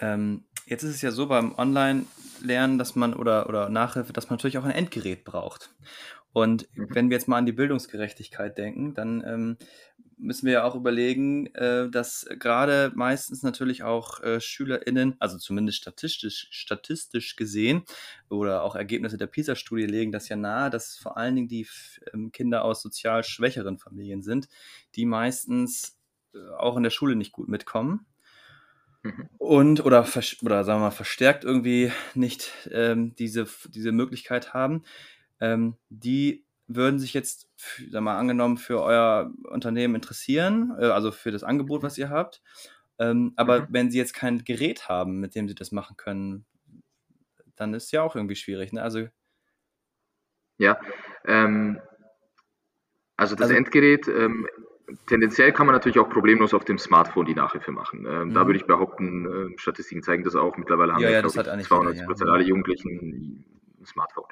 Ähm, 0.00 0.44
jetzt 0.66 0.82
ist 0.82 0.96
es 0.96 1.02
ja 1.02 1.12
so 1.12 1.28
beim 1.28 1.54
Online-Lernen, 1.56 2.78
dass 2.78 2.96
man 2.96 3.14
oder, 3.14 3.48
oder 3.48 3.68
Nachhilfe, 3.68 4.12
dass 4.12 4.28
man 4.28 4.36
natürlich 4.38 4.58
auch 4.58 4.64
ein 4.64 4.72
Endgerät 4.72 5.24
braucht. 5.24 5.74
Und 6.32 6.68
Mhm. 6.74 6.88
wenn 6.90 7.10
wir 7.10 7.16
jetzt 7.16 7.28
mal 7.28 7.38
an 7.38 7.46
die 7.46 7.52
Bildungsgerechtigkeit 7.52 8.58
denken, 8.58 8.92
dann 8.94 9.22
ähm, 9.24 9.56
müssen 10.16 10.46
wir 10.46 10.52
ja 10.52 10.64
auch 10.64 10.74
überlegen, 10.74 11.46
äh, 11.54 11.90
dass 11.90 12.26
gerade 12.38 12.92
meistens 12.94 13.42
natürlich 13.42 13.82
auch 13.82 14.20
äh, 14.22 14.40
SchülerInnen, 14.40 15.16
also 15.18 15.38
zumindest 15.38 15.78
statistisch, 15.78 16.48
statistisch 16.50 17.36
gesehen, 17.36 17.84
oder 18.28 18.62
auch 18.62 18.76
Ergebnisse 18.76 19.18
der 19.18 19.26
PISA-Studie 19.26 19.86
legen 19.86 20.12
das 20.12 20.28
ja 20.28 20.36
nahe, 20.36 20.70
dass 20.70 20.96
vor 20.96 21.16
allen 21.16 21.36
Dingen 21.36 21.48
die 21.48 21.66
ähm, 22.12 22.32
Kinder 22.32 22.64
aus 22.64 22.82
sozial 22.82 23.24
schwächeren 23.24 23.78
Familien 23.78 24.22
sind, 24.22 24.48
die 24.94 25.06
meistens 25.06 25.98
äh, 26.34 26.38
auch 26.58 26.76
in 26.76 26.82
der 26.82 26.90
Schule 26.90 27.16
nicht 27.16 27.32
gut 27.32 27.48
mitkommen. 27.48 28.06
Mhm. 29.02 29.28
Und 29.38 29.84
oder, 29.84 30.06
oder 30.42 30.64
sagen 30.64 30.80
wir 30.80 30.86
mal, 30.86 30.90
verstärkt 30.90 31.44
irgendwie 31.44 31.92
nicht 32.14 32.68
ähm, 32.70 33.14
diese, 33.16 33.46
diese 33.68 33.92
Möglichkeit 33.92 34.54
haben, 34.54 34.82
ähm, 35.40 35.76
die 35.90 36.44
würden 36.74 36.98
sich 36.98 37.14
jetzt, 37.14 37.48
wir 37.78 38.00
mal, 38.00 38.18
angenommen, 38.18 38.58
für 38.58 38.82
euer 38.82 39.32
Unternehmen 39.44 39.94
interessieren, 39.96 40.74
äh, 40.78 40.86
also 40.86 41.12
für 41.12 41.30
das 41.30 41.44
Angebot, 41.44 41.82
was 41.82 41.98
ihr 41.98 42.10
habt. 42.10 42.42
Ähm, 42.98 43.32
aber 43.36 43.62
Mhm. 43.62 43.66
wenn 43.70 43.90
sie 43.90 43.98
jetzt 43.98 44.14
kein 44.14 44.44
Gerät 44.44 44.88
haben, 44.88 45.20
mit 45.20 45.34
dem 45.34 45.48
sie 45.48 45.54
das 45.54 45.72
machen 45.72 45.96
können, 45.96 46.46
dann 47.56 47.74
ist 47.74 47.92
ja 47.92 48.02
auch 48.02 48.16
irgendwie 48.16 48.36
schwierig. 48.36 48.72
Ne? 48.72 48.82
Also, 48.82 49.08
Ja, 50.58 50.78
ähm, 51.26 51.80
also 53.16 53.34
das 53.34 53.44
also 53.44 53.54
Endgerät, 53.54 54.06
ähm, 54.08 54.46
tendenziell 55.08 55.52
kann 55.52 55.66
man 55.66 55.74
natürlich 55.74 55.98
auch 55.98 56.08
problemlos 56.10 56.54
auf 56.54 56.64
dem 56.64 56.78
Smartphone 56.78 57.26
die 57.26 57.34
Nachhilfe 57.34 57.72
machen. 57.72 58.06
Ähm, 58.06 58.34
da 58.34 58.40
würde 58.46 58.50
mhm. 58.50 58.56
ich 58.56 58.66
behaupten, 58.66 59.54
äh, 59.54 59.58
Statistiken 59.58 60.02
zeigen 60.02 60.24
das 60.24 60.34
auch. 60.36 60.56
Mittlerweile 60.56 60.94
haben 60.94 61.02
ja, 61.02 61.10
ja, 61.10 61.16
ja, 61.16 61.22
das 61.22 61.32
glaube 61.34 61.38
hat 61.38 61.46
ich, 61.46 61.52
eigentlich 61.52 61.68
jeder, 61.70 61.94
92 61.94 62.00
ja. 62.00 62.06
Prozent 62.06 62.28
Mhm. 62.28 62.34
aller 62.34 62.44
Jugendlichen 62.44 63.44
ein 63.84 63.86
Smartphone. 63.86 64.24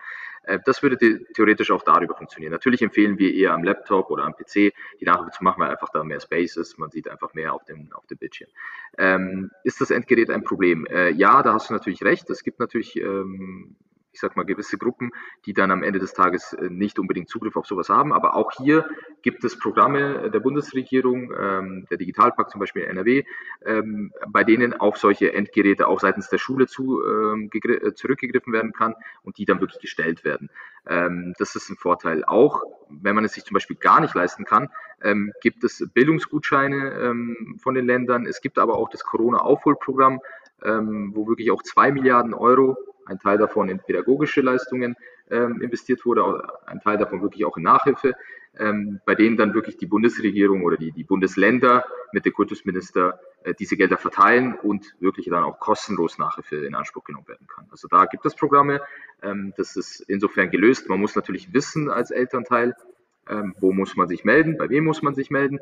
Äh, 0.44 0.58
das 0.64 0.82
würde 0.82 0.96
the 1.00 1.24
theoretisch 1.34 1.70
auch 1.70 1.82
darüber 1.82 2.14
funktionieren. 2.14 2.52
Natürlich 2.52 2.82
empfehlen 2.82 3.18
wir 3.18 3.32
eher 3.32 3.52
am 3.52 3.62
Laptop 3.62 4.10
oder 4.10 4.24
am 4.24 4.34
PC 4.34 4.72
die 5.00 5.04
Nachhilfe 5.04 5.32
zu 5.32 5.44
machen, 5.44 5.60
weil 5.60 5.70
einfach 5.70 5.90
da 5.90 6.02
mehr 6.04 6.20
Space 6.20 6.56
ist. 6.56 6.78
Man 6.78 6.90
sieht 6.90 7.08
einfach 7.08 7.34
mehr 7.34 7.52
auf 7.54 7.64
dem, 7.64 7.92
auf 7.92 8.06
dem 8.06 8.18
Bildschirm. 8.18 8.50
Ähm, 8.98 9.50
ist 9.64 9.80
das 9.80 9.90
Endgerät 9.90 10.30
ein 10.30 10.44
Problem? 10.44 10.86
Äh, 10.86 11.10
ja, 11.10 11.42
da 11.42 11.54
hast 11.54 11.70
du 11.70 11.74
natürlich 11.74 12.02
recht. 12.02 12.28
Es 12.30 12.42
gibt 12.42 12.58
natürlich 12.58 12.96
ähm, 12.96 13.76
ich 14.12 14.20
sag 14.20 14.37
mal, 14.37 14.44
gewisse 14.44 14.79
Gruppen, 14.79 15.11
die 15.46 15.55
dann 15.55 15.70
am 15.70 15.83
Ende 15.83 15.98
des 15.98 16.12
Tages 16.12 16.53
äh, 16.53 16.68
nicht 16.68 16.98
unbedingt 16.98 17.29
Zugriff 17.29 17.57
auf 17.57 17.66
sowas 17.66 17.88
haben. 17.88 18.12
Aber 18.12 18.37
auch 18.37 18.53
hier 18.53 18.87
gibt 19.22 19.42
es 19.44 19.59
Programme 19.59 20.31
der 20.31 20.40
Bundesregierung, 20.40 21.33
ähm, 21.38 21.87
der 21.90 21.96
Digitalpakt 21.96 22.51
zum 22.51 22.61
Beispiel 22.61 22.83
in 22.83 22.90
NRW, 22.90 23.25
ähm, 23.64 24.12
bei 24.29 24.44
denen 24.44 24.75
auf 24.75 24.98
solche 24.98 25.33
Endgeräte 25.33 25.88
auch 25.88 26.01
seitens 26.01 26.29
der 26.29 26.38
Schule 26.38 26.66
zu, 26.66 27.03
ähm, 27.05 27.51
gegr- 27.51 27.94
zurückgegriffen 27.94 28.53
werden 28.53 28.72
kann 28.72 28.94
und 29.22 29.38
die 29.38 29.46
dann 29.46 29.61
wirklich 29.61 29.81
gestellt 29.81 30.25
werden. 30.25 30.51
Ähm, 30.87 31.35
das 31.38 31.55
ist 31.57 31.70
ein 31.70 31.77
Vorteil. 31.77 32.25
Auch 32.25 32.62
wenn 32.90 33.14
man 33.14 33.25
es 33.25 33.33
sich 33.33 33.44
zum 33.44 33.55
Beispiel 33.55 33.77
gar 33.77 34.01
nicht 34.01 34.14
leisten 34.14 34.44
kann, 34.44 34.68
ähm, 35.03 35.33
gibt 35.40 35.64
es 35.64 35.88
Bildungsgutscheine 35.94 36.92
ähm, 37.01 37.59
von 37.62 37.75
den 37.75 37.87
Ländern. 37.87 38.27
Es 38.27 38.40
gibt 38.40 38.59
aber 38.59 38.77
auch 38.77 38.90
das 38.90 39.05
Corona-Aufholprogramm, 39.05 40.20
wo 40.64 41.27
wirklich 41.27 41.51
auch 41.51 41.64
zwei 41.64 41.90
Milliarden 41.90 42.35
Euro 42.35 42.77
ein 43.06 43.18
Teil 43.18 43.38
davon 43.38 43.68
in 43.68 43.78
pädagogische 43.78 44.40
Leistungen 44.40 44.96
ähm, 45.30 45.60
investiert 45.60 46.04
wurde, 46.04 46.24
ein 46.66 46.80
Teil 46.80 46.98
davon 46.98 47.22
wirklich 47.22 47.44
auch 47.44 47.56
in 47.56 47.62
Nachhilfe, 47.62 48.14
ähm, 48.58 49.00
bei 49.06 49.14
denen 49.14 49.36
dann 49.36 49.54
wirklich 49.54 49.76
die 49.76 49.86
Bundesregierung 49.86 50.62
oder 50.62 50.76
die, 50.76 50.92
die 50.92 51.04
Bundesländer 51.04 51.84
mit 52.12 52.26
dem 52.26 52.32
Kultusminister 52.34 53.18
äh, 53.44 53.54
diese 53.54 53.76
Gelder 53.76 53.96
verteilen 53.96 54.54
und 54.54 54.94
wirklich 55.00 55.28
dann 55.30 55.44
auch 55.44 55.58
kostenlos 55.58 56.18
Nachhilfe 56.18 56.56
in 56.56 56.74
Anspruch 56.74 57.04
genommen 57.04 57.28
werden 57.28 57.46
kann. 57.46 57.66
Also 57.70 57.88
da 57.88 58.04
gibt 58.04 58.26
es 58.26 58.34
Programme, 58.34 58.82
ähm, 59.22 59.54
das 59.56 59.76
ist 59.76 60.00
insofern 60.00 60.50
gelöst. 60.50 60.88
Man 60.88 61.00
muss 61.00 61.16
natürlich 61.16 61.54
wissen 61.54 61.90
als 61.90 62.10
Elternteil, 62.10 62.74
ähm, 63.28 63.54
wo 63.58 63.72
muss 63.72 63.96
man 63.96 64.08
sich 64.08 64.24
melden, 64.24 64.58
bei 64.58 64.68
wem 64.68 64.84
muss 64.84 65.02
man 65.02 65.14
sich 65.14 65.30
melden. 65.30 65.58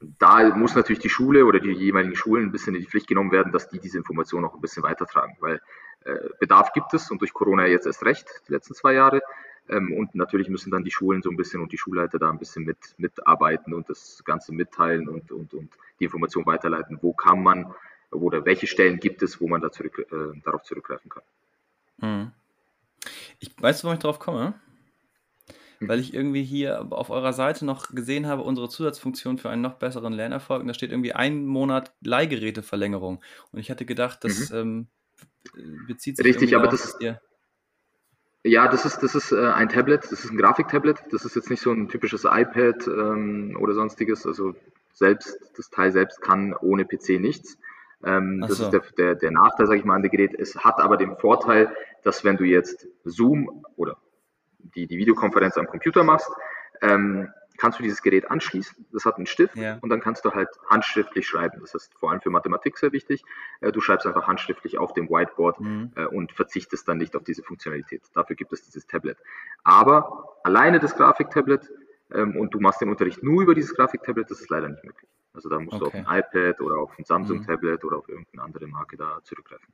Da 0.00 0.54
muss 0.54 0.74
natürlich 0.74 1.00
die 1.00 1.08
Schule 1.08 1.44
oder 1.44 1.58
die 1.58 1.72
jeweiligen 1.72 2.14
Schulen 2.14 2.44
ein 2.44 2.52
bisschen 2.52 2.74
in 2.74 2.82
die 2.82 2.86
Pflicht 2.86 3.08
genommen 3.08 3.32
werden, 3.32 3.52
dass 3.52 3.68
die 3.68 3.80
diese 3.80 3.98
Information 3.98 4.44
auch 4.44 4.54
ein 4.54 4.60
bisschen 4.60 4.84
weitertragen, 4.84 5.36
weil 5.40 5.60
äh, 6.04 6.28
Bedarf 6.38 6.72
gibt 6.72 6.94
es 6.94 7.10
und 7.10 7.20
durch 7.20 7.32
Corona 7.32 7.66
jetzt 7.66 7.86
erst 7.86 8.04
recht, 8.04 8.28
die 8.46 8.52
letzten 8.52 8.74
zwei 8.74 8.94
Jahre. 8.94 9.20
Ähm, 9.68 9.92
und 9.92 10.14
natürlich 10.14 10.48
müssen 10.48 10.70
dann 10.70 10.84
die 10.84 10.92
Schulen 10.92 11.22
so 11.22 11.30
ein 11.30 11.36
bisschen 11.36 11.60
und 11.60 11.72
die 11.72 11.78
Schulleiter 11.78 12.18
da 12.18 12.30
ein 12.30 12.38
bisschen 12.38 12.64
mit, 12.64 12.78
mitarbeiten 12.96 13.74
und 13.74 13.90
das 13.90 14.22
Ganze 14.24 14.54
mitteilen 14.54 15.08
und, 15.08 15.32
und, 15.32 15.52
und 15.52 15.70
die 15.98 16.04
Information 16.04 16.46
weiterleiten. 16.46 16.98
Wo 17.02 17.12
kann 17.12 17.42
man 17.42 17.74
oder 18.10 18.44
welche 18.44 18.66
Stellen 18.66 18.98
gibt 18.98 19.22
es, 19.22 19.40
wo 19.40 19.48
man 19.48 19.60
da 19.60 19.70
zurück, 19.70 20.06
äh, 20.10 20.40
darauf 20.44 20.62
zurückgreifen 20.62 21.10
kann. 21.10 21.22
Mhm. 21.98 22.32
Ich 23.38 23.50
weiß, 23.60 23.84
warum 23.84 23.94
ich 23.94 24.02
drauf 24.02 24.18
komme. 24.18 24.54
Weil 25.88 26.00
ich 26.00 26.14
irgendwie 26.14 26.42
hier 26.42 26.86
auf 26.90 27.10
eurer 27.10 27.32
Seite 27.32 27.64
noch 27.64 27.94
gesehen 27.94 28.26
habe, 28.26 28.42
unsere 28.42 28.68
Zusatzfunktion 28.68 29.38
für 29.38 29.50
einen 29.50 29.62
noch 29.62 29.74
besseren 29.74 30.12
Lernerfolg. 30.12 30.62
Und 30.62 30.68
da 30.68 30.74
steht 30.74 30.90
irgendwie 30.90 31.12
ein 31.12 31.46
Monat 31.46 31.92
Leihgeräteverlängerung. 32.02 33.20
Und 33.52 33.58
ich 33.58 33.70
hatte 33.70 33.84
gedacht, 33.84 34.24
dass, 34.24 34.50
Mhm. 34.50 34.56
ähm, 34.56 34.86
bezieht 35.86 36.16
sich 36.16 36.26
Richtig, 36.26 36.54
aber 36.54 36.66
darauf, 36.66 36.80
das, 36.80 36.98
ja, 38.44 38.68
das 38.68 38.84
ist, 38.84 39.00
das 39.02 39.14
ist 39.14 39.32
äh, 39.32 39.46
ein 39.46 39.68
Tablet, 39.68 40.04
das 40.04 40.24
ist 40.24 40.30
ein 40.30 40.38
Grafiktablet. 40.38 40.98
Das 41.10 41.24
ist 41.24 41.36
jetzt 41.36 41.50
nicht 41.50 41.60
so 41.60 41.72
ein 41.72 41.88
typisches 41.88 42.24
iPad 42.24 42.86
ähm, 42.86 43.56
oder 43.60 43.74
sonstiges. 43.74 44.26
Also 44.26 44.54
selbst, 44.92 45.38
das 45.56 45.70
Teil 45.70 45.92
selbst 45.92 46.20
kann 46.20 46.54
ohne 46.54 46.84
PC 46.84 47.20
nichts. 47.20 47.58
Ähm, 48.04 48.40
das 48.40 48.58
so. 48.58 48.64
ist 48.64 48.70
der, 48.70 48.82
der, 48.96 49.14
der 49.16 49.30
Nachteil, 49.32 49.66
sage 49.66 49.80
ich 49.80 49.84
mal, 49.84 49.96
an 49.96 50.02
dem 50.02 50.10
Gerät. 50.10 50.34
Es 50.38 50.56
hat 50.56 50.78
aber 50.80 50.96
den 50.96 51.16
Vorteil, 51.16 51.74
dass 52.04 52.24
wenn 52.24 52.36
du 52.36 52.44
jetzt 52.44 52.86
Zoom 53.04 53.64
oder 53.76 53.96
die, 54.58 54.86
die 54.86 54.98
Videokonferenz 54.98 55.56
am 55.56 55.66
Computer 55.66 56.04
machst, 56.04 56.30
ähm, 56.82 57.32
kannst 57.58 57.78
du 57.78 57.82
dieses 57.82 58.02
Gerät 58.02 58.30
anschließen. 58.30 58.86
Das 58.92 59.04
hat 59.04 59.16
einen 59.16 59.26
Stift 59.26 59.56
ja. 59.56 59.78
und 59.80 59.90
dann 59.90 60.00
kannst 60.00 60.24
du 60.24 60.30
halt 60.30 60.48
handschriftlich 60.70 61.26
schreiben. 61.26 61.58
Das 61.60 61.74
ist 61.74 61.92
vor 61.98 62.10
allem 62.10 62.20
für 62.20 62.30
Mathematik 62.30 62.78
sehr 62.78 62.92
wichtig. 62.92 63.22
Äh, 63.60 63.72
du 63.72 63.80
schreibst 63.80 64.06
einfach 64.06 64.26
handschriftlich 64.26 64.78
auf 64.78 64.94
dem 64.94 65.10
Whiteboard 65.10 65.60
mhm. 65.60 65.92
Äh, 65.96 66.06
und 66.06 66.32
verzichtest 66.32 66.88
dann 66.88 66.98
nicht 66.98 67.14
auf 67.16 67.24
diese 67.24 67.42
Funktionalität. 67.42 68.02
Dafür 68.14 68.36
gibt 68.36 68.52
es 68.52 68.62
dieses 68.62 68.86
Tablet. 68.86 69.18
Aber 69.64 70.36
alleine 70.44 70.78
das 70.78 70.94
Grafiktablet 70.96 71.70
ähm, 72.14 72.36
und 72.36 72.54
du 72.54 72.60
machst 72.60 72.80
den 72.80 72.88
Unterricht 72.88 73.22
nur 73.22 73.42
über 73.42 73.54
dieses 73.54 73.74
Grafiktablet, 73.74 74.30
das 74.30 74.40
ist 74.40 74.50
leider 74.50 74.68
nicht 74.68 74.84
möglich. 74.84 75.10
Also 75.34 75.48
da 75.48 75.58
musst 75.58 75.74
okay. 75.74 75.78
du 75.78 75.86
auf 75.86 75.94
ein 75.94 76.18
iPad 76.18 76.60
oder 76.60 76.78
auf 76.78 76.98
ein 76.98 77.04
Samsung-Tablet 77.04 77.82
mhm. 77.82 77.88
oder 77.88 77.98
auf 77.98 78.08
irgendeine 78.08 78.42
andere 78.42 78.66
Marke 78.66 78.96
da 78.96 79.20
zurückgreifen. 79.24 79.72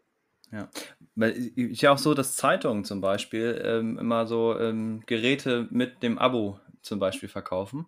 Ja, 0.52 0.68
weil 1.14 1.32
ist 1.32 1.80
ja 1.80 1.92
auch 1.92 1.98
so, 1.98 2.14
dass 2.14 2.36
Zeitungen 2.36 2.84
zum 2.84 3.00
Beispiel 3.00 3.60
ähm, 3.64 3.98
immer 3.98 4.26
so 4.26 4.58
ähm, 4.58 5.02
Geräte 5.06 5.66
mit 5.70 6.02
dem 6.02 6.18
Abo 6.18 6.60
zum 6.82 6.98
Beispiel 6.98 7.28
verkaufen. 7.28 7.86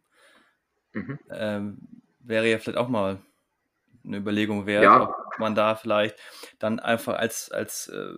Mhm. 0.93 1.19
Ähm, 1.31 1.79
wäre 2.21 2.51
ja 2.51 2.59
vielleicht 2.59 2.79
auch 2.79 2.89
mal 2.89 3.21
eine 4.05 4.19
Überlegung 4.19 4.67
wert, 4.67 4.85
ja. 4.85 5.03
ob 5.03 5.39
man 5.39 5.55
da 5.55 5.75
vielleicht 5.75 6.17
dann 6.59 6.81
einfach 6.81 7.15
als, 7.15 7.51
als 7.51 7.89
äh, 7.89 8.15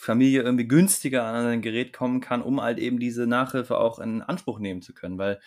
Familie 0.00 0.40
irgendwie 0.40 0.66
günstiger 0.66 1.24
an 1.24 1.44
ein 1.44 1.60
Gerät 1.60 1.92
kommen 1.92 2.22
kann, 2.22 2.40
um 2.40 2.62
halt 2.62 2.78
eben 2.78 2.98
diese 2.98 3.26
Nachhilfe 3.26 3.76
auch 3.76 3.98
in 3.98 4.22
Anspruch 4.22 4.58
nehmen 4.58 4.80
zu 4.80 4.94
können. 4.94 5.18
Weil 5.18 5.40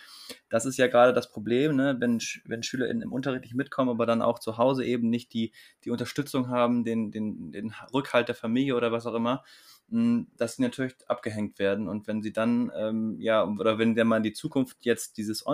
das 0.48 0.64
ist 0.64 0.76
ja 0.76 0.86
gerade 0.86 1.12
das 1.12 1.28
Problem, 1.28 1.74
ne? 1.74 1.96
wenn, 1.98 2.20
wenn 2.44 2.62
Schüler 2.62 2.88
in, 2.88 3.02
im 3.02 3.12
Unterricht 3.12 3.42
nicht 3.42 3.56
mitkommen, 3.56 3.90
aber 3.90 4.06
dann 4.06 4.22
auch 4.22 4.38
zu 4.38 4.56
Hause 4.56 4.84
eben 4.84 5.10
nicht 5.10 5.32
die, 5.32 5.52
die 5.84 5.90
Unterstützung 5.90 6.50
haben, 6.50 6.84
den, 6.84 7.10
den, 7.10 7.50
den 7.50 7.74
Rückhalt 7.92 8.28
der 8.28 8.36
Familie 8.36 8.76
oder 8.76 8.92
was 8.92 9.06
auch 9.06 9.14
immer, 9.14 9.42
hm, 9.90 10.28
dass 10.36 10.54
sie 10.54 10.62
natürlich 10.62 10.94
abgehängt 11.08 11.58
werden. 11.58 11.88
Und 11.88 12.06
wenn 12.06 12.22
sie 12.22 12.32
dann, 12.32 12.70
ähm, 12.76 13.16
ja, 13.18 13.44
oder 13.44 13.78
wenn 13.78 13.96
der 13.96 14.04
mal 14.04 14.18
in 14.18 14.22
die 14.22 14.34
Zukunft 14.34 14.76
jetzt 14.84 15.16
dieses 15.16 15.44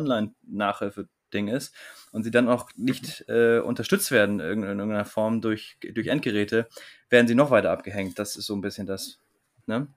Online-Nachhilfe-Ding 1.30 1.48
ist 1.48 1.74
und 2.12 2.22
sie 2.22 2.30
dann 2.30 2.48
auch 2.48 2.70
nicht 2.76 3.24
äh, 3.28 3.60
unterstützt 3.60 4.10
werden 4.10 4.40
in, 4.40 4.62
irgendeiner 4.62 5.04
Form 5.04 5.40
durch, 5.40 5.78
durch 5.80 6.08
Endgeräte, 6.08 6.68
werden 7.08 7.26
sie 7.26 7.34
noch 7.34 7.50
weiter 7.50 7.70
abgehängt. 7.70 8.18
Das 8.18 8.36
ist 8.36 8.46
so 8.46 8.54
ein 8.54 8.60
bisschen 8.60 8.86
das, 8.86 9.18
ne? 9.66 9.88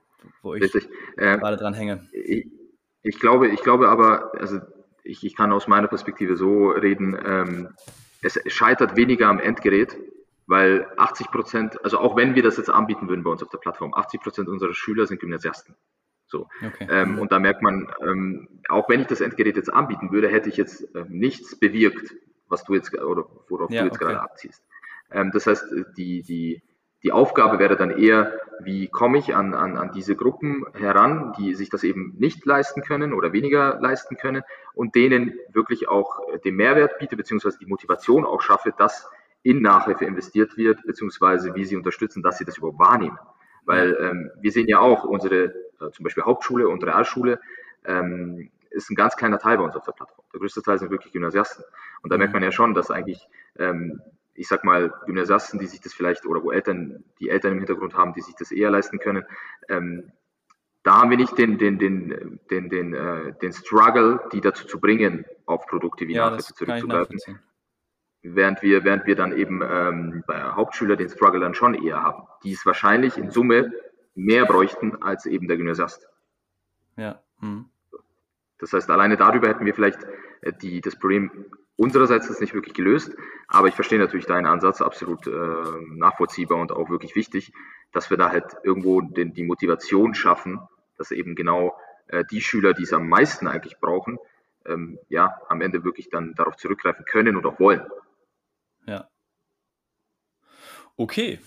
wo 0.42 0.54
ich 0.54 0.74
äh, 1.18 1.38
gerade 1.38 1.58
dran 1.58 1.74
hänge. 1.74 2.08
Ich, 2.14 2.48
ich, 3.02 3.20
glaube, 3.20 3.50
ich 3.50 3.62
glaube 3.62 3.90
aber, 3.90 4.32
also 4.40 4.60
ich, 5.04 5.24
ich 5.24 5.36
kann 5.36 5.52
aus 5.52 5.68
meiner 5.68 5.88
Perspektive 5.88 6.38
so 6.38 6.70
reden, 6.70 7.18
ähm, 7.26 7.70
es 8.22 8.40
scheitert 8.48 8.96
weniger 8.96 9.28
am 9.28 9.40
Endgerät, 9.40 9.98
weil 10.48 10.88
80 10.98 11.28
Prozent, 11.28 11.84
also 11.84 12.00
auch 12.00 12.16
wenn 12.16 12.36
wir 12.36 12.44
das 12.44 12.56
jetzt 12.58 12.70
anbieten 12.70 13.10
würden 13.10 13.24
bei 13.24 13.32
uns 13.32 13.44
auf 13.44 13.50
der 13.50 13.58
Plattform, 13.58 13.94
80 13.94 14.22
Prozent 14.22 14.48
unserer 14.48 14.74
Schüler 14.74 15.08
sind 15.08 15.20
Gymnasiasten. 15.20 15.76
So. 16.34 16.50
Okay. 16.66 16.88
Ähm, 16.90 17.20
und 17.20 17.32
da 17.32 17.38
merkt 17.38 17.62
man, 17.62 17.88
ähm, 18.02 18.48
auch 18.68 18.90
wenn 18.90 19.02
ich 19.02 19.08
das 19.08 19.22
Endgerät 19.22 19.56
jetzt 19.56 19.72
anbieten 19.72 20.12
würde, 20.12 20.30
hätte 20.30 20.50
ich 20.50 20.58
jetzt 20.58 20.84
ähm, 20.96 21.06
nichts 21.10 21.60
bewirkt, 21.60 22.16
was 22.50 22.64
du 22.64 22.74
jetzt 22.74 22.92
oder 22.92 23.26
worauf 23.50 23.70
ja, 23.70 23.82
du 23.82 23.86
jetzt 23.86 23.98
okay. 23.98 24.06
gerade 24.06 24.22
abziehst. 24.22 24.64
Ähm, 25.12 25.30
das 25.32 25.46
heißt, 25.46 25.64
die, 25.96 26.24
die, 26.24 26.64
die 27.04 27.12
Aufgabe 27.12 27.60
wäre 27.60 27.76
dann 27.76 27.92
eher, 27.92 28.34
wie 28.64 28.88
komme 28.88 29.20
ich 29.20 29.36
an, 29.36 29.54
an, 29.54 29.78
an 29.78 29.92
diese 29.92 30.16
Gruppen 30.16 30.66
heran, 30.74 31.34
die 31.38 31.54
sich 31.54 31.70
das 31.70 31.84
eben 31.84 32.16
nicht 32.18 32.44
leisten 32.48 32.82
können 32.82 33.14
oder 33.14 33.32
weniger 33.32 33.80
leisten 33.80 34.18
können 34.18 34.42
und 34.74 34.96
denen 34.96 35.36
wirklich 35.52 35.88
auch 35.88 36.20
den 36.44 36.56
Mehrwert 36.56 36.98
biete, 36.98 37.16
beziehungsweise 37.16 37.60
die 37.60 37.68
Motivation 37.68 38.26
auch 38.26 38.42
schaffe, 38.42 38.74
dass 38.76 39.08
in 39.44 39.62
Nachhilfe 39.62 40.06
investiert 40.06 40.58
wird, 40.58 40.82
beziehungsweise 40.84 41.54
wie 41.54 41.66
sie 41.66 41.76
unterstützen, 41.76 42.24
dass 42.24 42.40
sie 42.40 42.46
das 42.46 42.58
überhaupt 42.58 42.80
wahrnehmen. 42.80 43.20
Weil 43.66 43.96
ähm, 44.00 44.32
wir 44.42 44.52
sehen 44.52 44.68
ja 44.68 44.80
auch, 44.80 45.04
unsere 45.04 45.44
äh, 45.46 45.52
zum 45.78 46.04
Beispiel 46.04 46.24
Hauptschule 46.24 46.68
und 46.68 46.84
Realschule 46.84 47.40
ähm, 47.86 48.50
ist 48.70 48.90
ein 48.90 48.96
ganz 48.96 49.16
kleiner 49.16 49.40
Teil 49.40 49.58
bei 49.58 49.64
uns 49.64 49.76
auf 49.76 49.86
der 49.86 49.92
Plattform. 49.92 50.26
Der 50.34 50.40
größte 50.40 50.62
Teil 50.62 50.80
sind 50.80 50.92
wirklich 50.92 51.14
Gymnasiasten. 51.14 51.64
Und 52.02 52.12
da 52.12 52.18
merkt 52.18 52.34
man 52.34 52.44
ja 52.44 52.52
schon, 52.52 52.74
dass 52.74 52.90
eigentlich, 52.90 53.28
ähm, 53.58 54.02
ich 54.34 54.48
sag 54.48 54.64
mal, 54.64 54.94
Gymnasiasten, 55.06 55.60
die 55.60 55.68
sich 55.68 55.82
das 55.82 55.94
vielleicht, 55.94 56.26
oder 56.26 56.44
wo 56.44 56.52
Eltern, 56.52 57.04
die 57.20 57.30
Eltern 57.30 57.54
im 57.54 57.60
Hintergrund 57.60 57.96
haben, 57.96 58.14
die 58.14 58.22
sich 58.22 58.36
das 58.36 58.52
eher 58.52 58.72
leisten 58.72 59.00
können, 59.00 59.26
ähm, 59.70 60.12
da 60.82 61.00
haben 61.00 61.12
wir 61.12 61.18
nicht 61.18 61.38
den, 61.38 61.58
den, 61.58 61.80
den, 61.80 62.40
den, 62.50 62.70
den, 62.70 62.94
äh, 62.94 63.34
den 63.42 63.54
Struggle, 63.54 64.20
die 64.34 64.42
dazu 64.42 64.68
zu 64.68 64.82
bringen, 64.82 65.24
auf 65.46 65.66
Produkte 65.68 66.08
wie 66.08 66.14
ja, 66.14 66.30
Nachhilfe 66.30 66.54
zurückzugreifen 66.56 67.40
während 68.24 68.62
wir, 68.62 68.84
während 68.84 69.06
wir 69.06 69.16
dann 69.16 69.38
eben 69.38 69.62
ähm, 69.62 70.24
bei 70.26 70.42
Hauptschüler 70.42 70.96
den 70.96 71.10
Struggle 71.10 71.42
dann 71.42 71.54
schon 71.54 71.76
eher 71.76 72.02
haben, 72.02 72.24
die 72.44 72.54
es 72.54 72.66
wahrscheinlich 72.66 73.18
in 73.18 73.30
Summe 73.30 73.72
mehr 74.16 74.45
bräuchten 74.45 75.01
als 75.01 75.26
eben 75.26 75.47
der 75.47 75.57
Gymnasiast. 75.57 76.07
Ja. 76.95 77.22
Hm. 77.39 77.66
Das 78.59 78.74
heißt, 78.74 78.89
alleine 78.89 79.18
darüber 79.18 79.49
hätten 79.49 79.66
wir 79.66 79.74
vielleicht 79.74 80.03
äh, 80.41 80.53
die, 80.53 80.82
das 80.82 80.97
Problem 80.97 81.45
unsererseits 81.76 82.30
ist 82.30 82.39
nicht 82.39 82.53
wirklich 82.53 82.74
gelöst, 82.74 83.16
aber 83.47 83.68
ich 83.68 83.76
verstehe 83.76 83.99
natürlich 83.99 84.26
deinen 84.26 84.45
Ansatz 84.45 84.82
absolut 84.82 85.28
äh, 85.28 85.32
nachvollziehbar 85.89 86.59
und 86.59 86.72
auch 86.72 86.89
wirklich 86.89 87.16
wichtig, 87.16 87.51
dass 87.91 88.09
wir 88.09 88.18
da 88.18 88.30
halt 88.30 88.45
irgendwo 88.64 89.01
den, 89.01 89.34
die 89.34 89.43
Motivation 89.43 90.14
schaffen, 90.14 90.59
dass 90.97 91.11
eben 91.11 91.36
genau 91.36 91.76
äh, 92.07 92.24
die 92.30 92.41
Schüler, 92.41 92.74
die 92.74 92.84
es 92.84 92.93
am 92.93 93.09
meisten 93.09 93.47
eigentlich 93.47 93.80
brauchen, 93.80 94.18
ähm, 94.66 94.99
ja, 95.09 95.41
am 95.49 95.61
Ende 95.61 95.84
wirklich 95.84 96.09
dann 96.09 96.36
darauf 96.36 96.55
zurückgreifen 96.57 97.05
können 97.05 97.36
und 97.36 97.45
auch 97.45 97.59
wollen. 97.59 97.86
Ja. 98.86 99.09
Okay. 100.95 101.39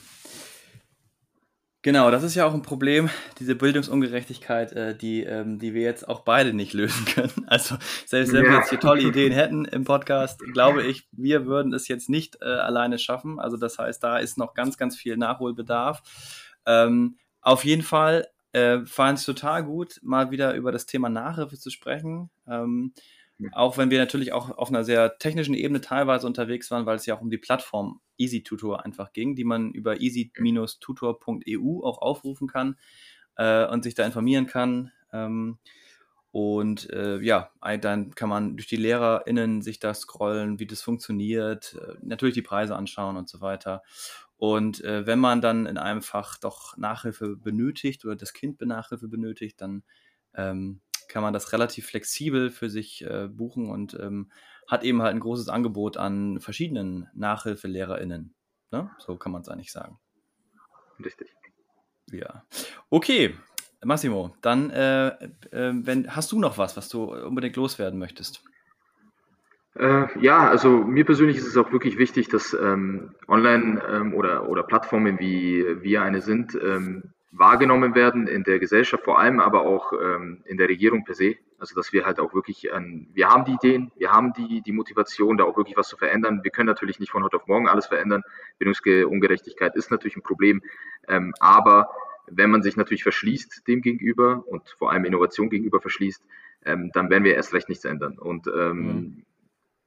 Genau, 1.87 2.11
das 2.11 2.25
ist 2.25 2.35
ja 2.35 2.45
auch 2.45 2.53
ein 2.53 2.63
Problem, 2.63 3.11
diese 3.39 3.55
Bildungsungerechtigkeit, 3.55 4.73
äh, 4.73 4.99
die, 4.99 5.23
ähm, 5.23 5.61
die 5.61 5.73
wir 5.73 5.83
jetzt 5.83 6.09
auch 6.09 6.23
beide 6.23 6.53
nicht 6.53 6.73
lösen 6.73 7.05
können. 7.05 7.31
Also 7.47 7.77
selbst 8.05 8.33
wenn 8.33 8.45
ja. 8.45 8.51
wir 8.51 8.59
jetzt 8.59 8.71
hier 8.71 8.81
tolle 8.81 9.03
Ideen 9.03 9.33
hätten 9.33 9.67
im 9.67 9.85
Podcast, 9.85 10.41
glaube 10.53 10.83
ich, 10.83 11.07
wir 11.13 11.47
würden 11.47 11.73
es 11.73 11.87
jetzt 11.87 12.11
nicht 12.11 12.39
äh, 12.43 12.47
alleine 12.47 12.99
schaffen. 12.99 13.39
Also 13.39 13.57
das 13.57 13.79
heißt, 13.79 14.03
da 14.03 14.19
ist 14.19 14.37
noch 14.37 14.53
ganz, 14.55 14.79
ganz 14.79 14.97
viel 14.97 15.17
Nachholbedarf. 15.17 16.03
Ähm, 16.67 17.19
auf 17.41 17.65
jeden 17.65 17.83
Fall 17.83 18.27
äh, 18.51 18.81
fand 18.85 19.21
es 19.21 19.25
total 19.25 19.63
gut, 19.63 20.01
mal 20.03 20.33
wieder 20.33 20.55
über 20.55 20.73
das 20.73 20.87
Thema 20.87 21.09
Nachhilfe 21.09 21.57
zu 21.57 21.71
sprechen. 21.71 22.31
Ähm, 22.49 22.95
auch 23.53 23.77
wenn 23.77 23.91
wir 23.91 23.99
natürlich 23.99 24.33
auch 24.33 24.51
auf 24.51 24.69
einer 24.69 24.85
sehr 24.85 25.19
technischen 25.19 25.55
Ebene 25.55 25.81
teilweise 25.81 26.27
unterwegs 26.27 26.71
waren, 26.71 26.87
weil 26.87 26.97
es 26.97 27.07
ja 27.07 27.17
auch 27.17 27.21
um 27.21 27.31
die 27.31 27.39
Plattform 27.39 28.01
Easy 28.17 28.43
Tutor 28.43 28.85
einfach 28.85 29.13
ging, 29.13 29.35
die 29.37 29.45
man 29.45 29.73
über 29.73 30.01
easy-tutor.eu 30.01 31.83
auch 31.85 31.99
aufrufen 31.99 32.49
kann 32.49 32.77
äh, 33.37 33.67
und 33.67 33.85
sich 33.85 33.95
da 33.95 34.05
informieren 34.07 34.47
kann. 34.47 34.91
Ähm, 35.13 35.59
und 36.33 36.91
äh, 36.91 37.19
ja, 37.21 37.51
dann 37.81 38.15
kann 38.15 38.29
man 38.29 38.57
durch 38.57 38.67
die 38.67 38.77
LehrerInnen 38.77 39.63
sich 39.63 39.79
da 39.79 39.95
scrollen, 39.95 40.59
wie 40.59 40.67
das 40.67 40.83
funktioniert, 40.83 41.75
äh, 41.81 41.95
natürlich 42.03 42.35
die 42.35 42.43
Preise 42.43 42.77
anschauen 42.77 43.17
und 43.17 43.29
so 43.29 43.41
weiter. 43.41 43.83
Und 44.37 44.85
äh, 44.85 45.07
wenn 45.07 45.19
man 45.19 45.41
dann 45.41 45.65
in 45.65 45.79
einem 45.79 46.03
Fach 46.03 46.37
doch 46.39 46.77
Nachhilfe 46.77 47.37
benötigt 47.37 48.05
oder 48.05 48.17
das 48.17 48.35
Kind 48.35 48.61
Nachhilfe 48.61 49.09
benötigt, 49.09 49.61
dann 49.63 49.83
ähm, 50.35 50.83
kann 51.09 51.23
man 51.23 51.33
das 51.33 51.53
relativ 51.53 51.87
flexibel 51.87 52.51
für 52.51 52.71
sich 52.71 53.05
äh, 53.05 53.29
buchen 53.29 53.71
und 53.71 53.95
ähm, 54.01 54.31
hat 54.69 54.85
eben 54.85 55.03
halt 55.03 55.15
ein 55.15 55.21
großes 55.21 55.49
Angebot 55.49 55.97
an 55.97 56.41
verschiedenen 56.41 57.09
NachhilfelehrerInnen. 57.15 58.35
Ne? 58.73 58.91
So 58.99 59.17
kann 59.17 59.33
man 59.33 59.43
es 59.43 59.49
eigentlich 59.49 59.73
sagen. 59.73 59.99
Richtig. 61.05 61.33
Ja. 62.11 62.45
Okay, 62.91 63.35
Massimo, 63.85 64.35
dann 64.43 64.71
äh, 64.71 65.09
äh, 65.51 65.73
wenn, 65.75 66.15
hast 66.15 66.33
du 66.33 66.39
noch 66.39 66.59
was, 66.59 66.77
was 66.77 66.89
du 66.89 67.13
unbedingt 67.13 67.57
loswerden 67.57 67.99
möchtest? 67.99 68.43
Äh, 69.75 70.07
ja, 70.21 70.49
also 70.49 70.71
mir 70.71 71.05
persönlich 71.05 71.37
ist 71.37 71.47
es 71.47 71.57
auch 71.57 71.71
wirklich 71.71 71.99
wichtig, 71.99 72.29
dass 72.29 72.55
ähm, 72.55 73.15
Online- 73.29 73.83
ähm, 73.89 74.15
oder, 74.15 74.49
oder 74.49 74.63
Plattformen 74.63 75.19
wie 75.19 75.65
wir 75.83 76.03
eine 76.03 76.23
sind, 76.23 76.55
ähm, 76.55 77.13
wahrgenommen 77.39 77.95
werden 77.95 78.27
in 78.27 78.45
der 78.45 78.59
Gesellschaft, 78.59 79.05
vor 79.05 79.19
allem 79.19 79.41
aber 79.41 79.63
auch 79.63 79.93
ähm, 79.93 80.43
in 80.45 80.57
der 80.57 80.69
Regierung 80.69 81.05
per 81.05 81.15
se. 81.15 81.37
Also 81.59 81.75
dass 81.75 81.93
wir 81.93 82.05
halt 82.05 82.21
auch 82.21 82.35
wirklich, 82.35 82.69
ähm, 82.73 83.09
wir 83.15 83.29
haben 83.29 83.45
die 83.45 83.53
Ideen, 83.53 83.91
wir 83.97 84.13
haben 84.13 84.33
die, 84.35 84.63
die 84.63 84.73
Motivation, 84.73 85.39
da 85.39 85.45
auch 85.45 85.57
wirklich 85.57 85.77
was 85.77 85.89
zu 85.89 85.97
verändern. 85.97 86.41
Wir 86.43 86.51
können 86.51 86.67
natürlich 86.67 87.01
nicht 87.01 87.11
von 87.11 87.25
heute 87.25 87.37
auf 87.37 87.47
morgen 87.47 87.69
alles 87.69 87.87
verändern. 87.87 88.23
Bildungsungerechtigkeit 88.59 89.75
ist 89.75 89.91
natürlich 89.91 90.17
ein 90.17 90.23
Problem, 90.23 90.63
ähm, 91.09 91.35
aber 91.41 91.91
wenn 92.29 92.51
man 92.51 92.63
sich 92.63 92.77
natürlich 92.77 93.03
verschließt 93.03 93.67
dem 93.69 93.83
gegenüber 93.83 94.45
und 94.47 94.69
vor 94.79 94.91
allem 94.91 95.05
Innovation 95.05 95.49
gegenüber 95.49 95.81
verschließt, 95.81 96.23
ähm, 96.65 96.91
dann 96.93 97.11
werden 97.11 97.25
wir 97.25 97.35
erst 97.35 97.55
recht 97.55 97.69
nichts 97.69 97.85
ändern. 97.85 98.19
Und 98.19 98.49
ähm, 98.49 98.83
mhm. 98.83 99.25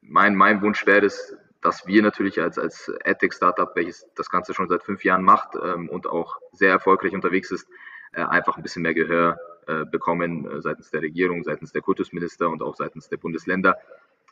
mein, 0.01 0.35
mein 0.35 0.61
Wunsch 0.61 0.85
wäre 0.85 1.05
es, 1.05 1.35
dass 1.61 1.85
wir 1.87 2.01
natürlich 2.01 2.41
als, 2.41 2.57
als 2.57 2.91
AdTech-Startup, 3.05 3.75
welches 3.75 4.07
das 4.15 4.29
Ganze 4.29 4.53
schon 4.53 4.69
seit 4.69 4.83
fünf 4.83 5.03
Jahren 5.03 5.23
macht 5.23 5.55
ähm, 5.61 5.89
und 5.89 6.07
auch 6.07 6.39
sehr 6.51 6.71
erfolgreich 6.71 7.13
unterwegs 7.13 7.51
ist, 7.51 7.67
äh, 8.13 8.23
einfach 8.23 8.57
ein 8.57 8.63
bisschen 8.63 8.81
mehr 8.81 8.93
Gehör 8.93 9.37
äh, 9.67 9.85
bekommen 9.85 10.49
äh, 10.49 10.61
seitens 10.61 10.89
der 10.89 11.01
Regierung, 11.01 11.43
seitens 11.43 11.71
der 11.71 11.81
Kultusminister 11.81 12.49
und 12.49 12.63
auch 12.63 12.75
seitens 12.75 13.09
der 13.09 13.17
Bundesländer, 13.17 13.77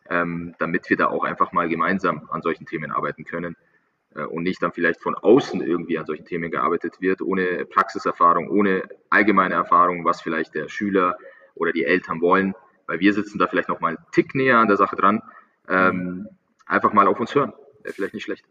ähm, 0.09 0.55
damit 0.57 0.89
wir 0.89 0.97
da 0.97 1.07
auch 1.07 1.23
einfach 1.23 1.51
mal 1.51 1.69
gemeinsam 1.69 2.27
an 2.31 2.41
solchen 2.41 2.65
Themen 2.65 2.91
arbeiten 2.91 3.25
können 3.25 3.55
äh, 4.15 4.23
und 4.23 4.43
nicht 4.43 4.63
dann 4.63 4.71
vielleicht 4.71 5.01
von 5.01 5.15
außen 5.15 5.61
irgendwie 5.61 5.99
an 5.99 6.05
solchen 6.05 6.25
Themen 6.25 6.49
gearbeitet 6.49 7.01
wird, 7.01 7.21
ohne 7.21 7.65
Praxiserfahrung, 7.65 8.49
ohne 8.49 8.83
allgemeine 9.09 9.55
Erfahrung, 9.55 10.05
was 10.05 10.21
vielleicht 10.21 10.55
der 10.55 10.69
Schüler 10.69 11.17
oder 11.55 11.71
die 11.71 11.85
Eltern 11.85 12.21
wollen, 12.21 12.55
weil 12.87 12.99
wir 12.99 13.13
sitzen 13.13 13.37
da 13.37 13.47
vielleicht 13.47 13.69
noch 13.69 13.79
mal 13.79 13.89
einen 13.89 14.05
Tick 14.11 14.33
näher 14.33 14.57
an 14.57 14.67
der 14.67 14.77
Sache 14.77 14.95
dran. 14.95 15.21
Ähm, 15.67 16.27
einfach 16.67 16.93
mal 16.93 17.07
auf 17.07 17.19
uns 17.19 17.33
hören. 17.33 17.53
Wäre 17.83 17.93
vielleicht 17.93 18.13
nicht 18.13 18.23
schlecht. 18.23 18.45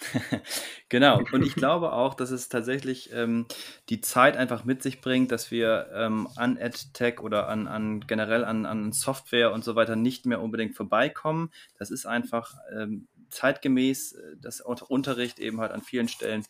genau. 0.88 1.22
Und 1.32 1.44
ich 1.44 1.54
glaube 1.54 1.92
auch, 1.92 2.14
dass 2.14 2.30
es 2.30 2.48
tatsächlich 2.48 3.12
ähm, 3.12 3.46
die 3.88 4.00
Zeit 4.00 4.36
einfach 4.36 4.64
mit 4.64 4.82
sich 4.82 5.00
bringt, 5.00 5.30
dass 5.30 5.50
wir 5.50 5.88
ähm, 5.94 6.28
an 6.36 6.56
EdTech 6.56 7.20
oder 7.20 7.48
an, 7.48 7.66
an 7.68 8.00
generell 8.00 8.44
an, 8.44 8.66
an 8.66 8.92
Software 8.92 9.52
und 9.52 9.64
so 9.64 9.76
weiter 9.76 9.96
nicht 9.96 10.26
mehr 10.26 10.40
unbedingt 10.40 10.76
vorbeikommen. 10.76 11.50
Das 11.78 11.90
ist 11.90 12.06
einfach 12.06 12.54
ähm, 12.76 13.08
zeitgemäß, 13.30 14.12
äh, 14.12 14.36
dass 14.40 14.60
Unterricht 14.60 15.38
eben 15.38 15.60
halt 15.60 15.72
an 15.72 15.82
vielen 15.82 16.08
Stellen 16.08 16.44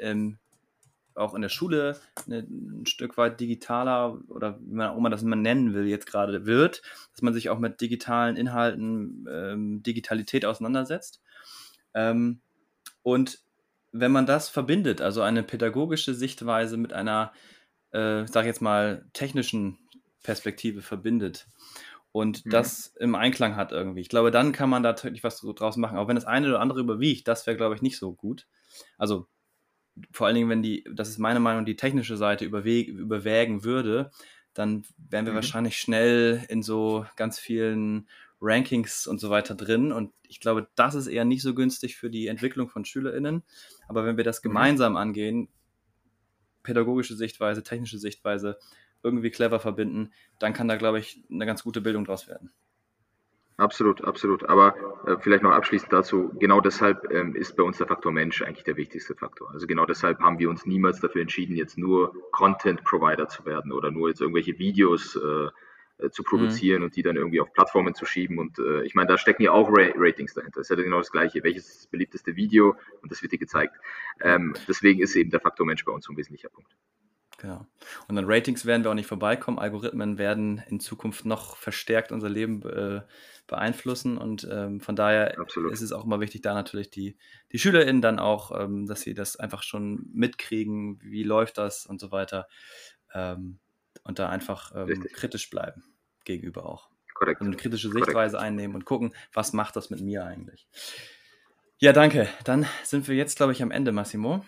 ähm, 0.00 0.38
auch 1.16 1.34
in 1.34 1.42
der 1.42 1.48
Schule 1.48 1.98
eine, 2.26 2.38
ein 2.40 2.86
Stück 2.86 3.16
weit 3.16 3.40
digitaler 3.40 4.18
oder 4.28 4.58
wie 4.60 4.74
man 4.74 4.90
auch 4.90 4.96
immer 4.96 5.10
das 5.10 5.22
immer 5.22 5.36
nennen 5.36 5.74
will, 5.74 5.86
jetzt 5.86 6.06
gerade 6.06 6.46
wird, 6.46 6.82
dass 7.12 7.22
man 7.22 7.34
sich 7.34 7.50
auch 7.50 7.58
mit 7.58 7.80
digitalen 7.80 8.36
Inhalten, 8.36 9.26
ähm, 9.30 9.82
Digitalität 9.82 10.44
auseinandersetzt. 10.44 11.20
Ähm, 11.94 12.40
und 13.02 13.40
wenn 13.92 14.12
man 14.12 14.26
das 14.26 14.48
verbindet, 14.48 15.00
also 15.00 15.22
eine 15.22 15.42
pädagogische 15.42 16.14
Sichtweise 16.14 16.76
mit 16.76 16.92
einer, 16.92 17.32
äh, 17.92 18.26
sag 18.26 18.42
ich 18.42 18.48
jetzt 18.48 18.62
mal, 18.62 19.06
technischen 19.12 19.78
Perspektive 20.22 20.82
verbindet 20.82 21.46
und 22.12 22.44
mhm. 22.44 22.50
das 22.50 22.94
im 22.98 23.14
Einklang 23.14 23.56
hat 23.56 23.72
irgendwie, 23.72 24.00
ich 24.00 24.08
glaube, 24.08 24.30
dann 24.30 24.52
kann 24.52 24.70
man 24.70 24.82
da 24.82 24.92
tatsächlich 24.92 25.24
was 25.24 25.40
draus 25.40 25.76
machen. 25.76 25.98
Auch 25.98 26.08
wenn 26.08 26.16
das 26.16 26.24
eine 26.24 26.48
oder 26.48 26.60
andere 26.60 26.80
überwiegt, 26.80 27.28
das 27.28 27.46
wäre, 27.46 27.56
glaube 27.56 27.74
ich, 27.74 27.82
nicht 27.82 27.98
so 27.98 28.12
gut. 28.12 28.46
Also 28.98 29.28
vor 30.10 30.26
allen 30.26 30.36
Dingen, 30.36 30.50
wenn 30.50 30.62
die, 30.62 30.84
das 30.92 31.08
ist 31.08 31.18
meine 31.18 31.40
Meinung, 31.40 31.64
die 31.64 31.76
technische 31.76 32.16
Seite 32.16 32.44
überwägen 32.44 33.64
würde, 33.64 34.10
dann 34.54 34.84
wären 34.96 35.26
wir 35.26 35.32
mhm. 35.32 35.36
wahrscheinlich 35.36 35.78
schnell 35.78 36.44
in 36.48 36.62
so 36.62 37.06
ganz 37.16 37.38
vielen 37.38 38.08
Rankings 38.40 39.06
und 39.06 39.20
so 39.20 39.30
weiter 39.30 39.54
drin. 39.54 39.92
Und 39.92 40.12
ich 40.22 40.40
glaube, 40.40 40.68
das 40.74 40.94
ist 40.94 41.06
eher 41.06 41.24
nicht 41.24 41.42
so 41.42 41.54
günstig 41.54 41.96
für 41.96 42.10
die 42.10 42.26
Entwicklung 42.26 42.68
von 42.68 42.84
SchülerInnen. 42.84 43.42
Aber 43.88 44.04
wenn 44.04 44.16
wir 44.16 44.24
das 44.24 44.42
mhm. 44.42 44.48
gemeinsam 44.48 44.96
angehen, 44.96 45.48
pädagogische 46.62 47.16
Sichtweise, 47.16 47.62
technische 47.62 47.98
Sichtweise, 47.98 48.58
irgendwie 49.02 49.30
clever 49.30 49.60
verbinden, 49.60 50.12
dann 50.38 50.52
kann 50.52 50.68
da, 50.68 50.76
glaube 50.76 50.98
ich, 50.98 51.22
eine 51.30 51.46
ganz 51.46 51.62
gute 51.62 51.80
Bildung 51.80 52.04
draus 52.04 52.26
werden. 52.26 52.50
Absolut, 53.58 54.04
absolut. 54.04 54.44
Aber 54.48 54.74
äh, 55.06 55.16
vielleicht 55.18 55.42
noch 55.42 55.52
abschließend 55.52 55.90
dazu, 55.90 56.30
genau 56.38 56.60
deshalb 56.60 57.10
ähm, 57.10 57.34
ist 57.34 57.56
bei 57.56 57.62
uns 57.62 57.78
der 57.78 57.86
Faktor 57.86 58.12
Mensch 58.12 58.42
eigentlich 58.42 58.64
der 58.64 58.76
wichtigste 58.76 59.14
Faktor. 59.14 59.50
Also 59.50 59.66
genau 59.66 59.86
deshalb 59.86 60.20
haben 60.20 60.38
wir 60.38 60.50
uns 60.50 60.66
niemals 60.66 61.00
dafür 61.00 61.22
entschieden, 61.22 61.56
jetzt 61.56 61.78
nur 61.78 62.14
Content 62.32 62.84
Provider 62.84 63.28
zu 63.28 63.46
werden 63.46 63.72
oder 63.72 63.90
nur 63.90 64.10
jetzt 64.10 64.20
irgendwelche 64.20 64.58
Videos 64.58 65.16
äh, 65.16 65.48
äh 66.04 66.10
zu 66.10 66.22
produzieren 66.22 66.80
mhm. 66.80 66.84
und 66.84 66.96
die 66.96 67.02
dann 67.02 67.16
irgendwie 67.16 67.40
auf 67.40 67.50
Plattformen 67.54 67.94
zu 67.94 68.04
schieben. 68.04 68.38
Und 68.38 68.58
äh, 68.58 68.82
ich 68.82 68.94
meine, 68.94 69.08
da 69.08 69.16
stecken 69.16 69.42
ja 69.42 69.52
auch 69.52 69.70
Ra 69.70 69.88
Ratings 69.96 70.34
dahinter. 70.34 70.60
Das 70.60 70.68
ist 70.68 70.76
ja 70.76 70.82
genau 70.82 70.98
das 70.98 71.10
Gleiche. 71.10 71.42
Welches 71.42 71.66
ist 71.66 71.78
das 71.78 71.86
beliebteste 71.86 72.36
Video? 72.36 72.76
Und 73.00 73.10
das 73.10 73.22
wird 73.22 73.32
dir 73.32 73.38
gezeigt. 73.38 73.74
Ähm, 74.20 74.52
deswegen 74.68 75.00
ist 75.00 75.16
eben 75.16 75.30
der 75.30 75.40
Faktor 75.40 75.64
Mensch 75.64 75.82
bei 75.82 75.92
uns 75.92 76.06
ein 76.10 76.16
wesentlicher 76.18 76.50
Punkt. 76.50 76.76
Genau. 77.38 77.66
Und 78.08 78.18
an 78.18 78.24
Ratings 78.26 78.64
werden 78.64 78.84
wir 78.84 78.90
auch 78.90 78.94
nicht 78.94 79.08
vorbeikommen. 79.08 79.58
Algorithmen 79.58 80.18
werden 80.18 80.62
in 80.68 80.80
Zukunft 80.80 81.24
noch 81.26 81.56
verstärkt 81.56 82.12
unser 82.12 82.28
Leben 82.28 82.62
äh, 82.62 83.02
beeinflussen. 83.46 84.18
Und 84.18 84.46
ähm, 84.50 84.80
von 84.80 84.96
daher 84.96 85.38
Absolut. 85.38 85.72
ist 85.72 85.82
es 85.82 85.92
auch 85.92 86.04
immer 86.04 86.20
wichtig, 86.20 86.42
da 86.42 86.54
natürlich 86.54 86.90
die, 86.90 87.16
die 87.52 87.58
SchülerInnen 87.58 88.02
dann 88.02 88.18
auch, 88.18 88.58
ähm, 88.58 88.86
dass 88.86 89.02
sie 89.02 89.14
das 89.14 89.36
einfach 89.36 89.62
schon 89.62 90.06
mitkriegen, 90.12 91.00
wie 91.02 91.22
läuft 91.22 91.58
das 91.58 91.86
und 91.86 92.00
so 92.00 92.10
weiter. 92.12 92.48
Ähm, 93.14 93.58
und 94.04 94.18
da 94.18 94.28
einfach 94.28 94.72
ähm, 94.74 95.06
kritisch 95.12 95.50
bleiben 95.50 95.84
gegenüber 96.24 96.66
auch. 96.66 96.90
Korrekt. 97.14 97.40
Also 97.40 97.50
eine 97.50 97.56
kritische 97.56 97.90
Sichtweise 97.90 98.36
Korrekt. 98.36 98.36
einnehmen 98.36 98.74
und 98.74 98.84
gucken, 98.84 99.14
was 99.32 99.52
macht 99.52 99.76
das 99.76 99.90
mit 99.90 100.00
mir 100.00 100.24
eigentlich. 100.24 100.68
Ja, 101.78 101.92
danke. 101.92 102.28
Dann 102.44 102.66
sind 102.84 103.08
wir 103.08 103.16
jetzt, 103.16 103.36
glaube 103.36 103.52
ich, 103.52 103.62
am 103.62 103.70
Ende, 103.70 103.92
Massimo. 103.92 104.44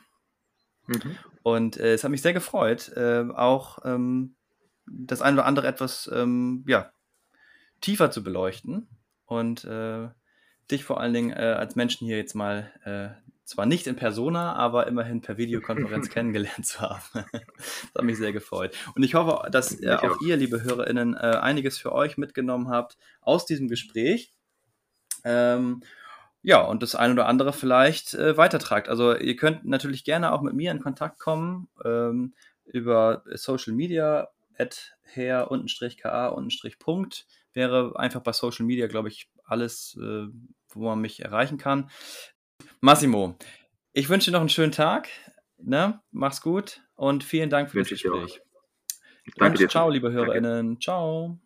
Mhm. 0.87 1.17
Und 1.43 1.77
äh, 1.79 1.93
es 1.95 2.05
hat 2.05 2.11
mich 2.11 2.23
sehr 2.23 2.33
gefreut, 2.33 2.91
äh, 2.97 3.25
auch 3.35 3.79
ähm, 3.85 4.35
das 4.87 5.23
eine 5.23 5.37
oder 5.39 5.47
andere 5.47 5.67
etwas 5.67 6.11
ähm, 6.13 6.65
ja, 6.67 6.91
tiefer 7.81 8.11
zu 8.11 8.23
beleuchten 8.23 8.89
und 9.27 9.65
äh, 9.65 10.09
dich 10.71 10.85
vor 10.85 11.01
allen 11.01 11.15
Dingen 11.15 11.31
äh, 11.31 11.57
als 11.59 11.77
Menschen 11.77 12.07
hier 12.07 12.17
jetzt 12.17 12.35
mal 12.35 12.73
äh, 12.85 13.29
zwar 13.49 13.65
nicht 13.65 13.87
in 13.87 13.97
Persona, 13.97 14.55
aber 14.55 14.87
immerhin 14.87 15.23
per 15.23 15.39
Videokonferenz 15.39 16.11
kennengelernt 16.11 16.67
zu 16.67 16.81
haben. 16.81 17.03
das 17.13 17.91
hat 17.97 18.05
mich 18.05 18.19
sehr 18.19 18.33
gefreut. 18.33 18.77
Und 18.95 19.03
ich 19.03 19.15
hoffe, 19.15 19.51
dass 19.51 19.81
äh, 19.81 19.95
auch 19.95 20.21
ihr, 20.21 20.37
liebe 20.37 20.63
HörerInnen, 20.63 21.15
äh, 21.15 21.39
einiges 21.41 21.79
für 21.79 21.93
euch 21.93 22.19
mitgenommen 22.19 22.69
habt 22.69 22.99
aus 23.23 23.47
diesem 23.47 23.69
Gespräch. 23.69 24.35
Ähm, 25.25 25.83
ja, 26.43 26.61
und 26.61 26.83
das 26.83 26.95
eine 26.95 27.15
oder 27.15 27.27
andere 27.27 27.55
vielleicht 27.55 28.13
äh, 28.15 28.37
weitertragt. 28.37 28.89
Also 28.89 29.17
ihr 29.17 29.37
könnt 29.37 29.65
natürlich 29.65 30.05
gerne 30.05 30.33
auch 30.33 30.43
mit 30.43 30.53
mir 30.53 30.71
in 30.71 30.81
Kontakt 30.81 31.19
kommen 31.19 31.69
ähm, 31.85 32.35
über 32.67 33.23
Social 33.33 33.73
Media, 33.73 34.29
at 34.59 34.97
her-ka-punkt 35.15 35.57
wäre 37.55 37.99
einfach 37.99 38.21
bei 38.21 38.33
Social 38.33 38.67
Media, 38.67 38.87
glaube 38.87 39.09
ich, 39.09 39.31
alles, 39.45 39.99
äh, 40.01 40.27
wo 40.69 40.81
man 40.81 41.01
mich 41.01 41.21
erreichen 41.21 41.59
kann. 41.59 41.91
Massimo, 42.81 43.37
ich 43.93 44.09
wünsche 44.09 44.31
dir 44.31 44.33
noch 44.33 44.41
einen 44.41 44.49
schönen 44.49 44.73
Tag. 44.73 45.09
Ne? 45.59 46.01
Mach's 46.11 46.41
gut 46.41 46.83
und 46.95 47.25
vielen 47.25 47.51
Dank 47.51 47.71
für 47.71 47.79
das 47.79 47.89
Gespräch. 47.89 48.41
Danke 49.37 49.53
und 49.53 49.61
dir. 49.61 49.69
Ciao, 49.69 49.91
liebe 49.91 50.13
HörerInnen. 50.13 50.81
Ciao. 50.81 51.39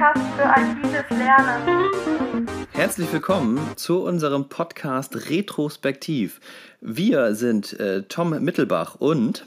Podcast 0.00 0.34
für 0.34 0.46
agiles 0.46 1.10
Lernen. 1.10 2.48
Herzlich 2.72 3.12
willkommen 3.12 3.60
zu 3.76 4.02
unserem 4.02 4.48
Podcast 4.48 5.28
Retrospektiv. 5.28 6.40
Wir 6.80 7.34
sind 7.34 7.78
äh, 7.78 8.04
Tom 8.04 8.30
Mittelbach 8.42 8.94
und 8.94 9.44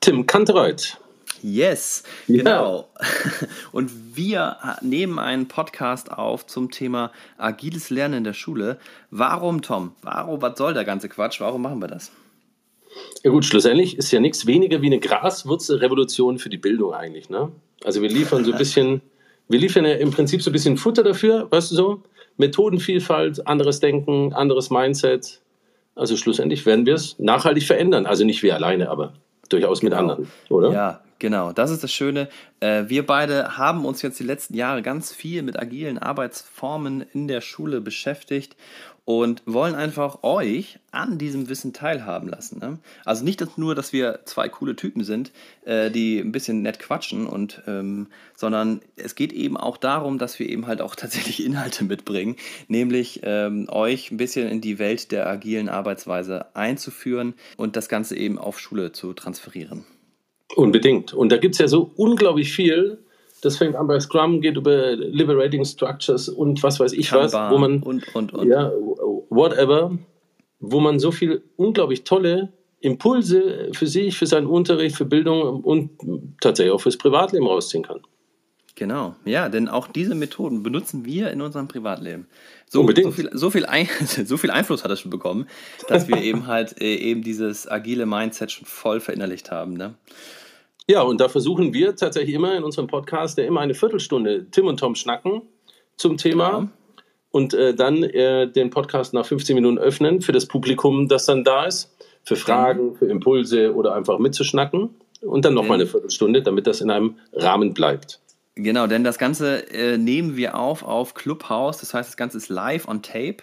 Tim 0.00 0.24
Kantereuth. 0.26 1.00
Yes, 1.42 2.04
ja. 2.28 2.36
genau. 2.36 2.88
Und 3.72 4.16
wir 4.16 4.58
nehmen 4.80 5.18
einen 5.18 5.48
Podcast 5.48 6.12
auf 6.12 6.46
zum 6.46 6.70
Thema 6.70 7.10
agiles 7.36 7.90
Lernen 7.90 8.18
in 8.18 8.24
der 8.24 8.32
Schule. 8.32 8.78
Warum, 9.10 9.60
Tom? 9.60 9.96
Warum, 10.02 10.40
was 10.40 10.56
soll 10.56 10.72
der 10.72 10.84
ganze 10.84 11.08
Quatsch? 11.08 11.40
Warum 11.40 11.62
machen 11.62 11.80
wir 11.80 11.88
das? 11.88 12.12
Ja 13.24 13.32
gut, 13.32 13.44
schlussendlich 13.44 13.98
ist 13.98 14.12
ja 14.12 14.20
nichts 14.20 14.46
weniger 14.46 14.80
wie 14.82 14.86
eine 14.86 15.00
Graswurzelrevolution 15.00 16.38
für 16.38 16.48
die 16.48 16.58
Bildung 16.58 16.94
eigentlich. 16.94 17.28
Ne? 17.28 17.50
Also 17.82 18.02
wir 18.02 18.08
liefern 18.08 18.44
so 18.44 18.52
ein 18.52 18.58
bisschen 18.58 19.02
wir 19.48 19.58
liefern 19.58 19.84
ja 19.84 19.94
im 19.94 20.10
Prinzip 20.10 20.42
so 20.42 20.50
ein 20.50 20.52
bisschen 20.52 20.76
Futter 20.76 21.02
dafür, 21.02 21.50
weißt 21.50 21.70
du 21.70 21.74
so? 21.74 22.02
Methodenvielfalt, 22.36 23.46
anderes 23.46 23.80
Denken, 23.80 24.32
anderes 24.34 24.70
Mindset. 24.70 25.40
Also 25.94 26.16
schlussendlich 26.16 26.66
werden 26.66 26.84
wir 26.84 26.94
es 26.94 27.18
nachhaltig 27.18 27.64
verändern. 27.64 28.06
Also 28.06 28.24
nicht 28.24 28.42
wir 28.42 28.54
alleine, 28.54 28.90
aber 28.90 29.14
durchaus 29.48 29.82
mit 29.82 29.92
genau. 29.92 30.02
anderen, 30.02 30.30
oder? 30.50 30.72
Ja, 30.72 31.00
genau. 31.18 31.52
Das 31.52 31.70
ist 31.70 31.82
das 31.82 31.92
Schöne. 31.92 32.28
Äh, 32.60 32.84
wir 32.88 33.06
beide 33.06 33.56
haben 33.56 33.86
uns 33.86 34.02
jetzt 34.02 34.20
die 34.20 34.24
letzten 34.24 34.54
Jahre 34.54 34.82
ganz 34.82 35.12
viel 35.12 35.42
mit 35.42 35.58
agilen 35.58 35.98
Arbeitsformen 35.98 37.06
in 37.12 37.28
der 37.28 37.40
Schule 37.40 37.80
beschäftigt 37.80 38.56
und 39.06 39.42
wollen 39.46 39.76
einfach 39.76 40.24
euch 40.24 40.80
an 40.90 41.16
diesem 41.16 41.48
Wissen 41.48 41.72
teilhaben 41.72 42.28
lassen. 42.28 42.58
Ne? 42.58 42.78
Also 43.04 43.24
nicht 43.24 43.56
nur, 43.56 43.76
dass 43.76 43.92
wir 43.92 44.20
zwei 44.24 44.48
coole 44.48 44.74
Typen 44.74 45.04
sind, 45.04 45.30
äh, 45.64 45.92
die 45.92 46.18
ein 46.18 46.32
bisschen 46.32 46.60
nett 46.60 46.80
quatschen, 46.80 47.28
und, 47.28 47.62
ähm, 47.68 48.08
sondern 48.34 48.80
es 48.96 49.14
geht 49.14 49.32
eben 49.32 49.56
auch 49.56 49.76
darum, 49.76 50.18
dass 50.18 50.40
wir 50.40 50.48
eben 50.48 50.66
halt 50.66 50.80
auch 50.82 50.94
tatsächlich 50.96 51.44
Inhalte 51.44 51.84
mitbringen, 51.84 52.34
nämlich 52.66 53.20
ähm, 53.22 53.68
euch 53.70 54.10
ein 54.10 54.16
bisschen 54.16 54.48
in 54.48 54.60
die 54.60 54.80
Welt 54.80 55.12
der 55.12 55.28
agilen 55.28 55.68
Arbeitsweise 55.68 56.56
einzuführen 56.56 57.34
und 57.56 57.76
das 57.76 57.88
Ganze 57.88 58.16
eben 58.16 58.38
auf 58.38 58.58
Schule 58.58 58.90
zu 58.90 59.12
transferieren. 59.12 59.84
Unbedingt. 60.56 61.14
Und 61.14 61.30
da 61.30 61.36
gibt 61.36 61.54
es 61.54 61.60
ja 61.60 61.68
so 61.68 61.92
unglaublich 61.94 62.52
viel, 62.52 63.05
das 63.46 63.56
fängt 63.56 63.76
an 63.76 63.86
bei 63.86 63.98
Scrum, 64.00 64.40
geht 64.40 64.56
über 64.56 64.96
Liberating 64.96 65.64
Structures 65.64 66.28
und 66.28 66.62
was 66.62 66.80
weiß 66.80 66.92
ich 66.92 67.08
Kanban 67.08 67.32
was, 67.32 67.50
wo 67.50 67.58
man 67.58 67.82
und 67.82 68.14
und 68.14 68.34
und 68.34 68.48
ja 68.48 68.70
whatever. 69.30 69.96
wo 70.60 70.80
man 70.80 70.98
so 70.98 71.12
viel 71.12 71.42
unglaublich 71.56 72.04
tolle 72.04 72.52
Impulse 72.80 73.70
für 73.72 73.86
sich, 73.86 74.18
für 74.18 74.26
seinen 74.26 74.46
Unterricht, 74.46 74.96
für 74.96 75.04
Bildung 75.04 75.62
und 75.62 75.90
tatsächlich 76.40 76.72
auch 76.72 76.80
fürs 76.80 76.98
Privatleben 76.98 77.46
rausziehen 77.46 77.84
kann. 77.84 78.00
Genau, 78.74 79.16
ja, 79.24 79.48
denn 79.48 79.68
auch 79.68 79.88
diese 79.88 80.14
Methoden 80.14 80.62
benutzen 80.62 81.06
wir 81.06 81.30
in 81.30 81.40
unserem 81.40 81.66
Privatleben. 81.66 82.26
So, 82.68 82.80
Unbedingt. 82.80 83.06
so, 83.06 83.12
viel, 83.12 83.30
so, 83.32 83.50
viel 83.50 83.64
Ein 83.64 83.88
so 84.26 84.36
viel 84.36 84.50
Einfluss 84.50 84.84
hat 84.84 84.90
es 84.90 85.00
schon 85.00 85.10
bekommen, 85.10 85.46
dass 85.88 86.08
wir 86.08 86.16
eben 86.22 86.46
halt 86.46 86.80
äh, 86.80 86.96
eben 86.96 87.22
dieses 87.22 87.70
agile 87.70 88.04
Mindset 88.04 88.52
schon 88.52 88.66
voll 88.66 89.00
verinnerlicht 89.00 89.50
haben. 89.50 89.72
Ne? 89.74 89.94
Ja, 90.88 91.02
und 91.02 91.20
da 91.20 91.28
versuchen 91.28 91.74
wir 91.74 91.96
tatsächlich 91.96 92.34
immer 92.34 92.56
in 92.56 92.62
unserem 92.62 92.86
Podcast, 92.86 93.38
der 93.38 93.46
immer 93.46 93.60
eine 93.60 93.74
Viertelstunde 93.74 94.46
Tim 94.50 94.66
und 94.66 94.78
Tom 94.78 94.94
schnacken 94.94 95.42
zum 95.96 96.16
Thema 96.16 96.50
Genau. 96.50 96.68
und 97.30 97.54
äh, 97.54 97.74
dann 97.74 98.02
äh, 98.04 98.50
den 98.50 98.70
Podcast 98.70 99.12
nach 99.12 99.26
15 99.26 99.54
Minuten 99.56 99.78
öffnen 99.78 100.20
für 100.22 100.32
das 100.32 100.46
Publikum, 100.46 101.08
das 101.08 101.26
dann 101.26 101.42
da 101.42 101.64
ist, 101.64 101.92
für 102.24 102.36
Fragen, 102.36 102.94
für 102.96 103.06
Impulse 103.06 103.74
oder 103.74 103.94
einfach 103.94 104.18
mitzuschnacken 104.18 104.90
und 105.22 105.44
dann 105.44 105.54
nochmal 105.54 105.76
eine 105.76 105.86
Viertelstunde, 105.86 106.42
damit 106.42 106.66
das 106.66 106.80
in 106.80 106.90
einem 106.90 107.16
Rahmen 107.32 107.74
bleibt. 107.74 108.20
Genau, 108.54 108.86
denn 108.86 109.04
das 109.04 109.18
Ganze 109.18 109.68
äh, 109.72 109.98
nehmen 109.98 110.36
wir 110.36 110.56
auf 110.56 110.82
auf 110.82 111.14
Clubhouse. 111.14 111.78
Das 111.78 111.92
heißt, 111.94 112.08
das 112.08 112.16
Ganze 112.16 112.38
ist 112.38 112.48
live 112.48 112.88
on 112.88 113.02
tape. 113.02 113.38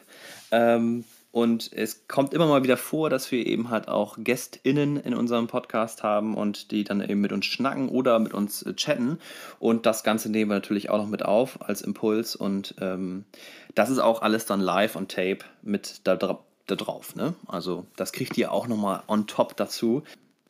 Ähm, 0.51 1.03
und 1.33 1.73
es 1.73 2.07
kommt 2.07 2.35
immer 2.35 2.45
mal 2.45 2.61
wieder 2.61 2.77
vor, 2.77 3.09
dass 3.09 3.31
wir 3.31 3.43
eben 3.47 3.71
halt 3.71 3.87
auch 3.87 4.17
GästInnen 4.19 4.97
in 4.97 5.15
unserem 5.15 5.47
Podcast 5.47 6.03
haben 6.03 6.37
und 6.37 6.69
die 6.69 6.83
dann 6.83 7.01
eben 7.01 7.21
mit 7.21 7.31
uns 7.31 7.47
schnacken 7.47 7.89
oder 7.89 8.19
mit 8.19 8.35
uns 8.35 8.61
äh, 8.61 8.75
chatten. 8.75 9.17
Und 9.57 9.87
das 9.87 10.03
Ganze 10.03 10.29
nehmen 10.29 10.51
wir 10.51 10.55
natürlich 10.55 10.91
auch 10.91 10.99
noch 10.99 11.07
mit 11.07 11.25
auf 11.25 11.67
als 11.67 11.81
Impuls. 11.81 12.35
Und 12.35 12.75
ähm, 12.81 13.25
das 13.73 13.89
ist 13.89 13.97
auch 13.97 14.21
alles 14.21 14.45
dann 14.45 14.61
live 14.61 14.95
on 14.95 15.07
tape 15.07 15.39
mit 15.63 16.01
da, 16.03 16.17
da 16.17 16.37
drauf. 16.67 17.15
Ne? 17.15 17.33
Also 17.47 17.87
das 17.95 18.11
kriegt 18.11 18.37
ihr 18.37 18.51
auch 18.51 18.67
nochmal 18.67 19.01
on 19.07 19.25
top 19.25 19.57
dazu. 19.57 20.03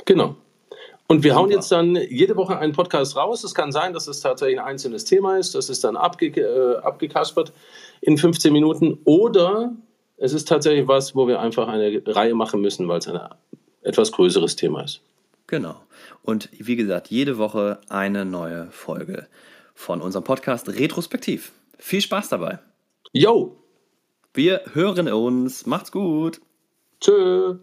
Genau. 0.04 0.36
Und 1.08 1.24
wir 1.24 1.36
hauen 1.36 1.50
jetzt 1.50 1.72
dann 1.72 1.96
jede 1.96 2.36
Woche 2.36 2.58
einen 2.58 2.74
Podcast 2.74 3.16
raus. 3.16 3.46
Es 3.46 3.56
kann 3.56 3.72
sein, 3.72 3.94
dass 3.94 4.10
es 4.10 4.20
tatsächlich 4.20 4.60
ein 4.60 4.66
einzelnes 4.66 5.06
Thema 5.06 5.38
ist, 5.38 5.56
das 5.56 5.70
ist 5.70 5.86
dann 5.86 5.96
abge 5.96 6.28
äh, 6.28 6.76
abgekaspert 6.82 7.54
in 8.02 8.18
15 8.18 8.52
Minuten. 8.52 9.00
Oder 9.06 9.72
es 10.24 10.32
ist 10.32 10.48
tatsächlich 10.48 10.88
was, 10.88 11.18
wo 11.18 11.28
wir 11.28 11.42
einfach 11.42 11.68
eine 11.68 12.02
Reihe 12.06 12.34
machen 12.34 12.62
müssen, 12.62 12.88
weil 12.88 13.00
es 13.00 13.10
ein 13.10 13.20
etwas 13.82 14.14
größeres 14.14 14.56
Thema 14.56 14.84
ist. 14.84 15.02
Genau. 15.48 15.76
Und 16.22 16.48
wie 16.54 16.78
gesagt, 16.78 17.10
jede 17.10 17.38
Woche 17.38 17.82
eine 17.90 18.24
neue 18.24 18.72
Folge 18.72 19.28
von 19.76 20.02
unserem 20.02 20.24
Podcast 20.24 20.70
Retrospektiv. 20.70 21.52
Viel 21.78 22.00
Spaß 22.00 22.30
dabei. 22.30 22.60
Yo, 23.12 23.58
Wir 24.34 24.62
hören 24.72 25.12
uns. 25.12 25.66
Macht's 25.66 25.92
gut. 25.92 26.40
tschö. 27.02 27.58